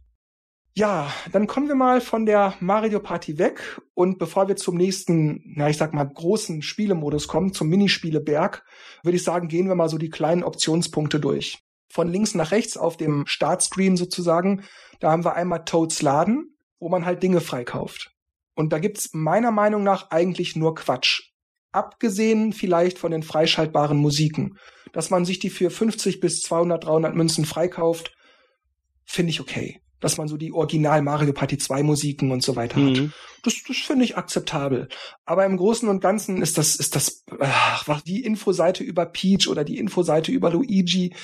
Ja, 0.78 1.10
dann 1.32 1.48
kommen 1.48 1.70
wir 1.70 1.76
mal 1.76 2.02
von 2.02 2.26
der 2.26 2.54
Mario 2.60 3.00
Party 3.00 3.38
weg 3.38 3.80
und 3.94 4.18
bevor 4.20 4.50
wir 4.50 4.58
zum 4.58 4.76
nächsten, 4.76 5.42
na 5.56 5.70
ich 5.70 5.78
sag 5.78 5.94
mal 5.94 6.04
großen 6.04 6.62
Spielemodus 6.62 7.30
kommen, 7.30 7.54
zum 7.54 7.70
Minispieleberg, 7.70 8.66
würde 9.02 9.16
ich 9.16 9.24
sagen, 9.24 9.48
gehen 9.48 9.70
wir 9.70 9.76
mal 9.76 9.88
so 9.88 9.98
die 9.98 10.10
kleinen 10.10 10.44
Optionspunkte 10.44 11.22
durch. 11.22 11.64
Von 11.88 12.10
links 12.10 12.36
nach 12.36 12.52
rechts 12.52 12.76
auf 12.76 12.98
dem 12.98 13.26
Startscreen 13.26 13.96
sozusagen, 13.96 14.66
da 15.00 15.12
haben 15.12 15.24
wir 15.24 15.36
einmal 15.36 15.64
Toads 15.64 16.02
Laden, 16.02 16.58
wo 16.78 16.90
man 16.90 17.06
halt 17.06 17.24
Dinge 17.24 17.40
freikauft. 17.40 18.12
Und 18.54 18.74
da 18.74 18.80
gibt's 18.80 19.12
meiner 19.14 19.52
Meinung 19.52 19.84
nach 19.84 20.12
eigentlich 20.12 20.58
nur 20.58 20.76
Quatsch 20.76 21.35
abgesehen 21.76 22.54
vielleicht 22.54 22.98
von 22.98 23.12
den 23.12 23.24
freischaltbaren 23.24 23.98
Musiken. 23.98 24.58
Dass 24.94 25.10
man 25.10 25.26
sich 25.26 25.40
die 25.40 25.50
für 25.50 25.70
50 25.70 26.20
bis 26.20 26.42
200, 26.42 26.86
300 26.86 27.16
Münzen 27.16 27.46
freikauft, 27.46 28.16
finde 29.06 29.32
ich 29.32 29.42
okay 29.42 29.82
dass 30.06 30.18
man 30.18 30.28
so 30.28 30.38
die 30.38 30.54
Original 30.54 31.02
Mario 31.02 31.34
Party 31.34 31.58
2 31.58 31.82
Musiken 31.82 32.32
und 32.32 32.44
so 32.44 32.56
weiter 32.56 32.80
mhm. 32.80 32.90
hat. 32.96 33.10
Das, 33.42 33.56
das 33.68 33.78
finde 33.78 34.06
ich 34.06 34.18
akzeptabel. 34.18 34.88
Aber 35.26 35.44
im 35.48 35.58
Großen 35.58 35.90
und 35.90 36.00
Ganzen 36.00 36.44
ist 36.44 36.60
das, 36.60 36.76
ist 36.76 36.96
das, 36.96 37.24
ach, 37.40 38.02
die 38.02 38.24
Infoseite 38.24 38.84
über 38.84 39.08
Peach 39.08 39.48
oder 39.48 39.64
die 39.64 39.80
Infoseite 39.80 40.32
über 40.32 40.52
Luigi. 40.52 41.16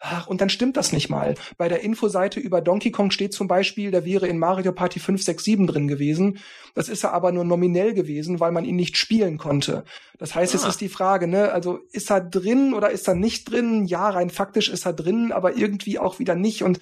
Ach, 0.00 0.26
und 0.26 0.40
dann 0.40 0.48
stimmt 0.48 0.76
das 0.76 0.90
nicht 0.90 1.10
mal. 1.10 1.36
Bei 1.58 1.68
der 1.68 1.82
Infoseite 1.82 2.40
über 2.40 2.60
Donkey 2.60 2.90
Kong 2.90 3.12
steht 3.12 3.32
zum 3.32 3.46
Beispiel, 3.46 3.92
der 3.92 4.04
wäre 4.04 4.26
in 4.26 4.40
Mario 4.40 4.72
Party 4.72 4.98
5, 4.98 5.22
6, 5.22 5.44
7 5.44 5.66
drin 5.68 5.86
gewesen. 5.86 6.38
Das 6.74 6.88
ist 6.88 7.04
er 7.04 7.12
aber 7.12 7.30
nur 7.30 7.44
nominell 7.44 7.94
gewesen, 7.94 8.40
weil 8.40 8.50
man 8.50 8.64
ihn 8.64 8.74
nicht 8.74 8.96
spielen 8.96 9.38
konnte. 9.38 9.84
Das 10.18 10.34
heißt, 10.34 10.54
ah. 10.54 10.58
jetzt 10.58 10.68
ist 10.68 10.80
die 10.80 10.88
Frage, 10.88 11.28
ne, 11.28 11.52
also 11.52 11.78
ist 11.92 12.10
er 12.10 12.20
drin 12.20 12.74
oder 12.74 12.90
ist 12.90 13.06
er 13.06 13.14
nicht 13.14 13.48
drin? 13.48 13.84
Ja, 13.84 14.08
rein 14.10 14.30
faktisch 14.30 14.68
ist 14.68 14.86
er 14.86 14.92
drin, 14.92 15.30
aber 15.30 15.56
irgendwie 15.56 16.00
auch 16.00 16.18
wieder 16.18 16.34
nicht 16.34 16.64
und 16.64 16.80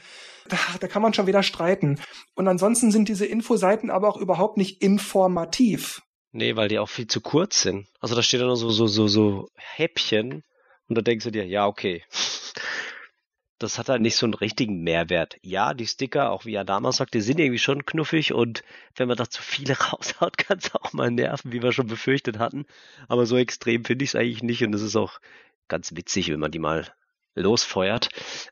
da, 0.48 0.58
da 0.80 0.88
kann 0.88 1.02
man 1.02 1.14
schon 1.14 1.26
wieder 1.26 1.42
streiten. 1.42 2.00
Und 2.34 2.48
ansonsten 2.48 2.90
sind 2.90 3.08
diese 3.08 3.26
Infoseiten 3.26 3.90
aber 3.90 4.08
auch 4.08 4.16
überhaupt 4.16 4.56
nicht 4.56 4.82
informativ. 4.82 6.02
Nee, 6.32 6.56
weil 6.56 6.68
die 6.68 6.78
auch 6.78 6.88
viel 6.88 7.06
zu 7.06 7.20
kurz 7.20 7.60
sind. 7.60 7.86
Also 8.00 8.14
da 8.14 8.22
steht 8.22 8.40
dann 8.40 8.46
nur 8.46 8.56
so, 8.56 8.70
so, 8.70 8.86
so, 8.86 9.06
so 9.06 9.48
Häppchen 9.56 10.42
und 10.88 10.96
da 10.96 11.02
denkst 11.02 11.24
du 11.24 11.30
dir, 11.30 11.46
ja, 11.46 11.66
okay. 11.66 12.02
Das 13.58 13.78
hat 13.78 13.88
halt 13.88 14.02
nicht 14.02 14.16
so 14.16 14.26
einen 14.26 14.34
richtigen 14.34 14.82
Mehrwert. 14.82 15.36
Ja, 15.42 15.72
die 15.72 15.86
Sticker, 15.86 16.32
auch 16.32 16.46
wie 16.46 16.54
er 16.54 16.64
damals 16.64 16.96
sagt, 16.96 17.14
die 17.14 17.20
sind 17.20 17.38
irgendwie 17.38 17.58
schon 17.58 17.86
knuffig 17.86 18.32
und 18.32 18.64
wenn 18.96 19.08
man 19.08 19.16
da 19.16 19.28
zu 19.28 19.42
viele 19.42 19.74
raushaut, 19.78 20.38
kann 20.38 20.58
es 20.58 20.74
auch 20.74 20.92
mal 20.92 21.10
nerven, 21.10 21.52
wie 21.52 21.62
wir 21.62 21.72
schon 21.72 21.86
befürchtet 21.86 22.38
hatten. 22.38 22.64
Aber 23.08 23.26
so 23.26 23.36
extrem 23.36 23.84
finde 23.84 24.04
ich 24.04 24.10
es 24.10 24.16
eigentlich 24.16 24.42
nicht 24.42 24.64
und 24.64 24.74
es 24.74 24.82
ist 24.82 24.96
auch 24.96 25.20
ganz 25.68 25.94
witzig, 25.94 26.30
wenn 26.30 26.40
man 26.40 26.50
die 26.50 26.58
mal 26.58 26.92
losfeuert. 27.34 28.08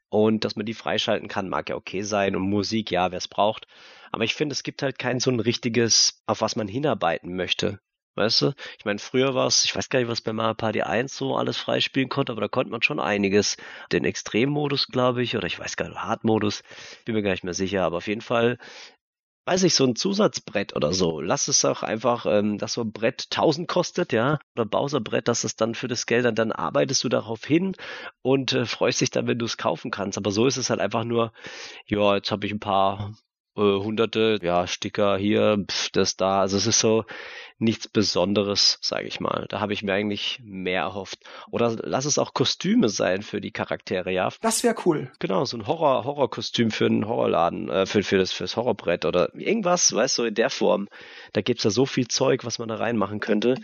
Und 0.09 0.45
dass 0.45 0.57
man 0.57 0.67
die 0.67 0.75
freischalten 0.75 1.29
kann, 1.29 1.49
mag 1.49 1.69
ja 1.69 1.77
okay 1.77 2.03
sein. 2.03 2.37
Und 2.37 2.43
Musik, 2.43 2.91
ja, 2.91 3.11
wer 3.11 3.19
es 3.19 3.29
braucht. 3.29 3.67
Aber 4.13 4.25
ich 4.25 4.35
finde, 4.35 4.53
es 4.55 4.63
gibt 4.63 4.83
halt 4.83 4.99
kein 4.99 5.21
so 5.21 5.31
ein 5.31 5.41
richtiges, 5.41 6.23
auf 6.27 6.41
was 6.41 6.57
man 6.57 6.69
hinarbeiten 6.69 7.37
möchte. 7.37 7.81
Weißt 8.17 8.43
du? 8.43 8.53
Ich 8.79 8.85
meine, 8.85 8.99
früher 8.99 9.35
war 9.35 9.47
es, 9.47 9.65
ich 9.65 9.75
weiß 9.75 9.89
gar 9.89 10.01
nicht, 10.01 10.09
was 10.09 10.21
bei 10.21 10.33
Mario 10.33 10.55
Party 10.55 10.83
1 10.83 11.17
so 11.17 11.37
alles 11.37 11.57
freispielen 11.57 12.09
konnte, 12.09 12.33
aber 12.33 12.41
da 12.41 12.49
konnte 12.49 12.71
man 12.71 12.83
schon 12.83 12.99
einiges. 12.99 13.57
Den 13.93 14.05
Extremmodus, 14.05 14.89
glaube 14.89 15.23
ich, 15.23 15.37
oder 15.37 15.47
ich 15.47 15.59
weiß 15.59 15.77
gar 15.77 15.89
nicht, 15.89 15.99
Hardmodus, 15.99 16.63
bin 17.05 17.15
mir 17.15 17.23
gar 17.23 17.31
nicht 17.31 17.45
mehr 17.45 17.55
sicher, 17.55 17.85
aber 17.85 17.99
auf 17.99 18.09
jeden 18.09 18.21
Fall 18.21 18.59
weiß 19.47 19.63
ich, 19.65 19.75
so 19.75 19.85
ein 19.85 19.97
Zusatzbrett 19.97 20.77
oder 20.77 20.93
so. 20.93 21.21
Lass 21.21 21.49
es 21.49 21.65
auch 21.65 21.83
einfach, 21.83 22.27
ähm, 22.27 22.59
dass 22.59 22.75
so 22.75 22.83
ein 22.83 22.93
Brett 22.93 23.27
1000 23.31 23.69
kostet, 23.69 24.13
ja, 24.13 24.39
oder 24.55 24.65
Bowser-Brett, 24.67 25.29
dass 25.29 25.45
es 25.45 25.57
dann 25.57 25.75
für 25.75 25.89
das 25.89 26.07
Geld, 26.07 26.25
dann, 26.25 26.35
dann 26.35 26.53
arbeitest 26.53 27.03
du 27.05 27.09
darauf 27.09 27.45
hin 27.45 27.75
und 28.23 28.53
äh, 28.53 28.67
freust 28.67 29.01
dich 29.01 29.11
dann, 29.11 29.27
wenn 29.27 29.39
du 29.39 29.47
es 29.47 29.57
kaufen 29.57 29.91
kannst. 29.91 30.19
Aber 30.19 30.31
so 30.31 30.47
ist 30.47 30.57
es 30.57 30.71
halt 30.71 30.81
einfach 30.81 31.05
nur, 31.05 31.33
ja, 31.87 32.17
jetzt 32.17 32.31
habe 32.31 32.47
ich 32.47 32.53
ein 32.53 32.61
paar 32.61 33.15
äh, 33.61 33.83
hunderte, 33.83 34.39
ja, 34.43 34.67
Sticker 34.67 35.17
hier, 35.17 35.65
pf, 35.69 35.91
das 35.91 36.17
da. 36.17 36.41
Also 36.41 36.57
es 36.57 36.67
ist 36.67 36.81
so, 36.81 37.05
nichts 37.61 37.89
Besonderes, 37.89 38.79
sage 38.81 39.07
ich 39.07 39.21
mal. 39.21 39.47
Da 39.49 39.61
habe 39.61 39.73
ich 39.73 39.83
mir 39.83 39.93
eigentlich 39.93 40.41
mehr 40.43 40.83
erhofft. 40.83 41.21
Oder 41.51 41.77
lass 41.83 42.07
es 42.07 42.19
auch 42.19 42.33
Kostüme 42.35 42.89
sein 42.89 43.23
für 43.23 43.41
die 43.41 43.53
Charaktere, 43.53 44.11
ja. 44.11 44.31
Das 44.41 44.65
wäre 44.65 44.75
cool. 44.87 45.13
Genau, 45.19 45.45
so 45.45 45.59
ein 45.59 45.67
Horror 45.67 46.05
Horrorkostüm 46.05 46.71
für 46.71 46.87
einen 46.87 47.07
Horrorladen, 47.07 47.69
äh, 47.69 47.87
für, 47.87 48.03
für 48.03 48.19
das 48.19 48.33
fürs 48.33 48.57
Horrorbrett 48.57 49.05
oder 49.05 49.35
irgendwas, 49.35 49.95
weißt 49.95 50.19
du, 50.19 50.25
in 50.25 50.35
der 50.35 50.51
Form. 50.51 50.89
Da 51.33 51.43
gibt's 51.43 51.65
ja 51.65 51.71
so 51.71 51.87
viel 51.87 52.09
Zeug, 52.09 52.45
was 52.45 52.59
man 52.59 52.69
da 52.69 52.77
reinmachen 52.77 53.21
könnte. 53.21 53.57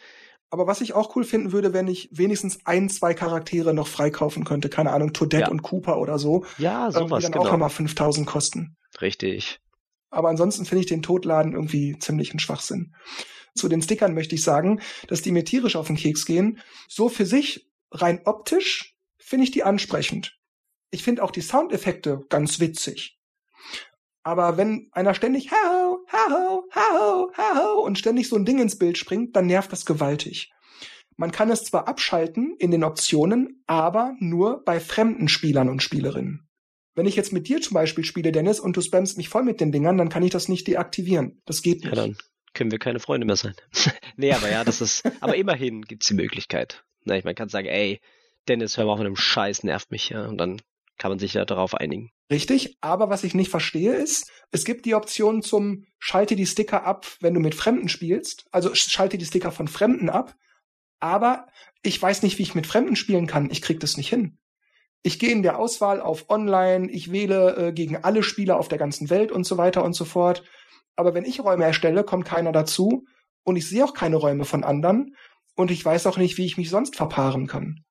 Aber 0.51 0.67
was 0.67 0.81
ich 0.81 0.93
auch 0.93 1.17
cool 1.17 1.25
finden 1.25 1.53
würde, 1.53 1.73
wenn 1.73 1.89
ich 1.89 2.09
wenigstens 2.13 2.61
ein, 2.67 2.89
zwei 2.89 3.15
Charaktere 3.15 3.75
noch 3.75 3.89
freikaufen 3.89 4.45
könnte. 4.45 4.69
Keine 4.69 4.93
Ahnung, 4.93 5.13
Toadette 5.13 5.45
ja. 5.45 5.51
und 5.51 5.63
Cooper 5.63 5.99
oder 5.99 6.19
so. 6.19 6.45
Ja, 6.59 6.91
sowas, 6.93 7.19
die 7.19 7.23
dann 7.25 7.33
genau. 7.33 7.47
auch 7.47 7.53
nochmal 7.53 7.71
5000 7.71 8.27
kosten. 8.27 8.77
Richtig. 9.01 9.61
Aber 10.17 10.29
ansonsten 10.31 10.65
finde 10.65 10.81
ich 10.81 10.87
den 10.87 11.03
Totladen 11.03 11.53
irgendwie 11.53 11.99
ziemlich 11.99 12.33
ein 12.33 12.39
Schwachsinn 12.39 12.95
zu 13.57 13.69
den 13.69 13.83
Stickern 13.83 14.15
möchte 14.15 14.35
ich 14.35 14.43
sagen, 14.43 14.81
dass 15.09 15.23
die 15.23 15.33
mir 15.33 15.45
tierisch 15.45 15.77
auf 15.77 15.89
den 15.89 15.97
Keks 15.97 16.27
gehen. 16.27 16.61
So 16.89 17.09
für 17.09 17.27
sich, 17.27 17.69
rein 17.91 18.21
optisch, 18.25 18.97
finde 19.19 19.45
ich 19.45 19.51
die 19.51 19.65
ansprechend. 19.65 20.39
Ich 20.91 21.03
finde 21.03 21.23
auch 21.23 21.31
die 21.31 21.41
Soundeffekte 21.41 22.25
ganz 22.29 22.61
witzig. 22.61 23.19
Aber 24.23 24.57
wenn 24.57 24.89
einer 24.93 25.15
ständig 25.15 25.51
hau, 25.51 25.99
hau, 26.13 26.65
hau, 26.75 27.31
hau 27.37 27.83
und 27.83 27.99
ständig 27.99 28.29
so 28.29 28.37
ein 28.37 28.45
Ding 28.45 28.59
ins 28.59 28.79
Bild 28.79 28.99
springt, 28.99 29.37
dann 29.37 29.47
nervt 29.47 29.73
das 29.73 29.87
gewaltig. 29.87 30.53
Man 31.17 31.33
kann 31.33 31.51
es 31.51 31.65
zwar 31.65 31.89
abschalten 31.89 32.57
in 32.59 32.71
den 32.71 32.85
Optionen, 32.85 33.63
aber 33.67 34.15
nur 34.19 34.63
bei 34.65 34.81
fremden 34.81 35.29
Spielern 35.29 35.69
und 35.69 35.83
Spielerinnen. 35.83 36.46
Wenn 36.97 37.07
ich 37.07 37.15
jetzt 37.15 37.33
mit 37.33 37.47
dir 37.47 37.61
zum 37.61 37.75
Beispiel 37.75 38.05
spiele, 38.05 38.33
Dennis, 38.33 38.59
und 38.59 38.77
du 38.77 38.81
spammst 38.81 39.19
mich 39.19 39.29
voll 39.29 39.45
mit 39.45 39.61
den 39.61 39.71
Dingern, 39.71 39.99
dann 39.99 40.09
kann 40.09 40.23
ich 40.23 40.31
das 40.31 40.49
nicht 40.49 40.67
deaktivieren. 40.67 41.43
Das 41.45 41.63
geht 41.63 41.85
nicht. 41.85 41.95
Ja, 41.95 41.95
dann 41.95 42.17
können 42.55 42.71
wir 42.71 42.79
keine 42.79 43.01
Freunde 43.01 43.27
mehr 43.27 43.37
sein. 43.37 43.55
nee, 44.17 44.33
aber 44.33 44.51
ja, 44.51 44.65
das 44.65 44.81
ist, 44.81 45.05
aber 45.21 45.37
immerhin 45.37 45.83
gibt's 45.83 46.09
die 46.09 46.15
Möglichkeit. 46.15 46.85
Na, 47.05 47.17
ich 47.17 47.25
man 47.25 47.35
kann 47.35 47.51
sagen, 47.51 47.69
ey, 47.69 48.01
Dennis, 48.49 48.79
hör 48.79 48.87
mal 48.87 48.93
auf 48.93 48.99
mit 48.99 49.07
dem 49.07 49.15
Scheiß, 49.15 49.63
nervt 49.63 49.91
mich, 49.91 50.09
ja, 50.09 50.27
und 50.27 50.39
dann 50.39 50.63
kann 50.97 51.11
man 51.11 51.19
sich 51.19 51.35
ja 51.35 51.45
darauf 51.45 51.75
einigen. 51.75 52.11
Richtig, 52.31 52.79
aber 52.81 53.11
was 53.11 53.25
ich 53.25 53.35
nicht 53.35 53.51
verstehe 53.51 53.95
ist, 53.95 54.31
es 54.51 54.65
gibt 54.65 54.87
die 54.87 54.95
Option 54.95 55.43
zum 55.43 55.85
schalte 55.99 56.35
die 56.35 56.47
Sticker 56.47 56.85
ab, 56.85 57.07
wenn 57.21 57.35
du 57.35 57.41
mit 57.41 57.55
Fremden 57.55 57.91
spielst, 57.91 58.47
also 58.51 58.75
schalte 58.75 59.19
die 59.19 59.27
Sticker 59.27 59.53
von 59.53 59.69
Fremden 59.69 60.09
ab, 60.09 60.35
aber 60.99 61.47
ich 61.83 62.01
weiß 62.01 62.23
nicht, 62.23 62.39
wie 62.39 62.43
ich 62.43 62.55
mit 62.55 62.67
Fremden 62.67 62.97
spielen 62.97 63.27
kann. 63.27 63.51
Ich 63.51 63.61
krieg 63.61 63.81
das 63.81 63.99
nicht 63.99 64.09
hin. 64.09 64.39
Ich 65.07 65.21
gehe 65.21 65.31
in 65.31 65.45
der 65.45 65.61
Auswahl 65.61 66.01
auf 66.01 66.29
Online, 66.31 66.91
ich 66.91 67.13
wähle 67.13 67.69
äh, 67.69 67.73
gegen 67.73 67.99
alle 67.99 68.25
Spieler 68.25 68.59
auf 68.59 68.67
der 68.67 68.79
ganzen 68.79 69.09
Welt 69.09 69.31
und 69.31 69.47
so 69.47 69.57
weiter 69.57 69.85
und 69.85 69.93
so 69.93 70.05
fort. 70.05 70.43
Aber 70.97 71.15
wenn 71.15 71.25
ich 71.25 71.39
Räume 71.39 71.65
erstelle, 71.65 72.03
kommt 72.03 72.25
keiner 72.25 72.51
dazu 72.51 73.05
und 73.45 73.55
ich 73.55 73.69
sehe 73.69 73.85
auch 73.85 73.95
keine 73.95 74.17
Räume 74.17 74.45
von 74.45 74.65
anderen 74.65 75.15
und 75.55 75.71
ich 75.71 75.85
weiß 75.85 76.09
auch 76.09 76.17
nicht, 76.17 76.39
wie 76.39 76.45
ich 76.45 76.57
mich 76.57 76.71
sonst 76.71 76.97
verpaaren 76.97 77.47
kann. 77.47 77.85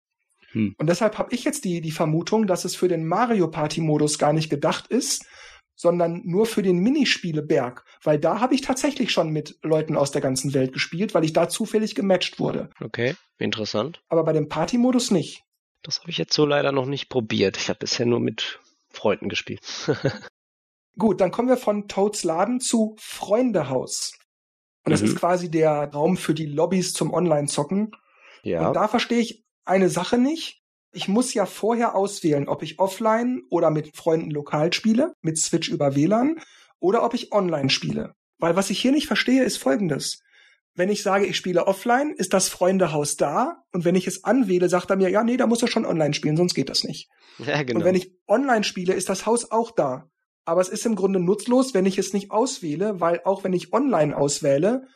Hm. 0.52 0.76
Und 0.78 0.90
deshalb 0.90 1.18
habe 1.18 1.34
ich 1.34 1.46
jetzt 1.46 1.64
die, 1.64 1.80
die 1.80 1.92
Vermutung, 1.92 2.48
dass 2.48 2.66
es 2.66 2.76
für 2.76 2.90
den 2.90 3.08
Mario 3.08 3.48
Party 3.48 3.80
Modus 3.80 4.20
gar 4.20 4.34
nicht 4.34 4.50
gedacht 4.50 4.88
ist, 4.88 5.26
sondern 5.74 6.22
nur 6.26 6.46
für 6.46 6.64
den 6.64 6.80
Minispieleberg, 6.80 7.86
weil 8.04 8.20
da 8.20 8.42
habe 8.42 8.56
ich 8.56 8.62
tatsächlich 8.62 9.14
schon 9.14 9.30
mit 9.30 9.58
Leuten 9.64 9.96
aus 9.96 10.12
der 10.12 10.22
ganzen 10.22 10.54
Welt 10.54 10.74
gespielt, 10.74 11.14
weil 11.14 11.24
ich 11.24 11.32
da 11.32 11.48
zufällig 11.48 11.96
gematcht 11.96 12.42
wurde. 12.42 12.72
Okay, 12.84 13.16
interessant. 13.38 14.02
Aber 14.10 14.26
bei 14.26 14.34
dem 14.34 14.50
Party-Modus 14.50 15.12
nicht. 15.12 15.46
Das 15.86 16.00
habe 16.00 16.10
ich 16.10 16.18
jetzt 16.18 16.34
so 16.34 16.46
leider 16.46 16.72
noch 16.72 16.86
nicht 16.86 17.10
probiert. 17.10 17.58
Ich 17.58 17.70
habe 17.70 17.80
bisher 17.80 18.06
nur 18.06 18.20
mit 18.20 18.60
Freunden 18.90 19.30
gespielt. 19.30 19.62
Gut, 20.98 21.22
dann 21.22 21.32
kommen 21.32 21.50
wir 21.50 21.58
von 21.58 21.88
Toads 21.88 22.24
Laden 22.24 22.60
zu 22.60 22.96
Freundehaus. 23.00 24.18
Und 24.84 24.92
das 24.92 25.02
mhm. 25.02 25.08
ist 25.08 25.16
quasi 25.18 25.52
der 25.52 25.92
Raum 25.92 26.18
für 26.18 26.34
die 26.34 26.46
Lobbys 26.46 26.94
zum 26.94 27.14
Online-Zocken. 27.14 27.92
Ja. 28.44 28.68
Und 28.68 28.74
da 28.76 28.88
verstehe 28.88 29.20
ich 29.20 29.44
eine 29.66 29.90
Sache 29.90 30.18
nicht 30.18 30.66
ich 30.96 31.10
muss 31.10 31.34
ja 31.34 31.46
vorher 31.46 31.94
auswählen, 31.94 32.48
ob 32.48 32.64
ich 32.64 32.80
offline 32.80 33.44
oder 33.50 33.70
mit 33.70 33.96
Freunden 33.96 34.32
lokal 34.32 34.72
spiele, 34.72 35.14
mit 35.22 35.38
Switch 35.38 35.68
über 35.68 35.96
WLAN, 35.96 36.40
oder 36.80 37.04
ob 37.04 37.14
ich 37.14 37.34
online 37.34 37.70
spiele. 37.70 38.16
Weil 38.38 38.56
was 38.56 38.70
ich 38.70 38.80
hier 38.80 38.94
nicht 38.94 39.08
verstehe, 39.08 39.44
ist 39.44 39.58
folgendes. 39.58 40.22
Wenn 40.76 40.90
ich 40.90 41.04
sage, 41.04 41.26
ich 41.26 41.38
spiele 41.38 41.68
offline, 41.68 42.14
ist 42.18 42.34
das 42.34 42.50
Freundehaus 42.50 43.16
da. 43.16 43.64
Und 43.72 43.86
wenn 43.86 43.96
ich 43.96 44.08
es 44.08 44.26
anwähle, 44.26 44.68
sagt 44.68 44.90
er 44.90 44.98
mir, 44.98 45.10
ja, 45.10 45.24
nee, 45.24 45.38
da 45.38 45.48
muss 45.48 45.62
er 45.62 45.70
schon 45.70 45.86
online 45.86 46.14
spielen, 46.14 46.36
sonst 46.36 46.54
geht 46.54 46.70
das 46.70 46.84
nicht. 46.84 47.10
Ja, 47.40 47.64
genau. 47.64 47.80
Und 47.80 47.86
wenn 47.86 47.96
ich 47.96 48.12
online 48.28 48.64
spiele, 48.66 48.94
ist 48.94 49.08
das 49.08 49.26
Haus 49.26 49.52
auch 49.52 49.72
da. 49.72 50.10
Aber 50.44 50.62
es 50.62 50.70
ist 50.70 50.86
im 50.86 50.96
Grunde 50.96 51.20
nutzlos, 51.20 51.74
wenn 51.74 51.86
ich 51.86 51.98
es 51.98 52.14
nicht 52.14 52.30
auswähle, 52.30 53.00
weil 53.00 53.22
auch 53.24 53.44
wenn 53.44 53.54
ich 53.54 53.74
online 53.74 54.16
auswähle, 54.16 54.88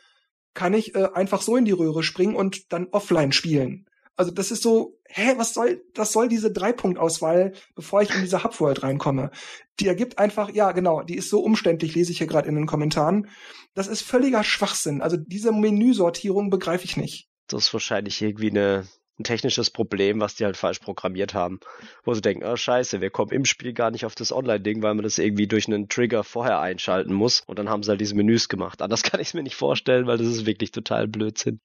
kann 0.54 0.74
ich 0.74 0.94
äh, 0.94 1.08
einfach 1.14 1.42
so 1.42 1.56
in 1.56 1.64
die 1.64 1.72
Röhre 1.72 2.02
springen 2.02 2.36
und 2.36 2.72
dann 2.72 2.88
offline 2.92 3.32
spielen. 3.32 3.86
Also 4.16 4.32
das 4.32 4.50
ist 4.50 4.62
so, 4.62 4.98
hä, 5.08 5.34
was 5.36 5.54
soll, 5.54 5.82
was 5.94 6.12
soll 6.12 6.28
diese 6.28 6.52
Dreipunktauswahl, 6.52 7.52
bevor 7.74 8.02
ich 8.02 8.14
in 8.14 8.20
diese 8.20 8.44
Hubworld 8.44 8.82
reinkomme? 8.82 9.30
Die 9.78 9.86
ergibt 9.86 10.18
einfach, 10.18 10.50
ja 10.50 10.72
genau, 10.72 11.02
die 11.02 11.16
ist 11.16 11.30
so 11.30 11.40
umständlich, 11.40 11.94
lese 11.94 12.12
ich 12.12 12.18
hier 12.18 12.26
gerade 12.26 12.48
in 12.48 12.54
den 12.54 12.66
Kommentaren. 12.66 13.28
Das 13.74 13.88
ist 13.88 14.02
völliger 14.02 14.44
Schwachsinn. 14.44 15.00
Also 15.00 15.16
diese 15.16 15.52
Menüsortierung 15.52 16.50
begreife 16.50 16.84
ich 16.84 16.96
nicht. 16.96 17.28
Das 17.46 17.66
ist 17.66 17.72
wahrscheinlich 17.72 18.20
irgendwie 18.20 18.50
eine, 18.50 18.86
ein 19.18 19.24
technisches 19.24 19.70
Problem, 19.70 20.20
was 20.20 20.34
die 20.34 20.44
halt 20.44 20.56
falsch 20.56 20.80
programmiert 20.80 21.34
haben. 21.34 21.60
Wo 22.04 22.14
sie 22.14 22.20
denken, 22.20 22.44
oh 22.44 22.56
scheiße, 22.56 23.00
wir 23.00 23.10
kommen 23.10 23.32
im 23.32 23.44
Spiel 23.44 23.72
gar 23.72 23.90
nicht 23.90 24.04
auf 24.04 24.14
das 24.14 24.32
Online-Ding, 24.32 24.82
weil 24.82 24.94
man 24.94 25.04
das 25.04 25.18
irgendwie 25.18 25.46
durch 25.46 25.66
einen 25.66 25.88
Trigger 25.88 26.24
vorher 26.24 26.60
einschalten 26.60 27.12
muss. 27.12 27.42
Und 27.46 27.58
dann 27.58 27.68
haben 27.68 27.82
sie 27.82 27.90
halt 27.90 28.00
diese 28.00 28.14
Menüs 28.14 28.48
gemacht. 28.48 28.82
Anders 28.82 29.02
kann 29.04 29.20
ich 29.20 29.28
es 29.28 29.34
mir 29.34 29.42
nicht 29.42 29.56
vorstellen, 29.56 30.06
weil 30.06 30.18
das 30.18 30.26
ist 30.26 30.46
wirklich 30.46 30.72
total 30.72 31.08
Blödsinn. 31.08 31.60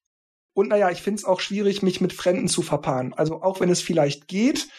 Und 0.55 0.69
naja, 0.69 0.89
ich 0.89 1.01
finde 1.01 1.19
es 1.19 1.25
auch 1.25 1.41
schwierig, 1.41 1.83
mich 1.83 1.99
mit 1.99 2.13
Fremden 2.13 2.47
zu 2.47 2.61
verpaaren. 2.61 3.13
Also 3.13 3.41
auch 3.43 3.59
wenn 3.59 3.69
es 3.69 3.81
vielleicht 3.81 4.29
geht, 4.29 4.69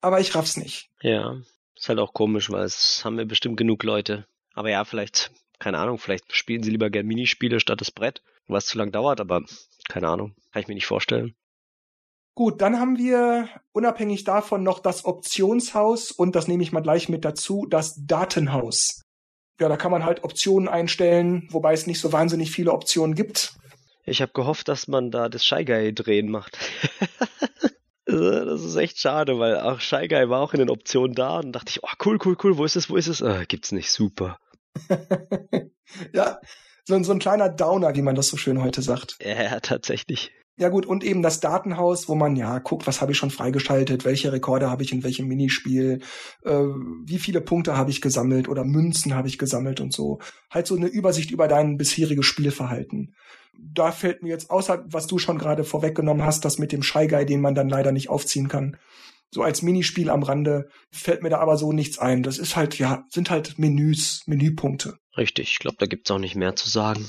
aber 0.00 0.18
ich 0.18 0.34
raff's 0.34 0.56
nicht. 0.56 0.88
Ja, 1.02 1.36
ist 1.76 1.90
halt 1.90 1.98
auch 1.98 2.14
komisch, 2.14 2.50
weil 2.50 2.64
es 2.64 3.04
haben 3.04 3.18
wir 3.18 3.26
bestimmt 3.26 3.58
genug 3.58 3.82
Leute. 3.82 4.26
Aber 4.54 4.70
ja, 4.70 4.84
vielleicht, 4.86 5.30
keine 5.58 5.78
Ahnung, 5.78 5.98
vielleicht 5.98 6.34
spielen 6.34 6.62
sie 6.62 6.70
lieber 6.70 6.88
gern 6.88 7.06
Minispiele 7.06 7.60
statt 7.60 7.82
das 7.82 7.90
Brett, 7.90 8.22
was 8.46 8.64
zu 8.64 8.78
lang 8.78 8.90
dauert, 8.90 9.20
aber 9.20 9.42
keine 9.88 10.08
Ahnung, 10.08 10.34
kann 10.52 10.62
ich 10.62 10.68
mir 10.68 10.74
nicht 10.74 10.86
vorstellen. 10.86 11.34
Gut, 12.34 12.62
dann 12.62 12.80
haben 12.80 12.96
wir 12.96 13.50
unabhängig 13.72 14.24
davon 14.24 14.62
noch 14.62 14.78
das 14.78 15.04
Optionshaus 15.04 16.12
und 16.12 16.34
das 16.34 16.48
nehme 16.48 16.62
ich 16.62 16.72
mal 16.72 16.80
gleich 16.80 17.10
mit 17.10 17.26
dazu, 17.26 17.66
das 17.68 18.06
Datenhaus. 18.06 19.02
Ja, 19.60 19.68
da 19.68 19.76
kann 19.76 19.90
man 19.90 20.04
halt 20.04 20.24
Optionen 20.24 20.68
einstellen, 20.68 21.46
wobei 21.50 21.74
es 21.74 21.86
nicht 21.86 22.00
so 22.00 22.12
wahnsinnig 22.12 22.52
viele 22.52 22.72
Optionen 22.72 23.14
gibt. 23.14 23.58
Ich 24.08 24.22
habe 24.22 24.32
gehofft, 24.32 24.68
dass 24.68 24.88
man 24.88 25.10
da 25.10 25.28
das 25.28 25.44
Shy 25.44 25.64
Guy 25.64 25.94
drehen 25.94 26.30
macht. 26.30 26.58
das 28.06 28.62
ist 28.62 28.76
echt 28.76 28.98
schade, 28.98 29.38
weil 29.38 29.60
auch 29.60 29.80
Shy 29.80 30.08
Guy 30.08 30.28
war 30.28 30.40
auch 30.40 30.54
in 30.54 30.60
den 30.60 30.70
Optionen 30.70 31.14
da 31.14 31.38
und 31.38 31.52
dachte 31.52 31.70
ich, 31.70 31.82
oh 31.82 31.88
cool, 32.04 32.18
cool, 32.24 32.36
cool, 32.42 32.56
wo 32.56 32.64
ist 32.64 32.76
es, 32.76 32.90
wo 32.90 32.96
ist 32.96 33.08
es? 33.08 33.20
Äh, 33.20 33.44
gibt's 33.46 33.72
nicht, 33.72 33.90
super. 33.90 34.38
ja, 36.12 36.40
so, 36.84 37.02
so 37.02 37.12
ein 37.12 37.18
kleiner 37.18 37.48
Downer, 37.48 37.94
wie 37.94 38.02
man 38.02 38.14
das 38.14 38.28
so 38.28 38.36
schön 38.36 38.62
heute 38.62 38.82
sagt. 38.82 39.18
Ja, 39.22 39.60
tatsächlich. 39.60 40.32
Ja 40.60 40.70
gut, 40.70 40.86
und 40.86 41.04
eben 41.04 41.22
das 41.22 41.38
Datenhaus, 41.38 42.08
wo 42.08 42.16
man 42.16 42.34
ja 42.34 42.58
guckt, 42.58 42.88
was 42.88 43.00
habe 43.00 43.12
ich 43.12 43.18
schon 43.18 43.30
freigeschaltet, 43.30 44.04
welche 44.04 44.32
Rekorde 44.32 44.68
habe 44.68 44.82
ich 44.82 44.92
in 44.92 45.04
welchem 45.04 45.28
Minispiel, 45.28 46.00
äh, 46.44 46.50
wie 46.50 47.20
viele 47.20 47.40
Punkte 47.40 47.76
habe 47.76 47.90
ich 47.90 48.00
gesammelt 48.00 48.48
oder 48.48 48.64
Münzen 48.64 49.14
habe 49.14 49.28
ich 49.28 49.38
gesammelt 49.38 49.80
und 49.80 49.92
so. 49.92 50.18
Halt 50.50 50.66
so 50.66 50.74
eine 50.74 50.88
Übersicht 50.88 51.30
über 51.30 51.46
dein 51.46 51.76
bisheriges 51.76 52.26
Spielverhalten. 52.26 53.14
Da 53.56 53.92
fällt 53.92 54.24
mir 54.24 54.30
jetzt 54.30 54.50
außer, 54.50 54.84
was 54.88 55.06
du 55.06 55.18
schon 55.18 55.38
gerade 55.38 55.62
vorweggenommen 55.62 56.24
hast, 56.24 56.44
das 56.44 56.58
mit 56.58 56.72
dem 56.72 56.82
Shy 56.82 57.06
Guy, 57.06 57.24
den 57.24 57.40
man 57.40 57.54
dann 57.54 57.68
leider 57.68 57.92
nicht 57.92 58.08
aufziehen 58.08 58.48
kann. 58.48 58.76
So 59.30 59.42
als 59.42 59.62
Minispiel 59.62 60.10
am 60.10 60.24
Rande 60.24 60.68
fällt 60.90 61.22
mir 61.22 61.30
da 61.30 61.38
aber 61.38 61.56
so 61.56 61.72
nichts 61.72 61.98
ein. 61.98 62.24
Das 62.24 62.38
ist 62.38 62.56
halt, 62.56 62.78
ja, 62.78 63.04
sind 63.10 63.30
halt 63.30 63.58
Menüs, 63.58 64.22
Menüpunkte. 64.26 64.98
Richtig, 65.16 65.52
ich 65.52 65.58
glaube, 65.60 65.76
da 65.78 65.86
gibt's 65.86 66.10
auch 66.10 66.18
nicht 66.18 66.34
mehr 66.34 66.56
zu 66.56 66.68
sagen. 66.68 67.08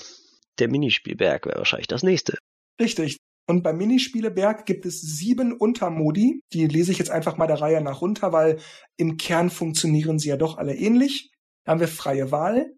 Der 0.60 0.68
Minispielberg 0.68 1.46
wäre 1.48 1.58
wahrscheinlich 1.58 1.88
das 1.88 2.04
nächste. 2.04 2.38
Richtig. 2.80 3.18
Und 3.50 3.64
beim 3.64 3.78
Minispieleberg 3.78 4.68
gibt 4.68 4.86
es 4.86 5.02
sieben 5.02 5.54
Untermodi. 5.54 6.44
Die 6.54 6.68
lese 6.68 6.92
ich 6.92 7.00
jetzt 7.00 7.10
einfach 7.10 7.38
mal 7.38 7.48
der 7.48 7.60
Reihe 7.60 7.82
nach 7.82 8.00
runter, 8.00 8.32
weil 8.32 8.60
im 8.96 9.18
Kern 9.18 9.50
funktionieren 9.50 10.20
sie 10.20 10.30
ja 10.30 10.38
doch 10.38 10.60
alle 10.60 10.76
ähnlich. 10.76 11.32
Da 11.64 11.72
haben 11.72 11.80
wir 11.80 11.88
freie 11.88 12.32
Wahl, 12.32 12.72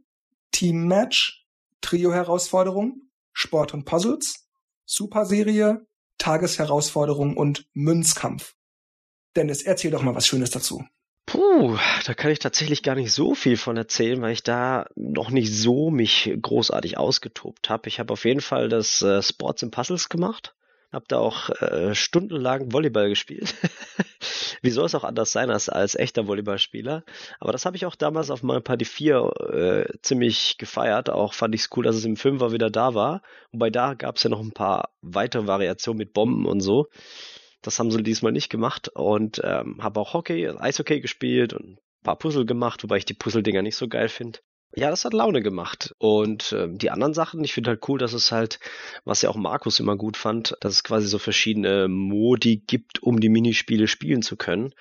Team 0.53 0.87
Match, 0.87 1.45
Trio-Herausforderung, 1.81 3.01
Sport 3.33 3.73
und 3.73 3.83
Puzzles, 3.83 4.47
Superserie, 4.85 5.85
Tagesherausforderung 6.17 7.35
und 7.35 7.67
Münzkampf. 7.73 8.53
Dennis, 9.35 9.63
erzähl 9.63 9.91
doch 9.91 10.03
mal 10.03 10.15
was 10.15 10.25
Schönes 10.25 10.51
dazu. 10.51 10.85
Puh, 11.25 11.77
da 12.05 12.13
kann 12.13 12.31
ich 12.31 12.39
tatsächlich 12.39 12.81
gar 12.81 12.95
nicht 12.95 13.11
so 13.11 13.35
viel 13.35 13.57
von 13.57 13.75
erzählen, 13.75 14.21
weil 14.21 14.31
ich 14.31 14.43
da 14.43 14.85
noch 14.95 15.31
nicht 15.31 15.53
so 15.53 15.91
mich 15.91 16.33
großartig 16.41 16.97
ausgetobt 16.97 17.69
habe. 17.69 17.89
Ich 17.89 17.99
habe 17.99 18.13
auf 18.13 18.23
jeden 18.23 18.39
Fall 18.39 18.69
das 18.69 19.01
äh, 19.01 19.21
Sports 19.21 19.63
and 19.63 19.73
Puzzles 19.73 20.07
gemacht. 20.07 20.55
Hab 20.91 21.07
da 21.07 21.19
auch 21.19 21.49
äh, 21.61 21.95
stundenlang 21.95 22.73
Volleyball 22.73 23.09
gespielt. 23.09 23.55
Wie 24.61 24.69
soll 24.69 24.85
es 24.85 24.95
auch 24.95 25.03
anders 25.03 25.31
sein 25.31 25.49
als, 25.49 25.69
als 25.69 25.95
echter 25.95 26.27
Volleyballspieler? 26.27 27.03
Aber 27.39 27.51
das 27.51 27.65
habe 27.65 27.77
ich 27.77 27.85
auch 27.85 27.95
damals 27.95 28.29
auf 28.29 28.43
Mario 28.43 28.61
Party 28.61 28.85
4 28.85 29.31
äh, 29.53 29.97
ziemlich 30.01 30.57
gefeiert. 30.57 31.09
Auch 31.09 31.33
fand 31.33 31.55
ich 31.55 31.61
es 31.61 31.69
cool, 31.75 31.83
dass 31.83 31.95
es 31.95 32.05
im 32.05 32.17
Fünfer 32.17 32.51
wieder 32.51 32.69
da 32.69 32.93
war. 32.93 33.21
Wobei 33.51 33.69
da 33.69 33.93
gab 33.93 34.17
es 34.17 34.23
ja 34.23 34.29
noch 34.29 34.41
ein 34.41 34.51
paar 34.51 34.89
weitere 35.01 35.47
Variationen 35.47 35.97
mit 35.97 36.13
Bomben 36.13 36.45
und 36.45 36.59
so. 36.59 36.87
Das 37.61 37.79
haben 37.79 37.91
sie 37.91 38.03
diesmal 38.03 38.31
nicht 38.31 38.49
gemacht 38.49 38.89
und 38.89 39.41
ähm, 39.43 39.81
habe 39.81 39.99
auch 39.99 40.13
Hockey, 40.13 40.49
Eishockey 40.49 40.99
gespielt 40.99 41.53
und 41.53 41.77
ein 41.77 42.03
paar 42.03 42.17
Puzzle 42.17 42.45
gemacht, 42.45 42.83
wobei 42.83 42.97
ich 42.97 43.05
die 43.05 43.13
Puzzle-Dinger 43.13 43.61
nicht 43.61 43.75
so 43.75 43.87
geil 43.87 44.09
finde. 44.09 44.39
Ja, 44.73 44.89
das 44.89 45.03
hat 45.03 45.13
Laune 45.13 45.41
gemacht. 45.41 45.93
Und 45.97 46.53
ähm, 46.57 46.77
die 46.77 46.91
anderen 46.91 47.13
Sachen, 47.13 47.43
ich 47.43 47.53
finde 47.53 47.71
halt 47.71 47.87
cool, 47.89 47.99
dass 47.99 48.13
es 48.13 48.31
halt, 48.31 48.59
was 49.03 49.21
ja 49.21 49.29
auch 49.29 49.35
Markus 49.35 49.79
immer 49.79 49.97
gut 49.97 50.15
fand, 50.15 50.55
dass 50.61 50.73
es 50.73 50.83
quasi 50.83 51.07
so 51.07 51.19
verschiedene 51.19 51.87
Modi 51.89 52.57
gibt, 52.57 53.03
um 53.03 53.19
die 53.19 53.29
Minispiele 53.29 53.87
spielen 53.87 54.21
zu 54.21 54.37
können. 54.37 54.73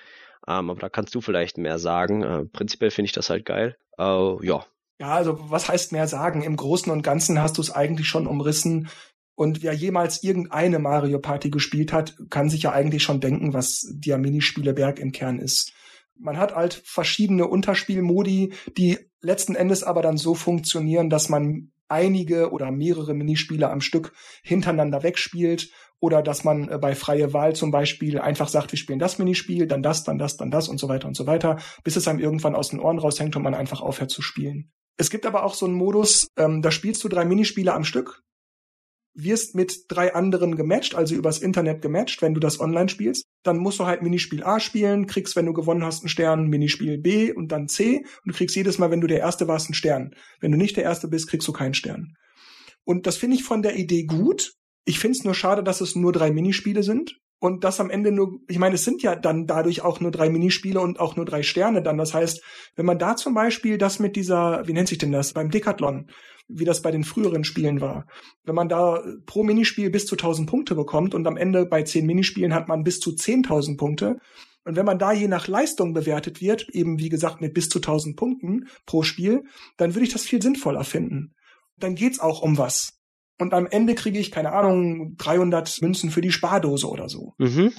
Ähm, 0.47 0.69
aber 0.69 0.79
da 0.79 0.89
kannst 0.89 1.13
du 1.13 1.21
vielleicht 1.21 1.57
mehr 1.57 1.77
sagen. 1.77 2.23
Äh, 2.23 2.45
prinzipiell 2.45 2.91
finde 2.91 3.07
ich 3.07 3.11
das 3.11 3.29
halt 3.29 3.45
geil. 3.45 3.77
Äh, 3.97 4.45
ja. 4.45 4.65
Ja, 4.99 5.15
also 5.15 5.37
was 5.49 5.67
heißt 5.67 5.91
mehr 5.91 6.07
sagen? 6.07 6.43
Im 6.43 6.55
Großen 6.55 6.91
und 6.91 7.01
Ganzen 7.01 7.41
hast 7.41 7.57
du 7.57 7.61
es 7.61 7.71
eigentlich 7.71 8.07
schon 8.07 8.27
umrissen. 8.27 8.87
Und 9.35 9.63
wer 9.63 9.73
jemals 9.73 10.23
irgendeine 10.23 10.77
Mario 10.79 11.19
Party 11.19 11.49
gespielt 11.49 11.91
hat, 11.91 12.15
kann 12.29 12.49
sich 12.49 12.63
ja 12.63 12.71
eigentlich 12.71 13.01
schon 13.01 13.19
denken, 13.19 13.53
was 13.53 13.87
der 13.91 14.17
Minispieleberg 14.19 14.99
im 14.99 15.11
Kern 15.11 15.39
ist. 15.39 15.73
Man 16.17 16.37
hat 16.37 16.55
halt 16.55 16.73
verschiedene 16.85 17.47
Unterspielmodi, 17.47 18.53
die 18.77 18.99
letzten 19.21 19.55
Endes 19.55 19.83
aber 19.83 20.01
dann 20.01 20.17
so 20.17 20.35
funktionieren, 20.35 21.09
dass 21.09 21.29
man 21.29 21.71
einige 21.87 22.51
oder 22.51 22.71
mehrere 22.71 23.13
Minispiele 23.13 23.69
am 23.69 23.81
Stück 23.81 24.13
hintereinander 24.43 25.03
wegspielt 25.03 25.71
oder 25.99 26.23
dass 26.23 26.43
man 26.43 26.69
äh, 26.69 26.77
bei 26.77 26.95
freie 26.95 27.33
Wahl 27.33 27.55
zum 27.55 27.71
Beispiel 27.71 28.19
einfach 28.19 28.47
sagt, 28.47 28.71
wir 28.71 28.79
spielen 28.79 28.99
das 28.99 29.19
Minispiel, 29.19 29.67
dann 29.67 29.83
das, 29.83 30.03
dann 30.03 30.17
das, 30.17 30.37
dann 30.37 30.51
das 30.51 30.69
und 30.69 30.79
so 30.79 30.89
weiter 30.89 31.07
und 31.07 31.15
so 31.15 31.27
weiter, 31.27 31.57
bis 31.83 31.95
es 31.95 32.07
einem 32.07 32.19
irgendwann 32.19 32.55
aus 32.55 32.69
den 32.69 32.79
Ohren 32.79 32.97
raushängt 32.97 33.35
und 33.35 33.43
man 33.43 33.53
einfach 33.53 33.81
aufhört 33.81 34.09
zu 34.09 34.21
spielen. 34.21 34.71
Es 34.97 35.09
gibt 35.09 35.25
aber 35.25 35.43
auch 35.43 35.53
so 35.53 35.65
einen 35.65 35.75
Modus, 35.75 36.27
ähm, 36.37 36.61
da 36.61 36.71
spielst 36.71 37.03
du 37.03 37.09
drei 37.09 37.25
Minispiele 37.25 37.73
am 37.73 37.83
Stück 37.83 38.23
wirst 39.13 39.55
mit 39.55 39.85
drei 39.89 40.13
anderen 40.13 40.55
gematcht, 40.55 40.95
also 40.95 41.15
übers 41.15 41.39
Internet 41.39 41.81
gematcht, 41.81 42.21
wenn 42.21 42.33
du 42.33 42.39
das 42.39 42.59
online 42.59 42.89
spielst. 42.89 43.25
Dann 43.43 43.57
musst 43.57 43.79
du 43.79 43.85
halt 43.85 44.01
Minispiel 44.01 44.43
A 44.43 44.59
spielen, 44.59 45.07
kriegst, 45.07 45.35
wenn 45.35 45.45
du 45.45 45.53
gewonnen 45.53 45.83
hast, 45.83 46.01
einen 46.01 46.09
Stern, 46.09 46.47
Minispiel 46.47 46.97
B 46.97 47.33
und 47.33 47.51
dann 47.51 47.67
C 47.67 47.97
und 47.97 48.33
du 48.33 48.33
kriegst 48.33 48.55
jedes 48.55 48.77
Mal, 48.77 48.91
wenn 48.91 49.01
du 49.01 49.07
der 49.07 49.19
Erste 49.19 49.47
warst, 49.47 49.67
einen 49.67 49.75
Stern. 49.75 50.15
Wenn 50.39 50.51
du 50.51 50.57
nicht 50.57 50.77
der 50.77 50.83
Erste 50.83 51.07
bist, 51.07 51.27
kriegst 51.27 51.47
du 51.47 51.53
keinen 51.53 51.73
Stern. 51.73 52.13
Und 52.83 53.05
das 53.07 53.17
finde 53.17 53.35
ich 53.35 53.43
von 53.43 53.61
der 53.61 53.75
Idee 53.75 54.03
gut. 54.03 54.53
Ich 54.85 54.99
finde 54.99 55.17
es 55.17 55.23
nur 55.23 55.35
schade, 55.35 55.63
dass 55.63 55.81
es 55.81 55.95
nur 55.95 56.11
drei 56.11 56.31
Minispiele 56.31 56.83
sind 56.83 57.15
und 57.39 57.63
das 57.63 57.79
am 57.79 57.89
Ende 57.89 58.11
nur, 58.11 58.39
ich 58.47 58.59
meine, 58.59 58.75
es 58.75 58.85
sind 58.85 59.01
ja 59.01 59.15
dann 59.15 59.47
dadurch 59.47 59.81
auch 59.81 59.99
nur 59.99 60.11
drei 60.11 60.29
Minispiele 60.29 60.79
und 60.79 60.99
auch 60.99 61.15
nur 61.15 61.25
drei 61.25 61.41
Sterne 61.41 61.81
dann. 61.81 61.97
Das 61.97 62.13
heißt, 62.13 62.41
wenn 62.75 62.85
man 62.85 62.99
da 62.99 63.15
zum 63.15 63.33
Beispiel 63.33 63.79
das 63.79 63.99
mit 63.99 64.15
dieser, 64.15 64.67
wie 64.67 64.73
nennt 64.73 64.87
sich 64.87 64.99
denn 64.99 65.11
das, 65.11 65.33
beim 65.33 65.49
Decathlon, 65.49 66.11
wie 66.47 66.65
das 66.65 66.81
bei 66.81 66.91
den 66.91 67.03
früheren 67.03 67.43
Spielen 67.43 67.81
war. 67.81 68.05
Wenn 68.43 68.55
man 68.55 68.69
da 68.69 69.03
pro 69.25 69.43
Minispiel 69.43 69.89
bis 69.89 70.05
zu 70.05 70.15
1000 70.15 70.49
Punkte 70.49 70.75
bekommt 70.75 71.13
und 71.15 71.27
am 71.27 71.37
Ende 71.37 71.65
bei 71.65 71.83
10 71.83 72.05
Minispielen 72.05 72.53
hat 72.53 72.67
man 72.67 72.83
bis 72.83 72.99
zu 72.99 73.11
10.000 73.11 73.77
Punkte. 73.77 74.19
Und 74.63 74.75
wenn 74.75 74.85
man 74.85 74.99
da 74.99 75.11
je 75.11 75.27
nach 75.27 75.47
Leistung 75.47 75.93
bewertet 75.93 76.41
wird, 76.41 76.69
eben 76.69 76.99
wie 76.99 77.09
gesagt 77.09 77.41
mit 77.41 77.53
bis 77.53 77.69
zu 77.69 77.79
1000 77.79 78.15
Punkten 78.15 78.67
pro 78.85 79.03
Spiel, 79.03 79.43
dann 79.77 79.95
würde 79.95 80.05
ich 80.05 80.13
das 80.13 80.23
viel 80.23 80.41
sinnvoller 80.41 80.83
finden. 80.83 81.33
Dann 81.77 81.95
geht's 81.95 82.19
auch 82.19 82.41
um 82.41 82.57
was. 82.57 82.93
Und 83.39 83.55
am 83.55 83.65
Ende 83.65 83.95
kriege 83.95 84.19
ich, 84.19 84.29
keine 84.29 84.53
Ahnung, 84.53 85.15
300 85.17 85.81
Münzen 85.81 86.11
für 86.11 86.21
die 86.21 86.31
Spardose 86.31 86.87
oder 86.87 87.09
so. 87.09 87.33
Mhm. 87.39 87.73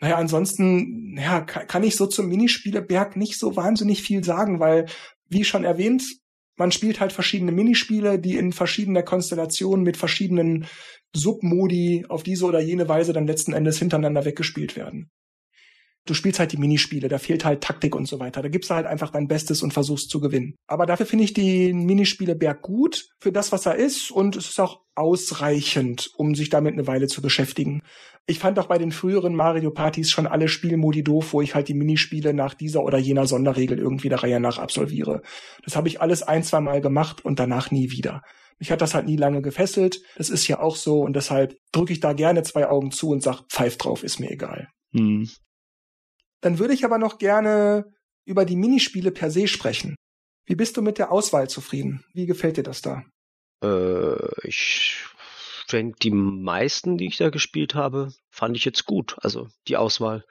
Naja, 0.00 0.16
ansonsten, 0.16 1.16
ja, 1.18 1.40
kann 1.40 1.82
ich 1.82 1.96
so 1.96 2.06
zum 2.06 2.28
Minispieleberg 2.28 3.16
nicht 3.16 3.38
so 3.38 3.56
wahnsinnig 3.56 4.02
viel 4.02 4.22
sagen, 4.22 4.60
weil, 4.60 4.86
wie 5.28 5.44
schon 5.44 5.64
erwähnt, 5.64 6.04
man 6.58 6.72
spielt 6.72 7.00
halt 7.00 7.12
verschiedene 7.12 7.52
Minispiele, 7.52 8.18
die 8.18 8.36
in 8.36 8.52
verschiedener 8.52 9.02
Konstellation 9.02 9.82
mit 9.82 9.96
verschiedenen 9.96 10.66
Submodi 11.14 12.04
auf 12.08 12.22
diese 12.22 12.44
oder 12.44 12.60
jene 12.60 12.88
Weise 12.88 13.12
dann 13.12 13.26
letzten 13.26 13.52
Endes 13.52 13.78
hintereinander 13.78 14.24
weggespielt 14.24 14.76
werden. 14.76 15.10
Du 16.04 16.14
spielst 16.14 16.40
halt 16.40 16.52
die 16.52 16.56
Minispiele, 16.56 17.08
da 17.08 17.18
fehlt 17.18 17.44
halt 17.44 17.62
Taktik 17.62 17.94
und 17.94 18.06
so 18.06 18.18
weiter. 18.18 18.40
Da 18.40 18.48
gibst 18.48 18.70
du 18.70 18.74
halt 18.74 18.86
einfach 18.86 19.10
dein 19.10 19.28
Bestes 19.28 19.62
und 19.62 19.74
versuchst 19.74 20.08
zu 20.08 20.20
gewinnen. 20.20 20.54
Aber 20.66 20.86
dafür 20.86 21.04
finde 21.04 21.24
ich 21.24 21.34
die 21.34 21.74
Minispiele 21.74 22.34
Berg 22.34 22.62
gut 22.62 23.10
für 23.20 23.30
das, 23.30 23.52
was 23.52 23.66
er 23.66 23.74
ist 23.74 24.10
und 24.10 24.34
es 24.34 24.48
ist 24.48 24.58
auch 24.58 24.80
ausreichend, 24.94 26.10
um 26.16 26.34
sich 26.34 26.48
damit 26.48 26.72
eine 26.72 26.86
Weile 26.86 27.08
zu 27.08 27.20
beschäftigen. 27.20 27.82
Ich 28.30 28.38
fand 28.38 28.58
auch 28.58 28.66
bei 28.66 28.76
den 28.76 28.92
früheren 28.92 29.34
Mario 29.34 29.70
Partys 29.70 30.10
schon 30.10 30.26
alle 30.26 30.48
Spielmodi 30.48 31.02
doof, 31.02 31.32
wo 31.32 31.40
ich 31.40 31.54
halt 31.54 31.68
die 31.68 31.74
Minispiele 31.74 32.34
nach 32.34 32.52
dieser 32.52 32.82
oder 32.82 32.98
jener 32.98 33.26
Sonderregel 33.26 33.78
irgendwie 33.78 34.10
der 34.10 34.22
Reihe 34.22 34.38
nach 34.38 34.58
absolviere. 34.58 35.22
Das 35.64 35.76
habe 35.76 35.88
ich 35.88 36.02
alles 36.02 36.22
ein, 36.22 36.42
zwei 36.42 36.60
Mal 36.60 36.82
gemacht 36.82 37.24
und 37.24 37.38
danach 37.38 37.70
nie 37.70 37.90
wieder. 37.90 38.20
Mich 38.58 38.70
hat 38.70 38.82
das 38.82 38.92
halt 38.92 39.06
nie 39.06 39.16
lange 39.16 39.40
gefesselt. 39.40 40.02
Das 40.16 40.28
ist 40.28 40.46
ja 40.46 40.60
auch 40.60 40.76
so 40.76 41.00
und 41.00 41.16
deshalb 41.16 41.56
drücke 41.72 41.94
ich 41.94 42.00
da 42.00 42.12
gerne 42.12 42.42
zwei 42.42 42.68
Augen 42.68 42.90
zu 42.90 43.08
und 43.08 43.22
sag, 43.22 43.44
pfeif 43.48 43.78
drauf, 43.78 44.04
ist 44.04 44.20
mir 44.20 44.30
egal. 44.30 44.68
Hm. 44.92 45.30
Dann 46.42 46.58
würde 46.58 46.74
ich 46.74 46.84
aber 46.84 46.98
noch 46.98 47.16
gerne 47.16 47.86
über 48.26 48.44
die 48.44 48.56
Minispiele 48.56 49.10
per 49.10 49.30
se 49.30 49.48
sprechen. 49.48 49.96
Wie 50.44 50.54
bist 50.54 50.76
du 50.76 50.82
mit 50.82 50.98
der 50.98 51.10
Auswahl 51.12 51.48
zufrieden? 51.48 52.04
Wie 52.12 52.26
gefällt 52.26 52.58
dir 52.58 52.62
das 52.62 52.82
da? 52.82 53.04
Äh, 53.64 54.46
ich 54.46 55.02
denke, 55.68 55.98
die 56.02 56.10
meisten, 56.10 56.98
die 56.98 57.06
ich 57.06 57.16
da 57.16 57.30
gespielt 57.30 57.74
habe, 57.74 58.12
fand 58.30 58.56
ich 58.56 58.64
jetzt 58.64 58.84
gut. 58.84 59.16
Also 59.20 59.48
die 59.68 59.76
Auswahl. 59.76 60.24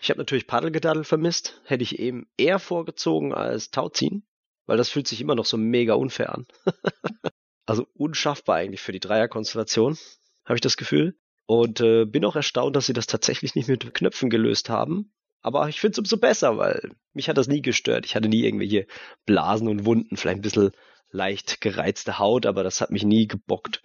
Ich 0.00 0.10
habe 0.10 0.18
natürlich 0.18 0.46
Paddelgedaddel 0.46 1.04
vermisst. 1.04 1.60
Hätte 1.64 1.82
ich 1.82 1.98
eben 1.98 2.28
eher 2.36 2.58
vorgezogen 2.58 3.32
als 3.32 3.70
Tauziehen, 3.70 4.26
weil 4.66 4.76
das 4.76 4.88
fühlt 4.88 5.08
sich 5.08 5.20
immer 5.20 5.34
noch 5.34 5.46
so 5.46 5.56
mega 5.56 5.94
unfair 5.94 6.34
an. 6.34 6.46
also 7.66 7.86
unschaffbar 7.94 8.56
eigentlich 8.56 8.80
für 8.80 8.92
die 8.92 9.00
Dreierkonstellation, 9.00 9.96
habe 10.44 10.56
ich 10.56 10.60
das 10.60 10.76
Gefühl. 10.76 11.16
Und 11.46 11.80
äh, 11.80 12.04
bin 12.04 12.24
auch 12.24 12.36
erstaunt, 12.36 12.76
dass 12.76 12.86
sie 12.86 12.92
das 12.92 13.06
tatsächlich 13.06 13.54
nicht 13.54 13.68
mit 13.68 13.94
Knöpfen 13.94 14.30
gelöst 14.30 14.68
haben. 14.68 15.12
Aber 15.42 15.68
ich 15.68 15.80
finde 15.80 15.92
es 15.92 15.98
umso 15.98 16.16
besser, 16.16 16.56
weil 16.56 16.92
mich 17.12 17.28
hat 17.28 17.36
das 17.36 17.48
nie 17.48 17.62
gestört. 17.62 18.06
Ich 18.06 18.14
hatte 18.14 18.28
nie 18.28 18.44
irgendwelche 18.44 18.86
Blasen 19.26 19.68
und 19.68 19.84
Wunden, 19.84 20.16
vielleicht 20.16 20.38
ein 20.38 20.42
bisschen 20.42 20.70
leicht 21.12 21.60
gereizte 21.60 22.18
Haut, 22.18 22.46
aber 22.46 22.64
das 22.64 22.80
hat 22.80 22.90
mich 22.90 23.04
nie 23.04 23.28
gebockt. 23.28 23.82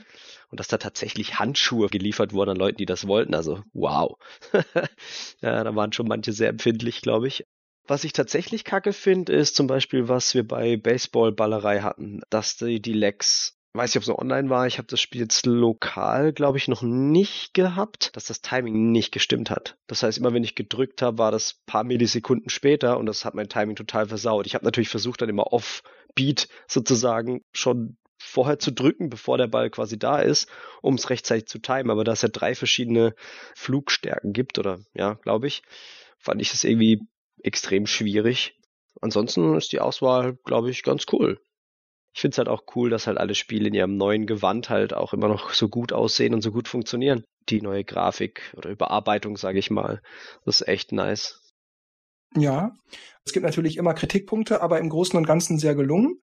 Und 0.50 0.60
dass 0.60 0.68
da 0.68 0.78
tatsächlich 0.78 1.40
Handschuhe 1.40 1.90
geliefert 1.90 2.34
wurden 2.34 2.52
an 2.52 2.58
Leuten, 2.58 2.78
die 2.78 2.86
das 2.86 3.06
wollten, 3.08 3.36
also 3.36 3.62
wow. 3.74 4.18
ja, 5.42 5.64
da 5.64 5.76
waren 5.76 5.94
schon 5.94 6.08
manche 6.08 6.32
sehr 6.34 6.50
empfindlich, 6.50 7.02
glaube 7.02 7.28
ich. 7.28 7.46
Was 7.86 8.04
ich 8.04 8.14
tatsächlich 8.14 8.64
kacke 8.64 8.92
finde, 8.92 9.34
ist 9.34 9.56
zum 9.56 9.68
Beispiel, 9.68 10.10
was 10.10 10.34
wir 10.34 10.46
bei 10.46 10.76
Baseballballerei 10.78 11.82
hatten, 11.82 12.22
dass 12.30 12.58
die, 12.58 12.82
die 12.82 12.94
Legs 12.94 13.58
weiß 13.78 13.92
nicht, 13.92 13.98
ob 13.98 14.04
es 14.04 14.20
online 14.20 14.50
war. 14.50 14.68
Ich 14.68 14.78
habe 14.78 14.88
das 14.88 15.00
Spiel 15.00 15.22
jetzt 15.22 15.46
lokal, 15.46 16.34
glaube 16.34 16.58
ich, 16.58 16.68
noch 16.68 16.82
nicht 16.82 17.54
gehabt, 17.54 18.16
dass 18.16 18.26
das 18.26 18.42
Timing 18.42 18.92
nicht 18.92 19.12
gestimmt 19.12 19.50
hat. 19.50 19.78
Das 19.88 20.04
heißt, 20.04 20.18
immer 20.18 20.34
wenn 20.34 20.44
ich 20.44 20.56
gedrückt 20.56 21.02
habe, 21.02 21.20
war 21.20 21.32
das 21.32 21.62
paar 21.66 21.84
Millisekunden 21.84 22.50
später 22.50 22.98
und 22.98 23.06
das 23.06 23.24
hat 23.24 23.36
mein 23.36 23.50
Timing 23.50 23.76
total 23.76 24.08
versaut. 24.08 24.48
Ich 24.48 24.56
habe 24.56 24.66
natürlich 24.66 24.90
versucht, 24.90 25.22
dann 25.22 25.30
immer 25.30 25.54
off-beat 26.18 26.48
sozusagen 26.68 27.42
schon 27.54 27.98
vorher 28.20 28.60
zu 28.60 28.72
drücken, 28.72 29.10
bevor 29.10 29.38
der 29.38 29.48
Ball 29.48 29.70
quasi 29.70 29.98
da 29.98 30.20
ist, 30.20 30.50
um 30.82 30.96
es 30.96 31.10
rechtzeitig 31.10 31.48
zu 31.48 31.60
timen. 31.60 31.92
Aber 31.92 32.04
da 32.04 32.14
es 32.14 32.24
ja 32.24 32.30
drei 32.30 32.56
verschiedene 32.56 33.14
Flugstärken 33.56 34.34
gibt, 34.34 34.58
oder 34.60 34.80
ja, 34.94 35.14
glaube 35.14 35.48
ich, 35.48 35.62
fand 36.18 36.42
ich 36.42 36.52
das 36.52 36.64
irgendwie 36.64 37.02
extrem 37.44 37.86
schwierig. 37.86 38.60
Ansonsten 39.02 39.56
ist 39.56 39.72
die 39.72 39.80
Auswahl, 39.80 40.38
glaube 40.44 40.72
ich, 40.72 40.84
ganz 40.84 41.06
cool 41.12 41.40
ich 42.18 42.22
finde 42.22 42.34
es 42.34 42.38
halt 42.40 42.50
auch 42.50 42.64
cool, 42.76 42.90
dass 42.90 43.06
halt 43.06 43.20
alle 43.20 43.36
Spiele 43.36 43.68
in 43.68 43.76
ihrem 43.76 43.96
neuen 43.96 44.26
Gewand 44.26 44.72
halt 44.72 44.92
auch 44.92 45.14
immer 45.14 45.28
noch 45.28 45.54
so 45.54 45.70
gut 45.70 45.94
aussehen 45.94 46.34
und 46.34 46.42
so 46.42 46.52
gut 46.52 46.68
funktionieren. 46.68 47.24
Die 47.50 47.62
neue 47.62 47.84
Grafik 47.84 48.56
oder 48.58 48.72
Überarbeitung, 48.72 49.38
sage 49.38 49.60
ich 49.60 49.70
mal. 49.70 50.02
Das 50.44 50.62
ist 50.62 50.68
echt 50.68 50.92
nice. 50.92 51.47
Ja, 52.40 52.72
es 53.26 53.34
gibt 53.34 53.46
natürlich 53.46 53.78
immer 53.78 53.94
Kritikpunkte, 53.94 54.62
aber 54.62 54.80
im 54.80 54.90
Großen 54.90 55.18
und 55.18 55.26
Ganzen 55.26 55.60
sehr 55.60 55.76
gelungen. 55.76 56.22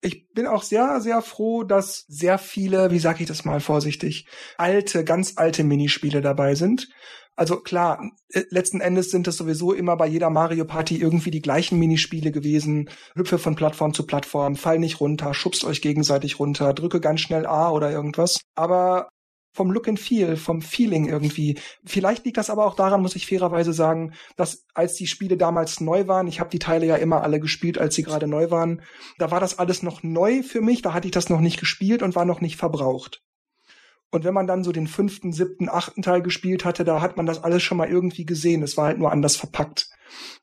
Ich 0.00 0.28
bin 0.30 0.46
auch 0.46 0.62
sehr, 0.62 1.00
sehr 1.00 1.22
froh, 1.22 1.64
dass 1.64 2.04
sehr 2.06 2.38
viele, 2.38 2.90
wie 2.92 3.00
sage 3.00 3.22
ich 3.22 3.28
das 3.28 3.44
mal 3.44 3.60
vorsichtig, 3.60 4.28
alte, 4.56 5.04
ganz 5.04 5.34
alte 5.36 5.64
Minispiele 5.64 6.20
dabei 6.20 6.54
sind. 6.54 6.88
Also 7.38 7.60
klar, 7.60 8.00
äh, 8.30 8.42
letzten 8.50 8.80
Endes 8.80 9.10
sind 9.10 9.28
es 9.28 9.36
sowieso 9.36 9.72
immer 9.72 9.96
bei 9.96 10.06
jeder 10.06 10.28
Mario 10.28 10.64
Party 10.64 10.96
irgendwie 10.96 11.30
die 11.30 11.40
gleichen 11.40 11.78
Minispiele 11.78 12.32
gewesen. 12.32 12.90
Hüpfe 13.14 13.38
von 13.38 13.54
Plattform 13.54 13.94
zu 13.94 14.06
Plattform, 14.06 14.56
fall 14.56 14.78
nicht 14.78 15.00
runter, 15.00 15.34
schubst 15.34 15.64
euch 15.64 15.80
gegenseitig 15.80 16.40
runter, 16.40 16.74
drücke 16.74 17.00
ganz 17.00 17.20
schnell 17.20 17.46
A 17.46 17.70
oder 17.70 17.92
irgendwas. 17.92 18.40
Aber 18.56 19.08
vom 19.58 19.72
Look 19.72 19.88
and 19.88 19.98
Feel, 19.98 20.36
vom 20.36 20.62
Feeling 20.62 21.08
irgendwie. 21.08 21.58
Vielleicht 21.84 22.24
liegt 22.24 22.36
das 22.36 22.48
aber 22.48 22.64
auch 22.64 22.76
daran, 22.76 23.02
muss 23.02 23.16
ich 23.16 23.26
fairerweise 23.26 23.72
sagen, 23.72 24.12
dass 24.36 24.64
als 24.72 24.94
die 24.94 25.08
Spiele 25.08 25.36
damals 25.36 25.80
neu 25.80 26.06
waren, 26.06 26.28
ich 26.28 26.38
habe 26.38 26.48
die 26.48 26.60
Teile 26.60 26.86
ja 26.86 26.94
immer 26.94 27.24
alle 27.24 27.40
gespielt, 27.40 27.76
als 27.76 27.96
sie 27.96 28.04
gerade 28.04 28.28
neu 28.28 28.52
waren, 28.52 28.82
da 29.18 29.32
war 29.32 29.40
das 29.40 29.58
alles 29.58 29.82
noch 29.82 30.04
neu 30.04 30.44
für 30.44 30.60
mich, 30.60 30.80
da 30.80 30.94
hatte 30.94 31.08
ich 31.08 31.12
das 31.12 31.28
noch 31.28 31.40
nicht 31.40 31.58
gespielt 31.58 32.02
und 32.02 32.14
war 32.14 32.24
noch 32.24 32.40
nicht 32.40 32.56
verbraucht. 32.56 33.20
Und 34.12 34.22
wenn 34.22 34.32
man 34.32 34.46
dann 34.46 34.62
so 34.62 34.70
den 34.70 34.86
fünften, 34.86 35.32
siebten, 35.32 35.68
achten 35.68 36.02
Teil 36.02 36.22
gespielt 36.22 36.64
hatte, 36.64 36.84
da 36.84 37.00
hat 37.00 37.16
man 37.16 37.26
das 37.26 37.42
alles 37.42 37.64
schon 37.64 37.78
mal 37.78 37.88
irgendwie 37.88 38.24
gesehen. 38.24 38.62
Es 38.62 38.76
war 38.76 38.86
halt 38.86 38.98
nur 38.98 39.10
anders 39.10 39.34
verpackt. 39.34 39.90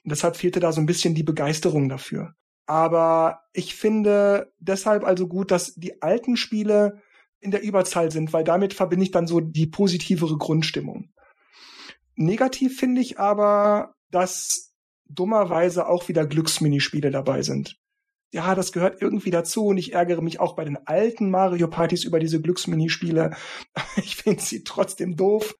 Und 0.03 0.11
deshalb 0.11 0.35
fehlte 0.35 0.59
da 0.59 0.73
so 0.73 0.81
ein 0.81 0.85
bisschen 0.85 1.15
die 1.15 1.23
Begeisterung 1.23 1.87
dafür. 1.87 2.33
Aber 2.67 3.43
ich 3.53 3.75
finde 3.75 4.51
deshalb 4.59 5.05
also 5.05 5.27
gut, 5.27 5.51
dass 5.51 5.73
die 5.75 6.01
alten 6.01 6.35
Spiele 6.35 7.01
in 7.39 7.51
der 7.51 7.63
Überzahl 7.63 8.11
sind, 8.11 8.33
weil 8.33 8.43
damit 8.43 8.73
verbinde 8.73 9.05
ich 9.05 9.11
dann 9.11 9.27
so 9.27 9.39
die 9.39 9.67
positivere 9.67 10.37
Grundstimmung. 10.37 11.09
Negativ 12.15 12.79
finde 12.79 13.01
ich 13.01 13.19
aber, 13.19 13.95
dass 14.09 14.73
dummerweise 15.07 15.87
auch 15.87 16.07
wieder 16.07 16.25
Glücksminispiele 16.25 17.11
dabei 17.11 17.41
sind 17.41 17.77
ja, 18.35 18.53
das 18.53 18.73
gehört 18.73 19.01
irgendwie 19.01 19.29
dazu 19.29 19.67
und 19.67 19.77
ich 19.77 19.93
ärgere 19.93 20.21
mich 20.21 20.41
auch 20.41 20.57
bei 20.57 20.65
den 20.65 20.77
alten 20.85 21.29
Mario 21.29 21.69
Partys 21.69 22.03
über 22.03 22.19
diese 22.19 22.41
Glücksminispiele. 22.41 23.31
Ich 23.95 24.17
finde 24.17 24.41
sie 24.41 24.65
trotzdem 24.65 25.15
doof. 25.15 25.55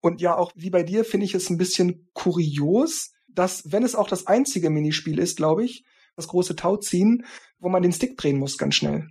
Und 0.00 0.20
ja, 0.20 0.36
auch 0.36 0.52
wie 0.54 0.70
bei 0.70 0.84
dir 0.84 1.04
finde 1.04 1.26
ich 1.26 1.34
es 1.34 1.50
ein 1.50 1.58
bisschen 1.58 2.08
kurios, 2.12 3.10
dass, 3.26 3.72
wenn 3.72 3.82
es 3.82 3.96
auch 3.96 4.06
das 4.06 4.28
einzige 4.28 4.70
Minispiel 4.70 5.18
ist, 5.18 5.36
glaube 5.36 5.64
ich, 5.64 5.84
das 6.14 6.28
große 6.28 6.54
Tauziehen, 6.54 7.26
wo 7.58 7.68
man 7.68 7.82
den 7.82 7.92
Stick 7.92 8.16
drehen 8.16 8.38
muss 8.38 8.56
ganz 8.56 8.76
schnell. 8.76 9.08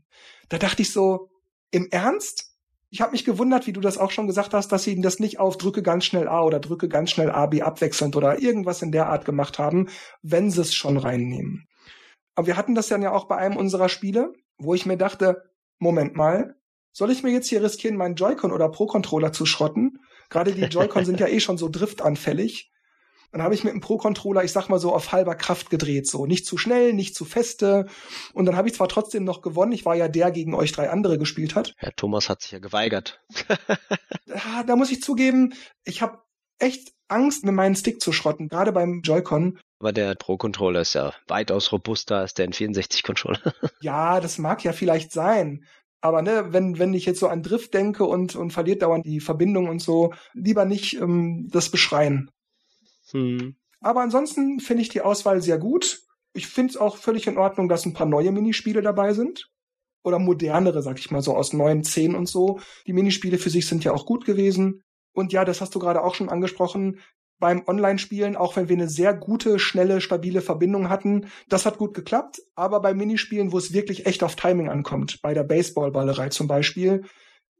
Da 0.48 0.58
dachte 0.58 0.82
ich 0.82 0.94
so, 0.94 1.30
im 1.72 1.88
Ernst? 1.92 2.52
Ich 2.90 3.02
habe 3.02 3.12
mich 3.12 3.26
gewundert, 3.26 3.68
wie 3.68 3.74
du 3.74 3.82
das 3.82 3.98
auch 3.98 4.12
schon 4.12 4.28
gesagt 4.28 4.54
hast, 4.54 4.72
dass 4.72 4.84
sie 4.84 5.00
das 5.02 5.20
nicht 5.20 5.40
auf 5.40 5.58
drücke 5.58 5.84
ganz 5.84 6.06
schnell 6.06 6.28
A 6.28 6.44
oder 6.44 6.60
drücke 6.60 6.88
ganz 6.88 7.12
schnell 7.12 7.30
A, 7.30 7.46
B 7.48 7.62
abwechselnd 7.62 8.16
oder 8.16 8.42
irgendwas 8.42 8.82
in 8.82 8.92
der 8.92 9.08
Art 9.08 9.26
gemacht 9.26 9.60
haben, 9.60 9.90
wenn 10.22 10.50
sie 10.50 10.62
es 10.62 10.74
schon 10.74 10.98
reinnehmen. 10.98 11.68
Aber 12.36 12.48
wir 12.48 12.58
hatten 12.58 12.76
das 12.76 12.88
dann 12.88 13.02
ja 13.02 13.12
auch 13.12 13.28
bei 13.28 13.38
einem 13.38 13.58
unserer 13.58 13.90
Spiele. 13.90 14.34
wo 14.58 14.74
ich 14.74 14.86
mir 14.86 14.96
dachte, 14.96 15.44
Moment 15.80 16.16
mal, 16.16 16.56
soll 16.94 17.12
ich 17.12 17.24
mir 17.24 17.32
jetzt 17.32 17.50
hier 17.50 17.62
riskieren, 17.62 17.98
meinen 17.98 18.16
Joy-Con 18.16 18.54
oder 18.54 18.70
Pro-Controller 18.70 19.34
zu 19.34 19.46
schrotten? 19.46 20.00
Gerade 20.30 20.54
die 20.54 20.64
Joy-Con 20.64 21.04
sind 21.04 21.20
ja 21.20 21.28
eh 21.28 21.42
schon 21.42 21.58
so 21.58 21.68
driftanfällig. 21.68 22.72
Dann 23.32 23.42
habe 23.42 23.54
ich 23.54 23.64
mit 23.64 23.74
dem 23.74 23.82
Pro-Controller, 23.82 24.44
ich 24.44 24.52
sag 24.52 24.70
mal 24.70 24.80
so, 24.80 24.94
auf 24.94 25.12
halber 25.12 25.36
Kraft 25.36 25.70
gedreht. 25.70 26.08
So 26.08 26.26
nicht 26.26 26.46
zu 26.46 26.58
schnell, 26.58 26.94
nicht 26.94 27.16
zu 27.16 27.26
feste. 27.26 27.88
Und 28.34 28.46
dann 28.46 28.56
habe 28.56 28.68
ich 28.68 28.76
zwar 28.76 28.88
trotzdem 28.88 29.24
noch 29.24 29.42
gewonnen. 29.42 29.72
Ich 29.72 29.86
war 29.86 29.96
ja 29.96 30.08
der 30.08 30.32
gegen 30.32 30.54
euch 30.54 30.72
drei 30.72 30.90
andere 30.90 31.18
gespielt 31.18 31.56
hat. 31.56 31.74
Herr 31.78 31.96
Thomas 31.96 32.30
hat 32.30 32.42
sich 32.42 32.52
ja 32.52 32.60
geweigert. 32.60 33.22
da, 34.26 34.64
da 34.66 34.76
muss 34.76 34.92
ich 34.92 35.02
zugeben, 35.02 35.54
ich 35.84 36.02
habe 36.02 36.20
echt 36.60 36.94
Angst, 37.08 37.46
mir 37.46 37.52
meinen 37.52 37.76
Stick 37.76 38.02
zu 38.02 38.12
schrotten, 38.12 38.48
gerade 38.48 38.72
beim 38.72 39.02
Joy-Con. 39.02 39.60
Aber 39.80 39.92
der 39.92 40.16
Pro-Controller 40.16 40.82
ist 40.82 40.96
ja 40.96 41.14
weitaus 41.28 41.72
robuster 41.72 42.18
als 42.18 42.34
der 42.34 42.50
N64-Controller. 42.50 43.54
ja, 43.82 44.20
das 44.20 44.38
mag 44.38 44.64
ja 44.64 44.74
vielleicht 44.74 45.12
sein. 45.12 45.66
Aber 46.02 46.22
ne, 46.22 46.54
wenn, 46.54 46.78
wenn 46.78 46.94
ich 46.94 47.06
jetzt 47.06 47.20
so 47.20 47.28
an 47.28 47.42
Drift 47.42 47.74
denke 47.74 48.06
und, 48.06 48.36
und 48.36 48.52
verliert 48.52 48.82
dauernd 48.82 49.06
die 49.06 49.20
Verbindung 49.20 49.70
und 49.70 49.82
so, 49.82 50.14
lieber 50.34 50.66
nicht 50.66 50.94
ähm, 51.00 51.48
das 51.52 51.70
beschreien. 51.70 52.30
Hm. 53.12 53.56
Aber 53.82 54.02
ansonsten 54.02 54.60
finde 54.60 54.82
ich 54.82 54.90
die 54.90 55.02
Auswahl 55.02 55.42
sehr 55.42 55.58
gut. 55.58 56.02
Ich 56.34 56.48
finde 56.48 56.72
es 56.72 56.78
auch 56.78 56.98
völlig 56.98 57.28
in 57.28 57.38
Ordnung, 57.38 57.70
dass 57.70 57.86
ein 57.86 57.94
paar 57.94 58.08
neue 58.08 58.32
Minispiele 58.32 58.82
dabei 58.82 59.14
sind. 59.14 59.50
Oder 60.04 60.20
modernere, 60.20 60.82
sag 60.82 61.00
ich 61.00 61.12
mal 61.12 61.22
so, 61.22 61.36
aus 61.36 61.54
neuen 61.54 61.84
zehn 61.84 62.16
und 62.16 62.28
so. 62.28 62.60
Die 62.86 62.94
Minispiele 62.94 63.38
für 63.38 63.50
sich 63.50 63.68
sind 63.68 63.84
ja 63.84 63.92
auch 63.92 64.06
gut 64.06 64.26
gewesen. 64.26 64.84
Und 65.14 65.34
ja, 65.34 65.46
das 65.46 65.62
hast 65.62 65.74
du 65.74 65.80
gerade 65.80 66.04
auch 66.04 66.16
schon 66.16 66.30
angesprochen. 66.30 67.00
Beim 67.40 67.64
Online-Spielen, 67.68 68.36
auch 68.36 68.56
wenn 68.56 68.70
wir 68.70 68.76
eine 68.76 68.88
sehr 68.88 69.14
gute, 69.14 69.60
schnelle, 69.60 70.02
stabile 70.02 70.42
Verbindung 70.42 70.90
hatten, 70.90 71.28
das 71.50 71.66
hat 71.66 71.78
gut 71.78 71.94
geklappt. 71.94 72.42
Aber 72.56 72.82
bei 72.82 72.94
Minispielen, 72.94 73.52
wo 73.52 73.58
es 73.58 73.74
wirklich 73.74 74.06
echt 74.06 74.24
auf 74.24 74.36
Timing 74.36 74.70
ankommt, 74.70 75.22
bei 75.22 75.34
der 75.34 75.44
Baseballballerei 75.44 76.30
zum 76.30 76.48
Beispiel, 76.48 77.04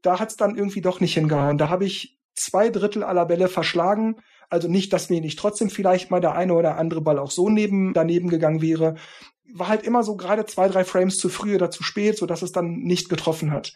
da 0.02 0.18
hat 0.18 0.30
es 0.30 0.36
dann 0.36 0.56
irgendwie 0.56 0.80
doch 0.80 1.00
nicht 1.00 1.14
hingehauen. 1.14 1.58
Da 1.58 1.68
habe 1.68 1.84
ich 1.84 2.18
zwei 2.34 2.68
Drittel 2.68 3.02
aller 3.02 3.26
Bälle 3.26 3.48
verschlagen 3.48 4.16
also 4.50 4.68
nicht, 4.68 4.92
dass 4.92 5.10
mir 5.10 5.20
nicht 5.20 5.38
trotzdem 5.38 5.70
vielleicht 5.70 6.10
mal 6.10 6.20
der 6.20 6.34
eine 6.34 6.54
oder 6.54 6.76
andere 6.76 7.00
Ball 7.00 7.18
auch 7.18 7.30
so 7.30 7.48
neben, 7.48 7.92
daneben 7.94 8.28
gegangen 8.28 8.62
wäre. 8.62 8.96
War 9.52 9.68
halt 9.68 9.84
immer 9.84 10.02
so 10.02 10.16
gerade 10.16 10.44
zwei, 10.46 10.68
drei 10.68 10.84
Frames 10.84 11.18
zu 11.18 11.28
früh 11.28 11.54
oder 11.54 11.70
zu 11.70 11.82
spät, 11.82 12.18
so 12.18 12.26
dass 12.26 12.42
es 12.42 12.52
dann 12.52 12.78
nicht 12.78 13.08
getroffen 13.08 13.52
hat. 13.52 13.74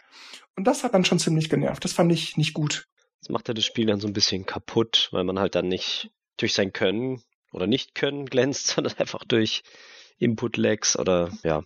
Und 0.56 0.66
das 0.66 0.84
hat 0.84 0.94
dann 0.94 1.04
schon 1.04 1.18
ziemlich 1.18 1.48
genervt. 1.48 1.84
Das 1.84 1.92
fand 1.92 2.12
ich 2.12 2.36
nicht 2.36 2.54
gut. 2.54 2.88
Das 3.20 3.28
macht 3.28 3.48
ja 3.48 3.54
das 3.54 3.64
Spiel 3.64 3.86
dann 3.86 4.00
so 4.00 4.08
ein 4.08 4.12
bisschen 4.12 4.46
kaputt, 4.46 5.08
weil 5.12 5.24
man 5.24 5.38
halt 5.38 5.54
dann 5.54 5.68
nicht 5.68 6.10
durch 6.36 6.54
sein 6.54 6.72
Können 6.72 7.22
oder 7.52 7.66
nicht 7.66 7.94
Können 7.94 8.26
glänzt, 8.26 8.66
sondern 8.74 8.94
einfach 8.98 9.24
durch 9.24 9.62
Input-Lags 10.18 10.98
oder 10.98 11.30
ja. 11.42 11.62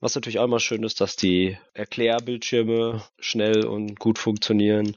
Was 0.00 0.14
natürlich 0.14 0.38
auch 0.38 0.44
immer 0.44 0.60
schön 0.60 0.84
ist, 0.84 1.00
dass 1.00 1.16
die 1.16 1.58
Erklärbildschirme 1.74 3.02
schnell 3.18 3.66
und 3.66 3.98
gut 3.98 4.20
funktionieren 4.20 4.96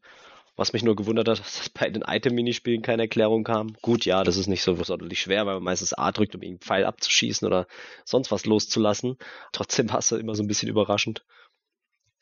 was 0.61 0.73
mich 0.73 0.83
nur 0.83 0.95
gewundert 0.95 1.27
hat, 1.27 1.39
dass 1.45 1.69
bei 1.69 1.89
den 1.89 2.03
Item-Minispielen 2.03 2.83
keine 2.83 3.03
Erklärung 3.03 3.43
kam. 3.43 3.73
Gut, 3.81 4.05
ja, 4.05 4.23
das 4.23 4.37
ist 4.37 4.47
nicht 4.47 4.61
so 4.63 4.81
sonderlich 4.81 5.19
schwer, 5.19 5.45
weil 5.45 5.55
man 5.55 5.63
meistens 5.63 5.93
A 5.93 6.11
drückt, 6.11 6.35
um 6.35 6.41
irgendeinen 6.41 6.65
Pfeil 6.65 6.85
abzuschießen 6.85 7.45
oder 7.45 7.67
sonst 8.05 8.31
was 8.31 8.45
loszulassen. 8.45 9.17
Trotzdem 9.51 9.89
war 9.89 9.99
es 9.99 10.11
immer 10.11 10.35
so 10.35 10.43
ein 10.43 10.47
bisschen 10.47 10.69
überraschend. 10.69 11.25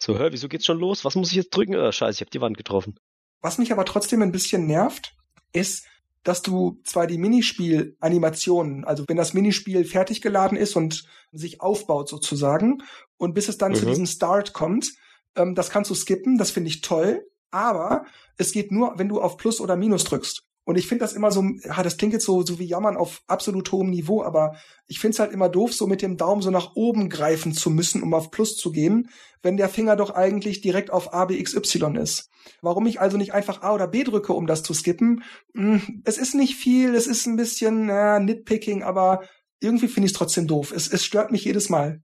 So, 0.02 0.18
hör, 0.18 0.32
wieso 0.32 0.48
geht's 0.48 0.66
schon 0.66 0.80
los? 0.80 1.04
Was 1.04 1.16
muss 1.16 1.32
ich 1.32 1.36
jetzt 1.36 1.50
drücken? 1.50 1.76
Oh, 1.76 1.92
scheiße, 1.92 2.16
ich 2.18 2.22
habe 2.22 2.32
die 2.32 2.42
Wand 2.42 2.58
getroffen. 2.58 2.96
Was 3.42 3.58
mich 3.58 3.72
aber 3.72 3.86
trotzdem 3.86 4.22
ein 4.22 4.32
bisschen 4.32 4.66
nervt, 4.66 5.14
ist, 5.52 5.86
dass 6.24 6.42
du 6.42 6.80
zwar 6.86 7.06
die 7.06 7.18
Minispiel-Animationen, 7.18 8.86
also 8.86 9.04
wenn 9.08 9.18
das 9.18 9.34
Minispiel 9.34 9.84
fertig 9.84 10.22
geladen 10.22 10.58
ist 10.58 10.76
und 10.76 11.06
sich 11.32 11.62
aufbaut 11.62 12.08
sozusagen, 12.08 12.84
und 13.18 13.34
bis 13.34 13.50
es 13.50 13.58
dann 13.58 13.74
mhm. 13.74 13.76
zu 13.76 13.86
diesem 13.86 14.06
Start 14.06 14.54
kommt, 14.54 14.94
ähm, 15.36 15.56
das 15.56 15.70
kannst 15.70 15.92
du 15.92 15.96
skippen, 15.96 16.38
das 16.38 16.52
finde 16.52 16.70
ich 16.70 16.80
toll 16.82 17.26
aber 17.52 18.06
es 18.38 18.52
geht 18.52 18.72
nur, 18.72 18.94
wenn 18.98 19.10
du 19.10 19.22
auf 19.22 19.38
Plus 19.38 19.62
oder 19.62 19.76
Minus 19.76 20.04
drückst. 20.04 20.44
Und 20.70 20.78
ich 20.78 20.86
finde 20.86 21.04
das 21.04 21.14
immer 21.14 21.32
so, 21.32 21.44
ja, 21.64 21.82
das 21.82 21.98
klingt 21.98 22.14
jetzt 22.14 22.26
so, 22.26 22.44
so 22.44 22.60
wie 22.60 22.66
Jammern 22.66 22.96
auf 22.96 23.24
absolut 23.26 23.72
hohem 23.72 23.90
Niveau, 23.90 24.22
aber 24.22 24.56
ich 24.86 25.00
finde 25.00 25.14
es 25.14 25.20
halt 25.20 25.32
immer 25.32 25.50
doof, 25.50 25.74
so 25.74 25.88
mit 25.88 26.04
dem 26.04 26.16
Daumen 26.16 26.44
so 26.44 26.52
nach 26.52 26.76
oben 26.76 27.10
greifen 27.10 27.54
zu 27.54 27.72
müssen, 27.72 28.04
um 28.04 28.14
auf 28.14 28.30
Plus 28.30 28.56
zu 28.56 28.72
gehen, 28.72 29.10
wenn 29.42 29.58
der 29.58 29.70
Finger 29.70 29.96
doch 29.96 30.12
eigentlich 30.12 30.62
direkt 30.62 30.92
auf 30.92 31.12
A, 31.12 31.26
B, 31.26 31.40
X, 31.40 31.56
Y 31.56 31.96
ist. 31.96 32.30
Warum 32.62 32.86
ich 32.86 33.02
also 33.02 33.18
nicht 33.18 33.34
einfach 33.34 33.64
A 33.64 33.74
oder 33.74 33.88
B 33.88 34.04
drücke, 34.04 34.34
um 34.34 34.46
das 34.46 34.62
zu 34.62 34.76
skippen? 34.76 35.24
Hm, 35.56 36.04
es 36.06 36.20
ist 36.20 36.36
nicht 36.36 36.54
viel, 36.54 36.94
es 36.94 37.08
ist 37.08 37.26
ein 37.26 37.36
bisschen 37.36 37.90
äh, 37.90 38.20
Nitpicking, 38.20 38.84
aber 38.84 39.24
irgendwie 39.60 39.88
finde 39.88 40.06
ich 40.06 40.12
es 40.12 40.18
trotzdem 40.20 40.46
doof. 40.46 40.72
Es, 40.72 40.88
es 40.88 41.04
stört 41.04 41.32
mich 41.32 41.46
jedes 41.46 41.70
Mal. 41.70 42.04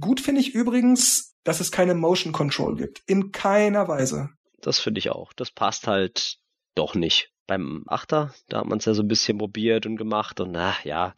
Gut 0.00 0.20
finde 0.20 0.40
ich 0.40 0.52
übrigens, 0.52 1.36
dass 1.44 1.60
es 1.60 1.70
keine 1.70 1.94
Motion 1.94 2.32
Control 2.32 2.74
gibt. 2.74 3.02
In 3.06 3.30
keiner 3.30 3.86
Weise. 3.86 4.30
Das 4.64 4.80
finde 4.80 4.98
ich 4.98 5.10
auch. 5.10 5.34
Das 5.34 5.50
passt 5.50 5.86
halt 5.86 6.38
doch 6.74 6.94
nicht. 6.94 7.30
Beim 7.46 7.84
Achter, 7.86 8.34
da 8.48 8.60
hat 8.60 8.66
man 8.66 8.78
es 8.78 8.86
ja 8.86 8.94
so 8.94 9.02
ein 9.02 9.08
bisschen 9.08 9.36
probiert 9.36 9.84
und 9.84 9.98
gemacht 9.98 10.40
und 10.40 10.52
na 10.52 10.74
ja, 10.84 11.14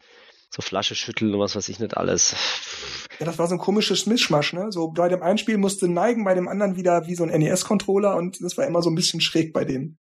so 0.49 0.61
Flasche 0.61 0.95
schütteln 0.95 1.33
und 1.33 1.39
was 1.39 1.55
weiß 1.55 1.69
ich 1.69 1.79
nicht 1.79 1.95
alles. 1.95 2.35
Ja, 3.19 3.25
das 3.25 3.39
war 3.39 3.47
so 3.47 3.55
ein 3.55 3.59
komisches 3.59 4.05
Mischmasch, 4.05 4.51
ne? 4.51 4.69
So 4.71 4.89
bei 4.89 5.07
dem 5.07 5.23
einen 5.23 5.37
Spiel 5.37 5.57
musste 5.57 5.87
neigen, 5.87 6.25
bei 6.25 6.33
dem 6.33 6.49
anderen 6.49 6.75
wieder 6.75 7.07
wie 7.07 7.15
so 7.15 7.23
ein 7.23 7.29
NES-Controller 7.29 8.17
und 8.17 8.43
das 8.43 8.57
war 8.57 8.67
immer 8.67 8.81
so 8.81 8.89
ein 8.89 8.95
bisschen 8.95 9.21
schräg 9.21 9.53
bei 9.53 9.63
denen. 9.63 9.97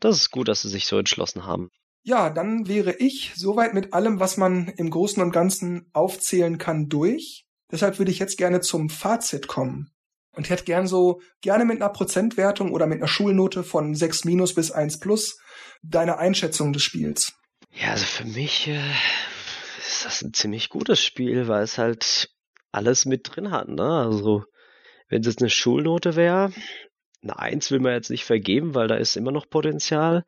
Das 0.00 0.16
ist 0.16 0.32
gut, 0.32 0.48
dass 0.48 0.62
sie 0.62 0.68
sich 0.68 0.86
so 0.86 0.98
entschlossen 0.98 1.46
haben. 1.46 1.70
Ja, 2.02 2.30
dann 2.30 2.66
wäre 2.66 2.96
ich 2.96 3.32
soweit 3.36 3.74
mit 3.74 3.92
allem, 3.92 4.18
was 4.18 4.36
man 4.36 4.68
im 4.76 4.90
Großen 4.90 5.22
und 5.22 5.30
Ganzen 5.30 5.88
aufzählen 5.92 6.58
kann, 6.58 6.88
durch. 6.88 7.44
Deshalb 7.70 7.98
würde 7.98 8.10
ich 8.10 8.18
jetzt 8.18 8.38
gerne 8.38 8.60
zum 8.60 8.88
Fazit 8.88 9.46
kommen. 9.46 9.90
Und 10.38 10.50
hätte 10.50 10.62
gern 10.62 10.86
so, 10.86 11.20
gerne 11.40 11.64
mit 11.64 11.82
einer 11.82 11.90
Prozentwertung 11.90 12.70
oder 12.70 12.86
mit 12.86 12.98
einer 12.98 13.08
Schulnote 13.08 13.64
von 13.64 13.96
6 13.96 14.24
minus 14.24 14.54
bis 14.54 14.70
1 14.70 15.00
plus 15.00 15.40
deine 15.82 16.18
Einschätzung 16.18 16.72
des 16.72 16.84
Spiels. 16.84 17.32
Ja, 17.72 17.90
also 17.90 18.04
für 18.04 18.24
mich 18.24 18.68
äh, 18.68 18.78
ist 19.80 20.04
das 20.04 20.22
ein 20.22 20.32
ziemlich 20.32 20.68
gutes 20.68 21.04
Spiel, 21.04 21.48
weil 21.48 21.64
es 21.64 21.76
halt 21.76 22.30
alles 22.70 23.04
mit 23.04 23.34
drin 23.34 23.50
hat. 23.50 23.66
Ne? 23.66 23.82
Also 23.82 24.44
wenn 25.08 25.22
es 25.22 25.26
jetzt 25.26 25.40
eine 25.40 25.50
Schulnote 25.50 26.14
wäre, 26.14 26.52
eine 27.20 27.36
1 27.36 27.72
will 27.72 27.80
man 27.80 27.94
jetzt 27.94 28.10
nicht 28.10 28.24
vergeben, 28.24 28.76
weil 28.76 28.86
da 28.86 28.94
ist 28.94 29.16
immer 29.16 29.32
noch 29.32 29.50
Potenzial. 29.50 30.24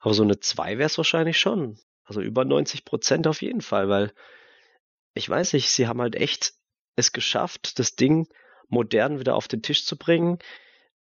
Aber 0.00 0.14
so 0.14 0.24
eine 0.24 0.40
2 0.40 0.78
wäre 0.78 0.86
es 0.86 0.98
wahrscheinlich 0.98 1.38
schon. 1.38 1.78
Also 2.02 2.22
über 2.22 2.44
90 2.44 2.84
Prozent 2.84 3.28
auf 3.28 3.40
jeden 3.40 3.60
Fall, 3.60 3.88
weil 3.88 4.12
ich 5.14 5.28
weiß 5.28 5.52
nicht, 5.52 5.70
sie 5.70 5.86
haben 5.86 6.00
halt 6.00 6.16
echt 6.16 6.54
es 6.96 7.12
geschafft, 7.12 7.78
das 7.78 7.94
Ding 7.94 8.26
modern 8.68 9.18
wieder 9.18 9.34
auf 9.34 9.48
den 9.48 9.62
Tisch 9.62 9.84
zu 9.84 9.96
bringen, 9.96 10.38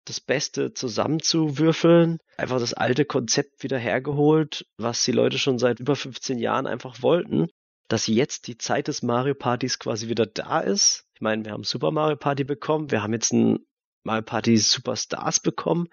das 0.05 0.19
Beste 0.19 0.73
zusammenzuwürfeln, 0.73 2.19
einfach 2.37 2.59
das 2.59 2.73
alte 2.73 3.05
Konzept 3.05 3.63
wieder 3.63 3.77
hergeholt, 3.77 4.65
was 4.77 5.03
die 5.03 5.11
Leute 5.11 5.37
schon 5.37 5.59
seit 5.59 5.79
über 5.79 5.95
15 5.95 6.39
Jahren 6.39 6.67
einfach 6.67 7.01
wollten, 7.01 7.47
dass 7.87 8.07
jetzt 8.07 8.47
die 8.47 8.57
Zeit 8.57 8.87
des 8.87 9.03
Mario 9.03 9.35
Partys 9.35 9.77
quasi 9.77 10.07
wieder 10.07 10.25
da 10.25 10.59
ist. 10.59 11.05
Ich 11.13 11.21
meine, 11.21 11.45
wir 11.45 11.51
haben 11.51 11.63
Super 11.63 11.91
Mario 11.91 12.15
Party 12.15 12.43
bekommen, 12.43 12.89
wir 12.89 13.03
haben 13.03 13.13
jetzt 13.13 13.31
ein 13.31 13.59
Mario 14.03 14.23
Party 14.23 14.57
Superstars 14.57 15.39
bekommen. 15.39 15.87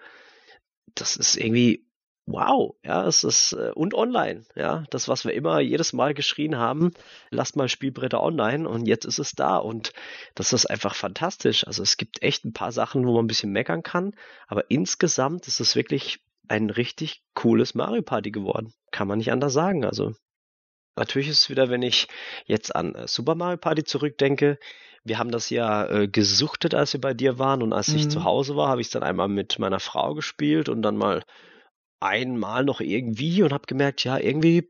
Das 0.95 1.15
ist 1.15 1.37
irgendwie 1.37 1.88
wow, 2.31 2.75
ja, 2.83 3.05
es 3.07 3.23
ist 3.23 3.53
äh, 3.53 3.71
und 3.73 3.93
online, 3.93 4.43
ja, 4.55 4.83
das 4.89 5.07
was 5.07 5.25
wir 5.25 5.33
immer 5.33 5.59
jedes 5.59 5.93
Mal 5.93 6.13
geschrien 6.13 6.57
haben, 6.57 6.91
lasst 7.29 7.55
mal 7.55 7.67
Spielbretter 7.67 8.21
online 8.21 8.67
und 8.67 8.87
jetzt 8.87 9.05
ist 9.05 9.19
es 9.19 9.31
da 9.31 9.57
und 9.57 9.93
das 10.35 10.53
ist 10.53 10.65
einfach 10.65 10.95
fantastisch. 10.95 11.65
Also 11.65 11.83
es 11.83 11.97
gibt 11.97 12.21
echt 12.21 12.45
ein 12.45 12.53
paar 12.53 12.71
Sachen, 12.71 13.05
wo 13.05 13.13
man 13.13 13.25
ein 13.25 13.27
bisschen 13.27 13.51
meckern 13.51 13.83
kann, 13.83 14.13
aber 14.47 14.69
insgesamt 14.69 15.47
ist 15.47 15.59
es 15.59 15.75
wirklich 15.75 16.19
ein 16.47 16.69
richtig 16.69 17.23
cooles 17.33 17.75
Mario 17.75 18.01
Party 18.01 18.31
geworden. 18.31 18.73
Kann 18.91 19.07
man 19.07 19.17
nicht 19.17 19.31
anders 19.31 19.53
sagen, 19.53 19.85
also 19.85 20.13
Natürlich 20.95 21.29
ist 21.29 21.39
es 21.39 21.49
wieder, 21.49 21.69
wenn 21.69 21.81
ich 21.81 22.09
jetzt 22.45 22.75
an 22.75 22.93
äh, 22.93 23.07
Super 23.07 23.33
Mario 23.33 23.57
Party 23.57 23.85
zurückdenke, 23.85 24.59
wir 25.05 25.17
haben 25.17 25.31
das 25.31 25.49
ja 25.49 25.85
äh, 25.87 26.07
gesuchtet, 26.09 26.75
als 26.75 26.91
wir 26.91 26.99
bei 26.99 27.13
dir 27.13 27.39
waren 27.39 27.63
und 27.63 27.71
als 27.71 27.87
mhm. 27.89 27.97
ich 27.97 28.09
zu 28.09 28.25
Hause 28.25 28.57
war, 28.57 28.67
habe 28.67 28.81
ich 28.81 28.87
es 28.87 28.91
dann 28.91 29.03
einmal 29.03 29.29
mit 29.29 29.59
meiner 29.59 29.79
Frau 29.79 30.13
gespielt 30.13 30.67
und 30.67 30.81
dann 30.81 30.97
mal 30.97 31.23
einmal 31.99 32.63
noch 32.63 32.81
irgendwie 32.81 33.43
und 33.43 33.53
habe 33.53 33.67
gemerkt, 33.67 34.03
ja, 34.03 34.17
irgendwie 34.17 34.69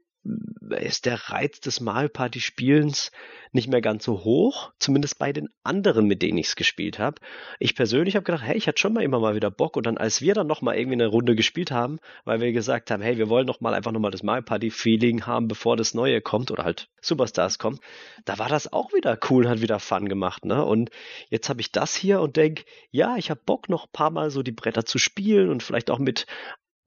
ist 0.71 1.05
der 1.05 1.30
Reiz 1.30 1.59
des 1.61 1.80
Mario 1.80 2.09
Party 2.09 2.41
Spielens 2.41 3.11
nicht 3.51 3.67
mehr 3.67 3.82
ganz 3.82 4.03
so 4.03 4.23
hoch, 4.23 4.71
zumindest 4.77 5.17
bei 5.17 5.34
den 5.34 5.49
anderen, 5.63 6.05
mit 6.05 6.21
denen 6.21 6.38
ich 6.38 6.47
es 6.47 6.55
gespielt 6.55 6.99
habe. 6.99 7.19
Ich 7.57 7.75
persönlich 7.75 8.15
habe 8.15 8.25
gedacht, 8.25 8.43
hey, 8.43 8.55
ich 8.55 8.67
hatte 8.67 8.80
schon 8.80 8.93
mal 8.93 9.03
immer 9.03 9.19
mal 9.19 9.36
wieder 9.36 9.49
Bock 9.49 9.77
und 9.77 9.86
dann 9.86 9.97
als 9.97 10.21
wir 10.21 10.34
dann 10.34 10.45
noch 10.45 10.61
mal 10.61 10.75
irgendwie 10.75 10.97
eine 10.97 11.07
Runde 11.07 11.36
gespielt 11.36 11.71
haben, 11.71 11.99
weil 12.25 12.41
wir 12.41 12.51
gesagt 12.51 12.91
haben, 12.91 13.01
hey, 13.01 13.17
wir 13.17 13.30
wollen 13.30 13.47
noch 13.47 13.61
mal 13.61 13.73
einfach 13.73 13.91
noch 13.91 13.99
mal 13.99 14.11
das 14.11 14.21
Mario 14.21 14.43
Party 14.43 14.69
Feeling 14.69 15.25
haben, 15.25 15.47
bevor 15.47 15.77
das 15.77 15.93
neue 15.93 16.21
kommt 16.21 16.51
oder 16.51 16.63
halt 16.63 16.89
Superstars 17.01 17.57
kommt, 17.57 17.80
da 18.25 18.38
war 18.38 18.49
das 18.49 18.71
auch 18.71 18.93
wieder 18.93 19.17
cool 19.30 19.47
hat 19.47 19.61
wieder 19.61 19.80
Fun 19.80 20.09
gemacht, 20.09 20.45
ne? 20.45 20.63
Und 20.63 20.91
jetzt 21.30 21.49
habe 21.49 21.61
ich 21.61 21.71
das 21.71 21.95
hier 21.95 22.21
und 22.21 22.36
denk, 22.36 22.65
ja, 22.91 23.15
ich 23.17 23.32
habe 23.32 23.41
Bock 23.43 23.69
noch 23.69 23.86
ein 23.86 23.91
paar 23.93 24.11
mal 24.11 24.30
so 24.30 24.43
die 24.43 24.51
Bretter 24.51 24.86
zu 24.86 24.99
spielen 24.99 25.49
und 25.49 25.63
vielleicht 25.63 25.89
auch 25.89 25.99
mit 25.99 26.27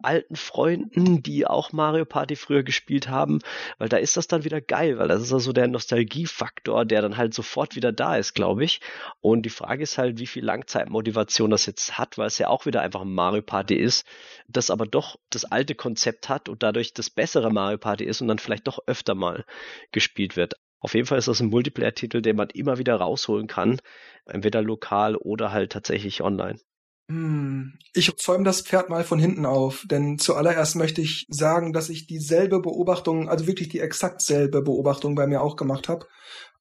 alten 0.03 0.36
Freunden, 0.36 1.22
die 1.22 1.46
auch 1.46 1.72
Mario 1.72 2.05
Party 2.05 2.36
früher 2.36 2.62
gespielt 2.62 3.09
haben, 3.09 3.40
weil 3.78 3.88
da 3.88 3.96
ist 3.96 4.16
das 4.16 4.28
dann 4.28 4.44
wieder 4.44 4.61
geil, 4.61 4.98
weil 4.98 5.09
das 5.09 5.22
ist 5.22 5.32
also 5.32 5.53
der 5.53 5.68
Nostalgiefaktor, 5.68 6.84
der 6.84 7.03
dann 7.03 7.16
halt 7.16 7.34
sofort 7.34 7.76
wieder 7.76 7.92
da 7.92 8.16
ist, 8.16 8.34
glaube 8.34 8.64
ich. 8.64 8.80
Und 9.20 9.42
die 9.42 9.50
Frage 9.50 9.82
ist 9.82 9.98
halt, 9.98 10.18
wie 10.18 10.26
viel 10.26 10.44
Langzeitmotivation 10.44 11.50
das 11.50 11.66
jetzt 11.66 11.98
hat, 11.98 12.18
weil 12.18 12.26
es 12.26 12.38
ja 12.38 12.48
auch 12.48 12.66
wieder 12.66 12.82
einfach 12.82 13.03
ein 13.03 13.12
Mario 13.12 13.42
Party 13.42 13.74
ist, 13.74 14.07
das 14.48 14.70
aber 14.70 14.86
doch 14.86 15.18
das 15.30 15.44
alte 15.44 15.74
Konzept 15.74 16.28
hat 16.28 16.48
und 16.48 16.62
dadurch 16.62 16.92
das 16.94 17.11
bessere 17.11 17.50
Mario 17.50 17.78
Party 17.78 18.05
ist 18.05 18.20
und 18.20 18.28
dann 18.28 18.38
vielleicht 18.38 18.66
doch 18.66 18.78
öfter 18.86 19.14
mal 19.14 19.44
gespielt 19.92 20.36
wird. 20.36 20.55
Auf 20.80 20.94
jeden 20.94 21.07
Fall 21.07 21.18
ist 21.18 21.28
das 21.28 21.40
ein 21.40 21.50
Multiplayer-Titel, 21.50 22.22
den 22.22 22.34
man 22.36 22.50
immer 22.50 22.76
wieder 22.78 22.96
rausholen 22.96 23.46
kann, 23.46 23.80
entweder 24.26 24.62
lokal 24.62 25.14
oder 25.14 25.53
halt 25.53 25.70
tatsächlich 25.70 26.22
online. 26.22 26.59
Hm, 27.12 27.74
ich 27.92 28.16
zäume 28.16 28.44
das 28.44 28.62
Pferd 28.62 28.88
mal 28.88 29.04
von 29.04 29.18
hinten 29.18 29.44
auf, 29.44 29.84
denn 29.90 30.18
zuallererst 30.18 30.76
möchte 30.76 31.02
ich 31.02 31.26
sagen, 31.28 31.74
dass 31.74 31.90
ich 31.90 32.06
dieselbe 32.06 32.58
Beobachtung, 32.58 33.28
also 33.28 33.46
wirklich 33.46 33.68
die 33.68 33.80
exakt 33.80 34.22
selbe 34.22 34.62
Beobachtung 34.62 35.14
bei 35.14 35.26
mir 35.26 35.42
auch 35.42 35.56
gemacht 35.56 35.90
habe. 35.90 36.06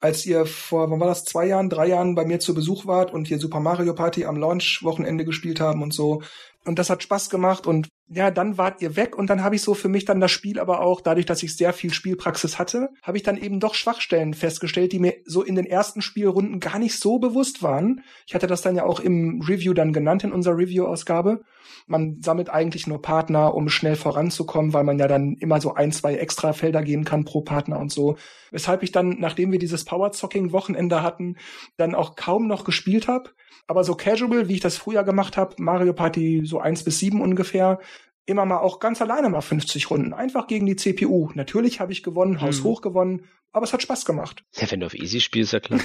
Als 0.01 0.25
ihr 0.25 0.45
vor, 0.45 0.91
wann 0.91 0.99
war 0.99 1.07
das, 1.07 1.23
zwei 1.23 1.45
Jahren, 1.45 1.69
drei 1.69 1.87
Jahren 1.87 2.15
bei 2.15 2.25
mir 2.25 2.41
zu 2.41 2.53
Besuch 2.53 2.85
wart 2.85 3.13
und 3.13 3.29
wir 3.29 3.39
Super 3.39 3.61
Mario 3.61 3.93
Party 3.93 4.25
am 4.25 4.35
Launch-Wochenende 4.35 5.23
gespielt 5.23 5.61
haben 5.61 5.81
und 5.81 5.93
so, 5.93 6.21
und 6.65 6.79
das 6.79 6.89
hat 6.89 7.01
Spaß 7.01 7.29
gemacht 7.29 7.65
und 7.65 7.87
ja, 8.14 8.30
dann 8.30 8.57
wart 8.57 8.82
ihr 8.82 8.97
weg 8.97 9.18
und 9.18 9.30
dann 9.30 9.41
habe 9.41 9.55
ich 9.55 9.62
so 9.62 9.74
für 9.74 9.88
mich 9.88 10.03
dann 10.03 10.20
das 10.20 10.32
Spiel 10.32 10.59
aber 10.59 10.82
auch, 10.82 10.99
dadurch, 10.99 11.26
dass 11.26 11.43
ich 11.43 11.55
sehr 11.55 11.72
viel 11.72 11.93
Spielpraxis 11.93 12.59
hatte, 12.59 12.89
habe 13.03 13.16
ich 13.16 13.24
dann 13.24 13.38
eben 13.38 13.62
doch 13.62 13.74
Schwachstellen 13.74 14.34
festgestellt, 14.34 14.91
die 14.91 14.99
mir 14.99 15.16
so 15.24 15.43
in 15.43 15.55
den 15.55 15.66
ersten 15.66 16.01
Spielrunden 16.01 16.59
gar 16.59 16.78
nicht 16.78 16.99
so 16.99 17.20
bewusst 17.20 17.64
waren. 17.64 18.03
Ich 18.28 18.36
hatte 18.36 18.47
das 18.47 18.62
dann 18.62 18.76
ja 18.76 18.84
auch 18.84 18.99
im 18.99 19.41
Review 19.41 19.74
dann 19.74 19.93
genannt 19.93 20.26
in 20.26 20.34
unserer 20.34 20.57
Review-Ausgabe. 20.57 21.41
Man 21.88 22.22
sammelt 22.22 22.49
eigentlich 22.49 22.86
nur 22.86 23.01
Partner, 23.01 23.53
um 23.55 23.70
schnell 23.70 23.95
voranzukommen, 23.95 24.74
weil 24.74 24.84
man 24.84 24.99
ja 24.99 25.07
dann 25.07 25.36
immer 25.39 25.62
so 25.62 25.74
ein, 25.74 25.93
zwei 25.93 26.16
extra 26.16 26.51
Felder 26.51 26.84
gehen 26.84 27.05
kann 27.05 27.24
pro 27.24 27.41
Partner 27.41 27.80
und 27.80 27.93
so. 27.93 28.18
Weshalb 28.51 28.84
ich 28.84 28.91
dann, 28.91 29.20
nachdem 29.20 29.53
wir 29.53 29.59
dieses 29.59 29.86
Power-Zocking-Wochenende 29.86 31.01
hatten, 31.01 31.38
dann 31.78 31.95
auch 31.95 32.18
kaum 32.18 32.47
noch 32.47 32.66
gespielt 32.66 33.07
habe 33.07 33.30
aber 33.68 33.86
so 33.86 33.95
casual, 33.95 34.49
wie 34.49 34.55
ich 34.55 34.59
das 34.59 34.78
früher 34.78 35.03
gemacht 35.03 35.38
habe, 35.38 35.55
Mario 35.57 35.93
Party 35.93 36.41
so 36.43 36.59
eins 36.59 36.84
bis 36.84 36.99
sieben 36.99 37.22
ungefähr, 37.22 37.80
immer 38.26 38.45
mal 38.45 38.59
auch 38.59 38.80
ganz 38.80 39.01
alleine 39.01 39.30
mal 39.30 39.41
50 39.41 39.89
Runden. 39.89 40.13
Einfach 40.13 40.47
gegen 40.47 40.65
die 40.65 40.76
CPU. 40.76 41.30
Natürlich 41.34 41.80
habe 41.80 41.91
ich 41.91 42.03
gewonnen, 42.03 42.36
hm. 42.36 42.41
Haus 42.41 42.63
hoch 42.63 42.82
gewonnen, 42.82 43.26
aber 43.51 43.65
es 43.65 43.74
hat 43.74 43.82
Spaß 43.82 44.05
gemacht. 44.05 44.43
Ja, 44.53 44.69
wenn 44.69 44.80
du 44.80 44.86
auf 44.86 44.93
Easy 44.93 45.19
spielst, 45.19 45.53
ja 45.53 45.59
klar. 45.59 45.80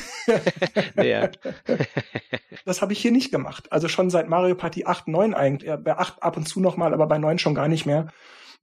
ja. 1.02 1.30
das 2.64 2.82
habe 2.82 2.92
ich 2.92 3.00
hier 3.00 3.12
nicht 3.12 3.30
gemacht. 3.30 3.72
Also 3.72 3.88
schon 3.88 4.10
seit 4.10 4.28
Mario 4.28 4.54
Party 4.54 4.84
8, 4.84 5.08
9 5.08 5.34
eigentlich. 5.34 5.68
Ja, 5.68 5.76
bei 5.76 5.96
8 5.96 6.22
ab 6.22 6.36
und 6.36 6.46
zu 6.46 6.60
nochmal, 6.60 6.92
aber 6.92 7.06
bei 7.06 7.18
9 7.18 7.38
schon 7.38 7.54
gar 7.54 7.68
nicht 7.68 7.86
mehr. 7.86 8.12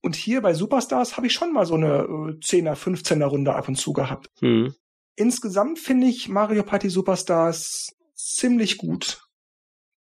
Und 0.01 0.15
hier 0.15 0.41
bei 0.41 0.53
Superstars 0.53 1.15
habe 1.15 1.27
ich 1.27 1.33
schon 1.33 1.53
mal 1.53 1.65
so 1.65 1.75
eine 1.75 2.03
äh, 2.03 2.37
10er, 2.39 2.75
15er 2.75 3.25
Runde 3.25 3.55
ab 3.55 3.67
und 3.67 3.75
zu 3.75 3.93
gehabt. 3.93 4.29
Hm. 4.39 4.75
Insgesamt 5.15 5.79
finde 5.79 6.07
ich 6.07 6.27
Mario 6.27 6.63
Party 6.63 6.89
Superstars 6.89 7.95
ziemlich 8.15 8.77
gut. 8.77 9.22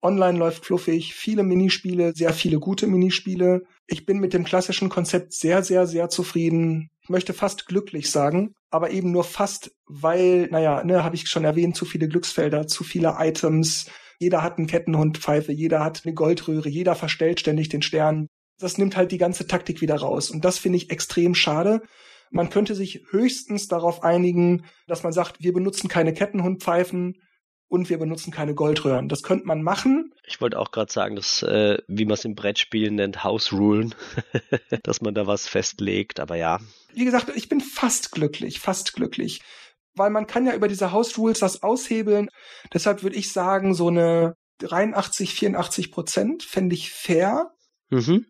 Online 0.03 0.38
läuft 0.38 0.64
fluffig, 0.64 1.14
viele 1.14 1.42
Minispiele, 1.42 2.12
sehr 2.14 2.32
viele 2.32 2.59
gute 2.59 2.86
Minispiele. 2.86 3.62
Ich 3.86 4.07
bin 4.07 4.18
mit 4.18 4.34
dem 4.34 4.44
klassischen 4.44 4.88
Konzept 4.88 5.32
sehr, 5.32 5.62
sehr, 5.62 5.86
sehr 5.86 6.09
zufrieden. 6.09 6.90
Ich 7.01 7.09
möchte 7.09 7.32
fast 7.32 7.66
glücklich 7.66 8.11
sagen, 8.11 8.53
aber 8.70 8.90
eben 8.90 9.11
nur 9.11 9.24
fast, 9.24 9.72
weil, 9.86 10.49
naja, 10.51 10.84
ne, 10.84 11.03
habe 11.03 11.16
ich 11.16 11.28
schon 11.28 11.44
erwähnt, 11.44 11.76
zu 11.76 11.84
viele 11.84 12.09
Glücksfelder, 12.09 12.66
zu 12.66 12.84
viele 12.84 13.16
Items. 13.18 13.90
Jeder 14.18 14.42
hat 14.42 14.59
einen 14.59 14.66
Kettenhundpfeife, 14.66 15.53
jeder 15.53 15.84
hat 15.84 16.03
eine 16.05 16.14
Goldröhre, 16.14 16.68
jeder 16.68 16.94
verstellt 16.94 17.40
ständig 17.40 17.68
den 17.68 17.82
Stern. 17.82 18.26
Das 18.59 18.78
nimmt 18.78 18.97
halt 18.97 19.12
die 19.12 19.18
ganze 19.18 19.47
Taktik 19.47 19.80
wieder 19.80 19.97
raus. 19.97 20.30
Und 20.30 20.44
das 20.44 20.59
finde 20.59 20.78
ich 20.78 20.90
extrem 20.90 21.34
schade. 21.34 21.82
Man 22.30 22.51
könnte 22.51 22.74
sich 22.74 23.05
höchstens 23.11 23.68
darauf 23.68 24.03
einigen, 24.03 24.64
dass 24.86 25.03
man 25.03 25.12
sagt, 25.12 25.42
wir 25.42 25.53
benutzen 25.53 25.88
keine 25.88 26.12
Kettenhundpfeifen, 26.12 27.14
und 27.69 27.91
wir 27.91 27.99
benutzen 27.99 28.31
keine 28.31 28.55
Goldröhren. 28.55 29.09
Das 29.09 29.23
könnte 29.23 29.47
man 29.47 29.62
machen. 29.62 30.12
Ich 30.27 30.41
wollte 30.41 30.59
auch 30.59 30.71
gerade 30.71 30.93
sagen, 30.93 31.17
dass, 31.17 31.43
äh, 31.43 31.79
wie 31.89 32.05
man 32.05 32.14
es 32.14 32.25
im 32.25 32.35
Brettspiel 32.35 32.91
nennt, 32.91 33.25
House 33.25 33.53
Rulen, 33.53 33.95
dass 34.83 35.01
man 35.01 35.14
da 35.14 35.27
was 35.27 35.49
festlegt, 35.49 36.21
aber 36.21 36.37
ja. 36.37 36.61
Wie 36.95 37.05
gesagt, 37.05 37.31
ich 37.35 37.49
bin 37.49 37.61
fast 37.61 38.12
glücklich, 38.12 38.61
fast 38.61 38.93
glücklich. 38.93 39.43
Weil 39.95 40.11
man 40.11 40.27
kann 40.27 40.47
ja 40.47 40.55
über 40.55 40.69
diese 40.69 40.93
House 40.93 41.17
Rules 41.17 41.39
das 41.39 41.62
aushebeln. 41.62 42.29
Deshalb 42.73 43.03
würde 43.03 43.17
ich 43.17 43.33
sagen, 43.33 43.75
so 43.75 43.89
eine 43.89 44.35
83, 44.59 45.33
84 45.35 45.91
Prozent 45.91 46.43
fände 46.43 46.75
ich 46.75 46.91
fair. 46.91 47.51
Mhm 47.89 48.27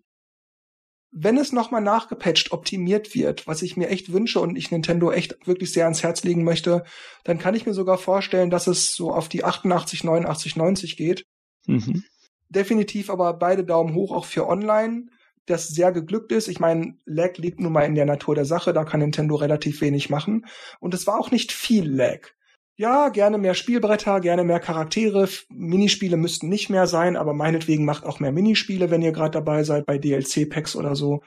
wenn 1.19 1.39
es 1.39 1.51
nochmal 1.51 1.81
nachgepatcht, 1.81 2.53
optimiert 2.53 3.15
wird, 3.15 3.47
was 3.47 3.63
ich 3.63 3.79
mir 3.79 3.89
echt 3.89 4.13
wünsche 4.13 4.39
und 4.39 4.55
ich 4.55 4.71
Nintendo 4.71 5.11
echt 5.11 5.47
wirklich 5.47 5.73
sehr 5.73 5.85
ans 5.85 6.03
Herz 6.03 6.23
legen 6.25 6.45
möchte, 6.45 6.85
dann 7.25 7.39
kann 7.39 7.55
ich 7.55 7.65
mir 7.65 7.73
sogar 7.73 7.97
vorstellen, 7.97 8.51
dass 8.51 8.67
es 8.67 8.95
so 8.95 9.11
auf 9.13 9.31
die 9.31 9.43
88, 9.43 10.05
89, 10.05 10.57
90 10.57 10.97
geht. 10.99 11.25
Mhm. 11.67 12.05
Definitiv 12.51 13.09
aber 13.09 13.33
beide 13.33 13.65
Daumen 13.65 13.95
hoch 13.95 14.13
auch 14.13 14.27
für 14.27 14.47
Online, 14.47 15.07
das 15.47 15.69
sehr 15.69 15.91
geglückt 15.91 16.33
ist. 16.33 16.49
Ich 16.49 16.61
meine, 16.61 16.99
Lag 17.07 17.39
liegt 17.39 17.61
nun 17.61 17.73
mal 17.73 17.87
in 17.87 17.95
der 17.95 18.05
Natur 18.05 18.35
der 18.35 18.45
Sache, 18.45 18.75
da 18.75 18.85
kann 18.85 19.01
Nintendo 19.01 19.37
relativ 19.37 19.81
wenig 19.81 20.11
machen. 20.11 20.45
Und 20.81 20.93
es 20.93 21.07
war 21.07 21.19
auch 21.19 21.31
nicht 21.31 21.51
viel 21.51 21.91
Lag 21.91 22.29
ja, 22.77 23.09
gerne 23.09 23.39
mehr 23.39 23.55
Spielbretter, 23.55 24.21
gerne 24.21 24.45
mehr 24.45 24.61
Charaktere. 24.61 25.29
Minispiele 25.49 26.19
müssten 26.19 26.49
nicht 26.49 26.69
mehr 26.69 26.87
sein, 26.87 27.17
aber 27.17 27.33
meinetwegen 27.33 27.87
macht 27.87 28.05
auch 28.05 28.21
mehr 28.21 28.33
Minispiele, 28.33 28.91
wenn 28.91 29.03
ihr 29.03 29.13
gerade 29.13 29.31
dabei 29.31 29.65
seid 29.65 29.87
bei 29.87 29.97
DLC-Packs 29.97 30.77
oder 30.77 30.95
so. 30.95 31.23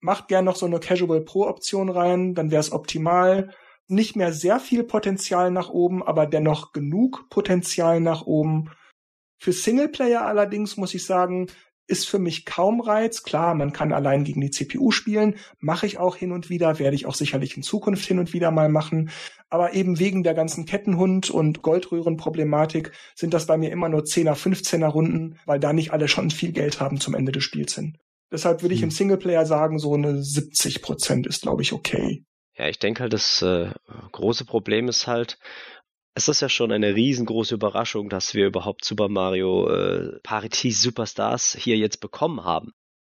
Macht 0.00 0.28
gern 0.28 0.44
noch 0.44 0.56
so 0.56 0.66
eine 0.66 0.80
Casual 0.80 1.22
Pro-Option 1.22 1.88
rein, 1.88 2.34
dann 2.34 2.50
wäre 2.50 2.60
es 2.60 2.72
optimal. 2.72 3.50
Nicht 3.88 4.16
mehr 4.16 4.32
sehr 4.32 4.60
viel 4.60 4.84
Potenzial 4.84 5.50
nach 5.50 5.70
oben, 5.70 6.02
aber 6.02 6.26
dennoch 6.26 6.72
genug 6.72 7.30
Potenzial 7.30 8.00
nach 8.00 8.26
oben. 8.26 8.70
Für 9.38 9.52
Singleplayer 9.52 10.26
allerdings 10.26 10.76
muss 10.76 10.94
ich 10.94 11.06
sagen, 11.06 11.46
ist 11.86 12.08
für 12.08 12.18
mich 12.18 12.44
kaum 12.44 12.80
Reiz. 12.80 13.22
Klar, 13.22 13.54
man 13.54 13.72
kann 13.72 13.92
allein 13.92 14.24
gegen 14.24 14.40
die 14.40 14.50
CPU 14.50 14.90
spielen, 14.90 15.36
mache 15.58 15.86
ich 15.86 15.98
auch 15.98 16.16
hin 16.16 16.32
und 16.32 16.50
wieder, 16.50 16.78
werde 16.78 16.96
ich 16.96 17.06
auch 17.06 17.14
sicherlich 17.14 17.56
in 17.56 17.62
Zukunft 17.62 18.06
hin 18.06 18.18
und 18.18 18.32
wieder 18.32 18.50
mal 18.50 18.68
machen. 18.68 19.10
Aber 19.50 19.74
eben 19.74 19.98
wegen 19.98 20.22
der 20.22 20.34
ganzen 20.34 20.66
Kettenhund- 20.66 21.30
und 21.30 21.62
Goldröhren-Problematik 21.62 22.92
sind 23.14 23.34
das 23.34 23.46
bei 23.46 23.56
mir 23.56 23.70
immer 23.70 23.88
nur 23.88 24.02
10er, 24.02 24.34
15er 24.34 24.88
Runden, 24.88 25.38
weil 25.46 25.60
da 25.60 25.72
nicht 25.72 25.92
alle 25.92 26.08
schon 26.08 26.30
viel 26.30 26.52
Geld 26.52 26.80
haben 26.80 27.00
zum 27.00 27.14
Ende 27.14 27.32
des 27.32 27.44
Spiels 27.44 27.74
hin. 27.74 27.98
Deshalb 28.32 28.62
würde 28.62 28.74
ich 28.74 28.80
hm. 28.80 28.88
im 28.88 28.90
Singleplayer 28.90 29.46
sagen, 29.46 29.78
so 29.78 29.94
eine 29.94 30.22
70 30.22 30.82
Prozent 30.82 31.26
ist, 31.26 31.42
glaube 31.42 31.62
ich, 31.62 31.72
okay. 31.72 32.24
Ja, 32.56 32.68
ich 32.68 32.78
denke 32.78 33.02
halt, 33.02 33.12
das 33.12 33.42
äh, 33.42 33.70
große 34.12 34.44
Problem 34.44 34.88
ist 34.88 35.06
halt, 35.06 35.38
es 36.14 36.28
ist 36.28 36.40
ja 36.40 36.48
schon 36.48 36.70
eine 36.70 36.94
riesengroße 36.94 37.56
Überraschung, 37.56 38.08
dass 38.08 38.34
wir 38.34 38.46
überhaupt 38.46 38.84
Super 38.84 39.08
Mario 39.08 39.68
äh, 39.68 40.20
Parity 40.22 40.70
Superstars 40.70 41.56
hier 41.58 41.76
jetzt 41.76 42.00
bekommen 42.00 42.44
haben. 42.44 42.72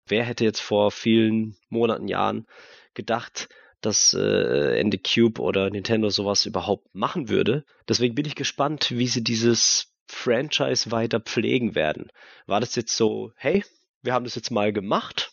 Wer 0.07 0.25
hätte 0.25 0.45
jetzt 0.45 0.61
vor 0.61 0.91
vielen 0.93 1.57
Monaten, 1.69 2.07
Jahren 2.07 2.47
gedacht, 2.95 3.49
dass 3.81 4.15
äh, 4.15 4.79
Ende 4.79 4.99
Cube 4.99 5.41
oder 5.41 5.71
Nintendo 5.71 6.09
sowas 6.09 6.47
überhaupt 6.47 6.95
machen 6.95 7.29
würde? 7.29 7.65
Deswegen 7.89 8.15
bin 8.15 8.27
ich 8.27 8.37
gespannt, 8.37 8.93
wie 8.93 9.09
sie 9.09 9.25
dieses 9.25 9.93
Franchise 10.07 10.93
weiter 10.93 11.19
pflegen 11.19 11.75
werden. 11.75 12.11
War 12.47 12.61
das 12.61 12.77
jetzt 12.77 12.97
so, 12.97 13.33
hey, 13.35 13.65
wir 14.03 14.13
haben 14.13 14.25
das 14.25 14.37
jetzt 14.37 14.51
mal 14.51 14.73
gemacht, 14.73 15.33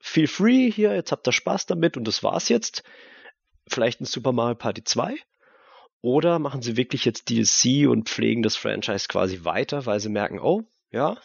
feel 0.00 0.26
free 0.26 0.70
hier, 0.70 0.94
jetzt 0.94 1.12
habt 1.12 1.26
ihr 1.26 1.32
Spaß 1.32 1.66
damit 1.66 1.96
und 1.96 2.06
das 2.06 2.22
war's 2.22 2.48
jetzt. 2.50 2.82
Vielleicht 3.68 4.00
ein 4.00 4.06
Super 4.06 4.32
Mario 4.32 4.56
Party 4.56 4.84
2? 4.84 5.16
Oder 6.02 6.38
machen 6.38 6.62
sie 6.62 6.76
wirklich 6.76 7.04
jetzt 7.04 7.28
DLC 7.28 7.88
und 7.88 8.08
pflegen 8.08 8.42
das 8.42 8.56
Franchise 8.56 9.06
quasi 9.08 9.44
weiter, 9.44 9.86
weil 9.86 10.00
sie 10.00 10.08
merken, 10.08 10.38
oh, 10.38 10.62
ja, 10.90 11.18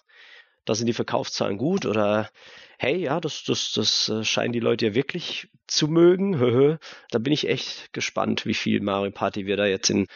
da 0.65 0.76
sind 0.76 0.88
die 0.88 0.93
Verkaufszahlen 0.93 1.57
gut 1.57 1.86
oder 1.86 2.30
hey, 2.78 2.97
ja, 2.97 3.21
das, 3.21 3.43
das, 3.45 3.71
das 3.73 4.09
äh, 4.09 4.23
scheinen 4.23 4.51
die 4.51 4.59
Leute 4.59 4.88
ja 4.88 4.95
wirklich 4.95 5.49
zu 5.67 5.88
mögen. 5.88 6.78
da 7.11 7.19
bin 7.19 7.32
ich 7.32 7.47
echt 7.47 7.93
gespannt, 7.93 8.45
wie 8.45 8.53
viel 8.53 8.82
Mario 8.82 9.11
Party 9.11 9.45
wir 9.45 9.57
da 9.57 9.65
jetzt 9.65 9.89
in 9.89 10.07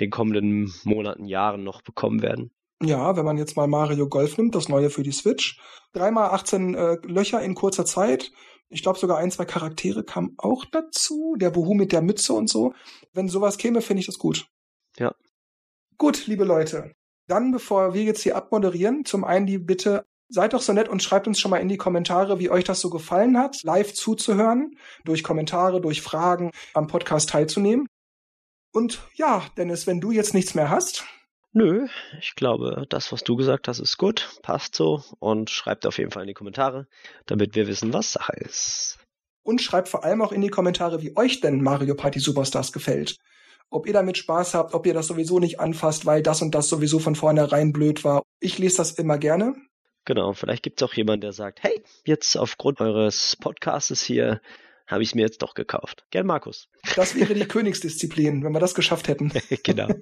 den 0.00 0.10
kommenden 0.10 0.72
Monaten, 0.84 1.24
Jahren 1.24 1.64
noch 1.64 1.82
bekommen 1.82 2.22
werden. 2.22 2.50
Ja, 2.80 3.16
wenn 3.16 3.24
man 3.24 3.36
jetzt 3.36 3.56
mal 3.56 3.66
Mario 3.66 4.08
Golf 4.08 4.38
nimmt, 4.38 4.54
das 4.54 4.68
neue 4.68 4.90
für 4.90 5.02
die 5.02 5.12
Switch. 5.12 5.60
Dreimal 5.92 6.30
18 6.30 6.74
äh, 6.74 6.96
Löcher 7.02 7.42
in 7.42 7.56
kurzer 7.56 7.84
Zeit. 7.84 8.30
Ich 8.70 8.82
glaube 8.82 8.98
sogar 8.98 9.18
ein, 9.18 9.30
zwei 9.30 9.44
Charaktere 9.44 10.04
kamen 10.04 10.34
auch 10.36 10.64
dazu. 10.66 11.36
Der 11.38 11.54
Wuhu 11.54 11.74
mit 11.74 11.92
der 11.92 12.02
Mütze 12.02 12.32
und 12.32 12.48
so. 12.48 12.74
Wenn 13.12 13.28
sowas 13.28 13.58
käme, 13.58 13.80
finde 13.80 14.00
ich 14.00 14.06
das 14.06 14.18
gut. 14.18 14.46
Ja. 14.98 15.14
Gut, 15.96 16.26
liebe 16.26 16.44
Leute. 16.44 16.92
Dann, 17.26 17.50
bevor 17.52 17.94
wir 17.94 18.02
jetzt 18.04 18.22
hier 18.22 18.36
abmoderieren, 18.36 19.04
zum 19.04 19.24
einen 19.24 19.46
die 19.46 19.58
Bitte, 19.58 20.04
seid 20.28 20.52
doch 20.52 20.62
so 20.62 20.72
nett 20.72 20.88
und 20.88 21.02
schreibt 21.02 21.26
uns 21.26 21.40
schon 21.40 21.50
mal 21.50 21.58
in 21.58 21.68
die 21.68 21.76
Kommentare, 21.76 22.38
wie 22.38 22.50
euch 22.50 22.64
das 22.64 22.80
so 22.80 22.90
gefallen 22.90 23.38
hat, 23.38 23.62
live 23.62 23.94
zuzuhören, 23.94 24.76
durch 25.04 25.22
Kommentare, 25.22 25.80
durch 25.80 26.02
Fragen 26.02 26.52
am 26.74 26.86
Podcast 26.86 27.30
teilzunehmen. 27.30 27.86
Und 28.72 29.02
ja, 29.14 29.42
Dennis, 29.56 29.86
wenn 29.86 30.00
du 30.00 30.10
jetzt 30.10 30.34
nichts 30.34 30.54
mehr 30.54 30.70
hast. 30.70 31.04
Nö, 31.52 31.88
ich 32.20 32.34
glaube, 32.34 32.86
das, 32.88 33.10
was 33.10 33.24
du 33.24 33.36
gesagt 33.36 33.68
hast, 33.68 33.78
ist 33.78 33.96
gut, 33.96 34.28
passt 34.42 34.74
so 34.74 35.02
und 35.18 35.50
schreibt 35.50 35.86
auf 35.86 35.98
jeden 35.98 36.10
Fall 36.10 36.22
in 36.22 36.28
die 36.28 36.34
Kommentare, 36.34 36.86
damit 37.26 37.54
wir 37.54 37.66
wissen, 37.66 37.92
was 37.92 38.12
Sache 38.12 38.34
ist. 38.36 38.98
Und 39.42 39.62
schreibt 39.62 39.88
vor 39.88 40.04
allem 40.04 40.20
auch 40.20 40.32
in 40.32 40.42
die 40.42 40.50
Kommentare, 40.50 41.00
wie 41.02 41.16
euch 41.16 41.40
denn 41.40 41.62
Mario 41.62 41.94
Party 41.94 42.20
Superstars 42.20 42.72
gefällt. 42.72 43.16
Ob 43.70 43.86
ihr 43.86 43.92
damit 43.92 44.18
Spaß 44.18 44.54
habt, 44.54 44.74
ob 44.74 44.86
ihr 44.86 44.94
das 44.94 45.06
sowieso 45.06 45.38
nicht 45.38 45.60
anfasst, 45.60 46.06
weil 46.06 46.22
das 46.22 46.42
und 46.42 46.54
das 46.54 46.68
sowieso 46.68 46.98
von 46.98 47.14
vornherein 47.14 47.72
blöd 47.72 48.04
war. 48.04 48.22
Ich 48.40 48.58
lese 48.58 48.78
das 48.78 48.92
immer 48.92 49.18
gerne. 49.18 49.54
Genau, 50.04 50.32
vielleicht 50.32 50.62
gibt 50.62 50.80
es 50.80 50.88
auch 50.88 50.94
jemanden, 50.94 51.22
der 51.22 51.32
sagt, 51.32 51.62
hey, 51.62 51.82
jetzt 52.04 52.36
aufgrund 52.36 52.80
eures 52.80 53.36
Podcastes 53.36 54.02
hier 54.02 54.40
habe 54.86 55.02
ich 55.02 55.10
es 55.10 55.14
mir 55.14 55.20
jetzt 55.22 55.42
doch 55.42 55.52
gekauft. 55.54 56.06
Gern 56.10 56.26
Markus. 56.26 56.68
Das 56.96 57.14
wäre 57.14 57.34
die 57.34 57.44
Königsdisziplin, 57.48 58.42
wenn 58.42 58.52
wir 58.52 58.60
das 58.60 58.74
geschafft 58.74 59.08
hätten. 59.08 59.32
genau. 59.62 59.88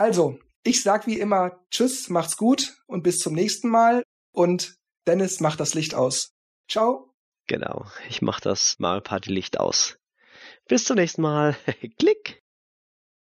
Also, 0.00 0.38
ich 0.68 0.82
sag 0.82 1.06
wie 1.06 1.18
immer 1.18 1.64
Tschüss, 1.70 2.10
macht's 2.10 2.36
gut 2.36 2.76
und 2.86 3.02
bis 3.02 3.18
zum 3.20 3.32
nächsten 3.32 3.70
Mal. 3.70 4.02
Und 4.32 4.76
Dennis 5.06 5.40
macht 5.40 5.60
das 5.60 5.72
Licht 5.72 5.94
aus. 5.94 6.34
Ciao. 6.70 7.14
Genau, 7.46 7.86
ich 8.10 8.20
mach 8.20 8.40
das 8.40 8.76
Mario 8.78 9.00
Party 9.00 9.32
Licht 9.32 9.58
aus. 9.58 9.98
Bis 10.68 10.84
zum 10.84 10.96
nächsten 10.96 11.22
Mal. 11.22 11.56
Klick. 11.98 12.42